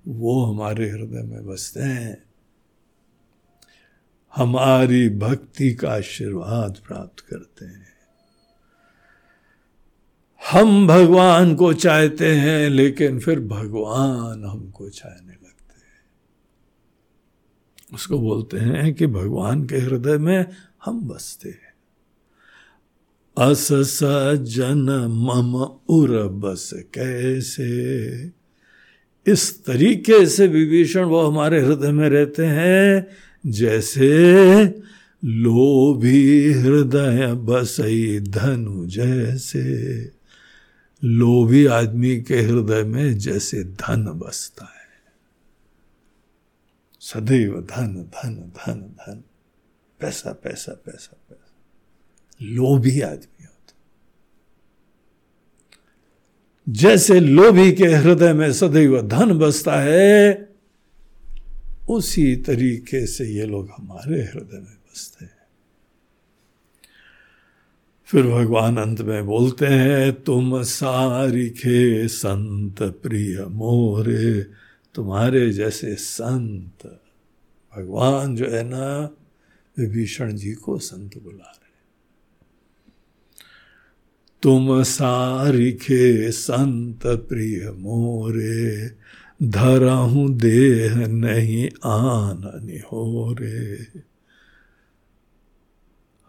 वो 0.08 0.44
हमारे 0.44 0.90
हृदय 0.90 1.22
में 1.22 1.46
बसते 1.46 1.80
हैं। 1.80 2.22
हमारी 4.36 5.08
भक्ति 5.08 5.74
का 5.74 5.90
आशीर्वाद 5.90 6.78
प्राप्त 6.86 7.20
करते 7.20 7.64
हैं। 7.64 7.90
हम 10.52 10.86
भगवान 10.86 11.54
को 11.54 11.72
चाहते 11.72 12.34
हैं, 12.34 12.70
लेकिन 12.70 13.20
फिर 13.20 13.40
भगवान 13.40 14.44
हमको 14.44 14.88
चाहने 14.88 15.32
लगते 15.32 15.74
हैं। 15.74 16.04
उसको 17.94 18.18
बोलते 18.18 18.58
हैं 18.58 18.94
कि 18.94 19.06
भगवान 19.06 19.66
के 19.66 19.76
हृदय 19.76 20.18
में 20.18 20.46
हम 20.84 21.08
बसते 21.08 21.48
हैं। 21.48 21.69
अस 23.40 24.00
जन 24.42 24.90
मम 25.08 25.54
उर 25.88 26.28
बस 26.28 26.70
कैसे? 26.74 28.06
इस 29.32 29.64
तरीके 29.64 30.26
से 30.26 30.46
विभीषण 30.46 31.04
वो 31.04 31.20
हमारे 31.20 31.60
हृदय 31.60 31.92
में 31.92 32.08
रहते 32.08 32.44
हैं, 32.44 33.06
जैसे 33.46 34.62
लोभी 35.24 36.52
हृदय 36.52 37.34
बसई 37.34 38.20
धनु 38.20 38.86
जैसे। 38.86 40.10
लोभी 41.04 41.66
आदमी 41.66 42.20
के 42.20 42.40
हृदय 42.40 42.82
में 42.82 43.18
जैसे 43.18 43.64
धन 43.64 44.06
बसता 44.06 44.64
है। 44.64 44.80
सदैव 47.00 47.60
धन 47.60 47.86
धन 47.86 48.34
धन 48.34 48.80
धन। 48.80 49.24
पैसा 50.00 50.32
पैसा 50.32 50.72
पैसा। 50.72 51.19
लोभी 52.42 53.00
आदमी 53.00 53.44
होता। 53.44 53.74
जैसे 56.68 57.20
लोभी 57.20 57.72
के 57.72 57.86
हृदय 57.86 58.32
में 58.32 58.52
सदैव 58.52 59.02
धन 59.02 59.38
बसता 59.38 59.80
है, 59.80 60.48
उसी 61.90 62.36
तरीके 62.36 63.06
से 63.06 63.24
ये 63.24 63.46
लोग 63.46 63.70
हमारे 63.76 64.22
हृदय 64.22 64.56
में 64.56 64.64
बसते 64.64 65.24
हैं। 65.24 65.40
फिर 68.04 68.26
भगवान 68.26 68.76
अंत 68.76 69.00
में 69.00 69.26
बोलते 69.26 69.66
हैं, 69.66 70.22
तुम 70.22 70.62
सारिखे 70.62 72.08
संत 72.08 72.82
प्रिय 72.82 73.44
मोरे, 73.44 74.46
तुम्हारे 74.94 75.52
जैसे 75.52 75.94
संत, 75.94 77.00
भगवान 77.76 78.36
जो 78.36 78.46
है 78.46 78.62
ना, 78.62 79.10
विभीषण 79.78 80.32
जी 80.32 80.52
को 80.52 80.78
संत 80.78 81.22
बुला 81.22 81.56
तुम 84.42 84.82
सारिखे 84.82 86.32
संत 86.32 87.06
प्रिय 87.06 87.70
मोरे 87.70 88.90
धरहूं 89.42 90.38
देह 90.38 91.06
नहीं 91.06 91.68
आन 91.84 92.78
हो 92.92 93.36
रे 93.40 93.86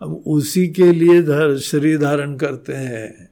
हम 0.01 0.13
उसी 0.13 0.67
के 0.67 0.91
लिए 0.91 1.23
धर 1.23 1.57
शरीर 1.57 1.99
धारण 1.99 2.37
करते 2.37 2.73
हैं। 2.73 3.29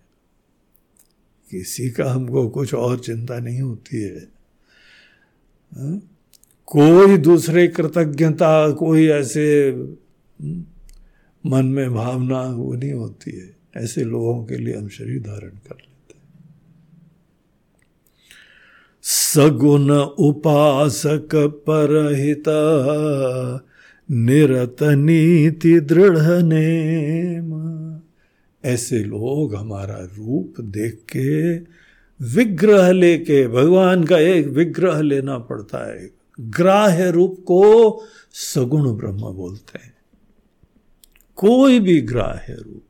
किसी 1.51 1.89
का 1.89 2.11
हमको 2.11 2.49
कुछ 2.49 2.73
और 2.73 2.99
चिंता 2.99 3.39
नहीं 3.39 3.61
होती 3.61 4.01
है। 4.01 4.19
हा? 5.73 6.01
कोई 6.65 7.17
दूसरे 7.17 7.67
कृतज्ञता 7.67 8.71
कोई 8.71 9.07
ऐसे 9.07 9.69
हम्म, 10.41 10.65
मन 11.45 11.65
में 11.65 11.93
भावना 11.93 12.41
वो 12.41 12.73
नहीं 12.73 12.93
होती 12.93 13.31
है। 13.31 13.58
ऐसे 13.77 14.03
लोगों 14.03 14.45
के 14.45 14.57
लिए 14.57 14.77
हम 14.77 14.87
शरीर 14.87 15.21
धारण 15.21 15.49
कर 15.49 15.75
लेते 15.75 16.17
हैं। 16.17 16.55
सगुण 19.01 19.91
उपासक 19.99 21.29
परहिता 21.35 22.61
निरत 24.11 24.77
नीति 24.83 25.79
दृढ़ 25.79 26.43
नेम। 26.43 27.49
ऐसे 28.65 28.99
लोग 28.99 29.55
हमारा 29.55 29.97
रूप 29.99 30.61
देख 30.61 30.93
के 30.93 31.57
विग्रह 32.21 32.91
लेके 32.91 33.47
भगवान 33.47 34.03
का 34.03 34.19
एक 34.19 34.47
विग्रह 34.47 35.01
लेना 35.01 35.37
पड़ता 35.37 35.93
है। 35.93 36.09
ग्राह्य 36.39 37.11
रूप 37.11 37.39
को 37.39 38.03
सगुण 38.31 38.97
ब्रह्म 38.97 39.21
बोलते 39.21 39.79
हैं। 39.83 39.93
कोई 41.35 41.79
भी 41.79 42.01
ग्राह्य 42.01 42.53
रूप 42.53 42.83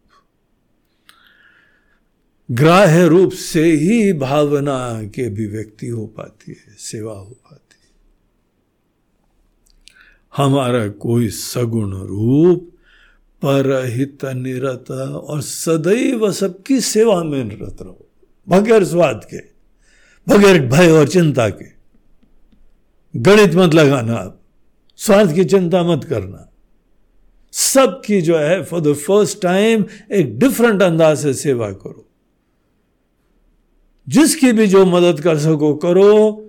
ग्राह्य 2.50 3.08
रूप 3.08 3.32
से 3.32 3.64
ही 3.72 4.14
भावना 4.14 5.04
की 5.04 5.24
अभिव्यक्ति 5.24 5.88
हो 5.88 6.06
पाती 6.08 6.52
है, 6.52 6.76
सेवा 6.78 7.14
हो 7.14 7.30
पाती 7.30 7.78
है। 7.84 7.92
हमारा 10.38 10.88
कोई 10.88 11.30
सगुण 11.30 11.92
रूप 11.92 12.70
परहित 13.42 14.26
निरत 14.26 14.92
और 14.92 15.42
सदैव 15.42 16.32
सबकी 16.32 16.80
सेवा 16.82 17.24
में 17.24 17.44
निरत 17.44 17.78
रहो, 17.82 18.08
बगैर 18.50 18.86
स्वाद 18.86 19.28
के, 19.34 19.40
बगैर 20.28 20.66
भय 20.68 20.92
और 20.92 21.08
चिंता 21.08 21.50
के। 21.50 21.70
गणित 23.16 23.56
मत 23.56 23.74
लगाना 23.74 24.16
आप 24.16 24.42
स्वार्थ 25.00 25.36
की 25.36 25.46
चिंता 25.46 25.84
मत 25.84 26.04
करना। 26.04 26.50
सबकी 27.54 28.22
जो 28.22 28.38
है 28.38 28.64
फॉर 28.64 28.82
द 28.82 28.94
फ़र्स्ट 28.94 29.42
टाइम 29.42 29.86
एक 30.12 30.38
डिफरेंट 30.40 30.82
अंदाज 30.82 31.18
से 31.18 31.34
सेवा 31.34 31.72
करो। 31.72 32.09
जिसकी 34.10 34.52
भी 34.52 34.68
जो 34.68 34.86
मदद 34.86 35.22
कर 35.22 35.40
सको 35.40 35.76
करो। 35.76 36.46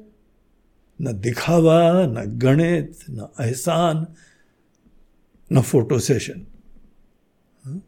न 1.02 1.20
दिखावा, 1.20 2.06
न 2.06 2.38
गणित, 2.38 2.98
न 3.10 3.28
एहसान, 3.40 4.06
न 5.52 5.62
फ़ोटो 5.62 5.98
सेशन। 5.98 6.46
हाँ? 7.64 7.82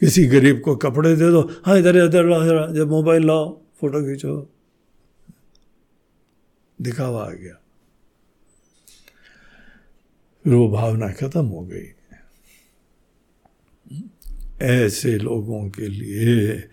किसी 0.00 0.24
गरीब 0.24 0.60
को 0.60 0.76
कपड़े 0.76 1.16
दे 1.16 1.30
दो। 1.30 1.50
हाँ 1.64 1.78
इधर 1.78 1.96
इधर 1.96 2.24
लाओ 2.24 2.74
जब 2.74 2.88
मोबाइल 2.88 3.26
लाओ, 3.26 3.60
फ़ोटो 3.80 4.02
खींचो। 4.02 4.52
दिखावा 6.82 7.26
आ 7.26 7.30
गया। 7.30 7.54
फिर 10.44 10.54
वो 10.54 10.68
भावना 10.68 11.12
खत्म 11.12 11.46
हो 11.46 11.68
गई। 11.72 11.86
ऐसे 14.62 15.18
लोगों 15.18 15.70
के 15.70 15.88
लिए 15.88 16.68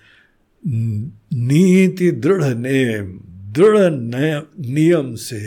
नीति 0.68 2.12
दृढ़ 2.12 2.44
नेम, 2.44 3.20
दृढ़ 3.54 3.94
नियम 4.66 5.16
से 5.16 5.40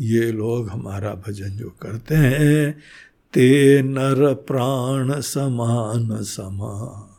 ये 0.00 0.32
लोग 0.32 0.68
हमारा 0.68 1.14
भजन 1.14 1.50
जो 1.50 1.70
करते 1.70 2.14
हैं, 2.14 2.78
ते 3.32 3.82
नर 3.82 4.34
प्राण 4.34 5.20
समान 5.20 6.22
समा 6.22 7.10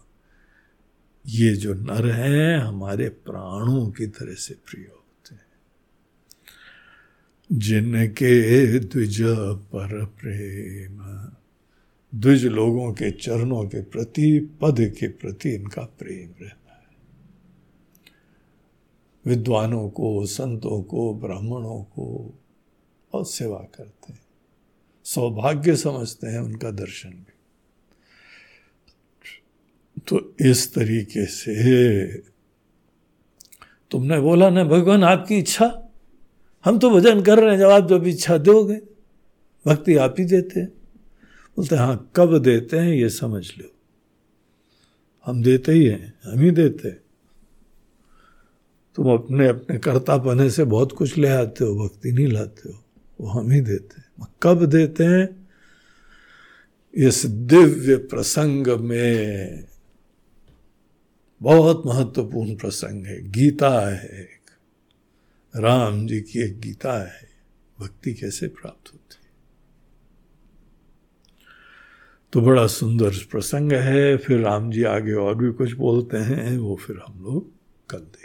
ये 1.28 1.56
जो 1.56 1.74
नर 1.74 2.12
हैं, 2.12 2.60
हमारे 2.60 3.10
प्राणों 3.10 3.91
की 3.91 4.07
तरह 4.07 4.34
से 4.34 4.53
प्रिय 4.53 4.86
होते 4.86 5.36
हैं। 5.36 5.45
जिनके 7.52 8.80
द्विज 8.80 9.18
पर 9.74 10.06
प्रेम, 10.06 10.99
द्विज 12.20 12.45
लोगों 12.45 12.94
के 12.94 13.12
चरणों 13.12 13.64
के 13.64 13.82
प्रति, 13.82 14.40
पद 14.62 14.94
के 14.99 15.07
प्रति 15.07 15.49
इनका 15.49 15.82
प्रेम 15.82 16.44
रहता 16.44 16.65
विद्वानों 19.26 19.89
को, 19.89 20.26
संतों 20.26 20.81
को, 20.81 21.14
ब्राह्मणों 21.14 21.84
को 21.84 22.34
और 23.14 23.26
सेवा 23.26 23.57
करते 23.57 24.14
हैं। 24.14 24.22
सौभाग्य 25.03 25.76
समझते 25.76 26.27
हैं 26.27 26.39
उनका 26.39 26.72
दर्शन 26.72 27.10
भी। 27.10 27.31
तो 30.07 30.35
इस 30.41 30.73
तरीके 30.73 31.26
से 31.26 32.18
तुमने 33.91 34.19
बोला 34.19 34.49
ना, 34.49 34.64
भगवान 34.64 35.03
आपकी 35.03 35.38
इच्छा, 35.38 35.89
हम 36.65 36.80
तो 36.80 36.89
भजन 36.89 37.22
कर 37.22 37.39
रहे 37.39 37.52
हैं, 37.52 37.60
जब 37.60 37.69
आप 37.69 37.89
जब 37.89 38.07
इच्छा 38.07 38.38
दोगे, 38.38 38.81
भक्ति 39.68 39.95
आप 39.95 40.15
ही 40.19 40.26
देते 40.26 40.60
हैं। 40.60 40.69
बोलते 41.57 41.76
हाँ 41.76 42.11
कब 42.15 42.38
देते 42.38 42.77
हैं, 42.77 42.93
ये 42.93 43.10
समझ 43.10 43.57
लो। 43.57 43.72
हम 45.26 45.43
देते 45.43 45.72
ही 45.72 45.85
हैं, 45.85 46.14
हम 46.26 46.39
ही 46.39 46.52
देते 46.52 46.88
हैं। 46.88 47.05
तुम 48.96 49.14
अपने 49.14 49.48
अपने 49.48 49.78
कर्ता 49.78 50.18
पने 50.18 50.50
से 50.50 50.64
बहुत 50.64 50.92
कुछ 50.92 51.18
ले 51.18 51.28
आते 51.28 51.66
हो 51.66 51.88
भक्ति 51.88 52.12
नहीं 52.12 52.28
लाते 52.28 52.72
हो। 52.72 52.84
वो 53.22 53.28
हम 53.28 53.52
ही 53.52 53.62
देते 53.62 54.02
हैं। 54.02 54.28
कब 54.44 54.66
देते 54.66 55.04
हैं? 55.04 55.50
इस 56.94 57.26
दिव्य 57.26 57.96
प्रसंग 57.96 58.68
में। 58.68 59.64
बहुत 61.42 61.84
महत्वपूर्ण 61.86 62.56
प्रसंग 62.56 63.06
है। 63.06 63.32
गीता 63.32 63.96
है 63.96 64.22
एक। 64.22 64.52
राम 65.56 66.08
जी 66.08 66.22
की 66.22 66.40
एक 66.40 66.60
गीता 66.60 67.08
है। 67.08 67.30
भक्ति 67.80 68.14
कैसे 68.14 68.48
प्राप्त 68.48 68.94
होती 68.94 69.18
है? 69.24 69.30
तो 72.34 72.42
बड़ा 72.42 72.68
सुंदर 72.68 73.10
प्रसंग 73.10 73.72
है। 73.72 74.18
फिर 74.18 74.40
राम 74.40 74.72
जी 74.72 74.84
आगे 74.84 75.14
और 75.14 75.36
भी 75.36 75.54
कुछ 75.54 75.74
बोलते 75.74 76.18
हैं, 76.18 76.58
वो 76.58 76.76
फिर 76.76 77.00
हम 77.08 77.24
लोग 77.24 77.52
कल 77.90 77.98
देखेंगे 77.98 78.24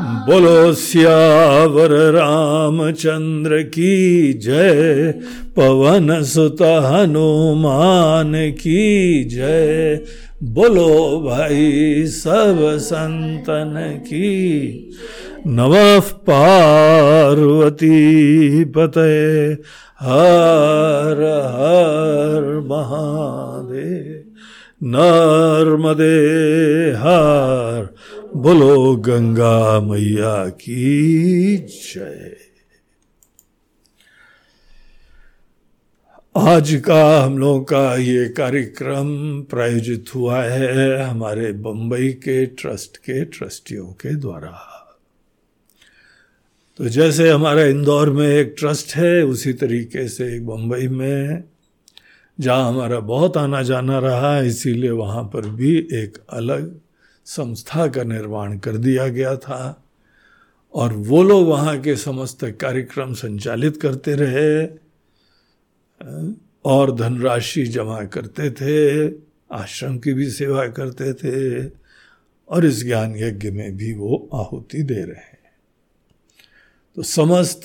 बोलो 0.00 0.72
सियावर 0.72 1.90
रामचंद्र 1.90 3.62
की 3.62 4.32
जय, 4.32 5.14
पवन 5.56 6.22
सुत 6.22 6.62
हनुमान 6.62 8.32
की 8.50 9.24
जय। 9.24 10.00
बोलो 10.42 11.20
भाई 11.26 12.04
सब 12.06 12.76
संतन 12.80 14.00
की। 14.04 14.90
नव 15.46 16.00
पार्वती 16.00 16.64
पते 18.64 19.52
हर 20.00 21.20
हर 21.46 22.64
महादेव। 22.66 23.47
नर्मदे 24.82 26.14
हार 26.98 27.94
बोलो 28.36 28.96
गंगा 28.96 29.80
मैया 29.80 30.48
की 30.48 31.56
जय। 31.56 32.36
आज 36.36 36.82
का 36.86 37.24
हम 37.24 37.38
लोगों 37.38 37.64
का 37.64 37.96
ये 37.96 38.28
कार्यक्रम 38.28 39.42
प्रायोजित 39.42 40.04
हुआ 40.14 40.42
है 40.42 41.02
हमारे 41.02 41.52
बम्बई 41.52 42.08
के 42.08 42.46
ट्रस्ट 42.46 42.96
के 42.96 43.24
ट्रस्टियों 43.24 43.86
के 43.86 44.14
द्वारा। 44.14 44.56
तो 46.76 46.88
जैसे 46.88 47.30
हमारा 47.30 47.62
इंदौर 47.62 48.10
में 48.10 48.28
एक 48.28 48.54
ट्रस्ट 48.58 48.96
है, 48.96 49.22
उसी 49.22 49.52
तरीके 49.52 50.08
से 50.08 50.40
बम्बई 50.40 50.88
में 50.88 51.44
जहाँ 52.40 52.68
हमारा 52.68 53.00
बहुत 53.00 53.36
आना 53.36 53.62
जाना 53.62 53.98
रहा 53.98 54.36
है 54.36 54.46
इसीलिए 54.46 54.90
वहाँ 54.90 55.24
पर 55.24 55.48
भी 55.48 55.76
एक 55.78 56.18
अलग 56.30 56.80
संस्था 57.26 57.86
का 57.86 58.02
निर्माण 58.02 58.58
कर 58.58 58.76
दिया 58.76 59.08
गया 59.08 59.36
था। 59.36 59.84
और 60.74 60.92
वो 60.92 61.22
लोग 61.22 61.46
वहाँ 61.48 61.80
के 61.80 61.96
समस्त 61.96 62.44
कार्यक्रम 62.44 63.12
संचालित 63.12 63.76
करते 63.76 64.14
रहे, 64.14 64.66
और 66.64 66.94
धनराशि 66.94 67.64
जमा 67.64 68.04
करते 68.04 68.50
थे, 68.50 69.08
आश्रम 69.52 69.98
की 69.98 70.12
भी 70.12 70.30
सेवा 70.30 70.66
करते 70.66 71.12
थे, 71.12 71.66
और 72.48 72.64
इस 72.64 72.84
ज्ञान 72.84 73.16
यज्ञ 73.16 73.50
में 73.50 73.76
भी 73.76 73.94
वो 73.94 74.28
आहुति 74.34 74.82
दे 74.82 75.02
रहे 75.02 75.14
हैं। 75.14 75.38
तो 76.96 77.02
समस्त 77.02 77.62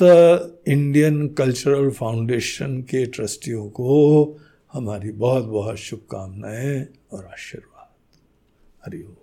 इंडियन 0.68 1.28
कल्चरल 1.28 1.90
फाउंडेशन 1.90 2.82
के 2.82 3.06
ट्रस्टियों 3.06 3.70
को 3.70 4.24
हमारी 4.74 5.12
बहुत 5.12 5.46
बहुत 5.46 5.76
शुभकामनाएँ 5.76 6.88
और 7.12 7.26
आशीर्वाद। 7.26 7.90
हरिओम 8.86 9.23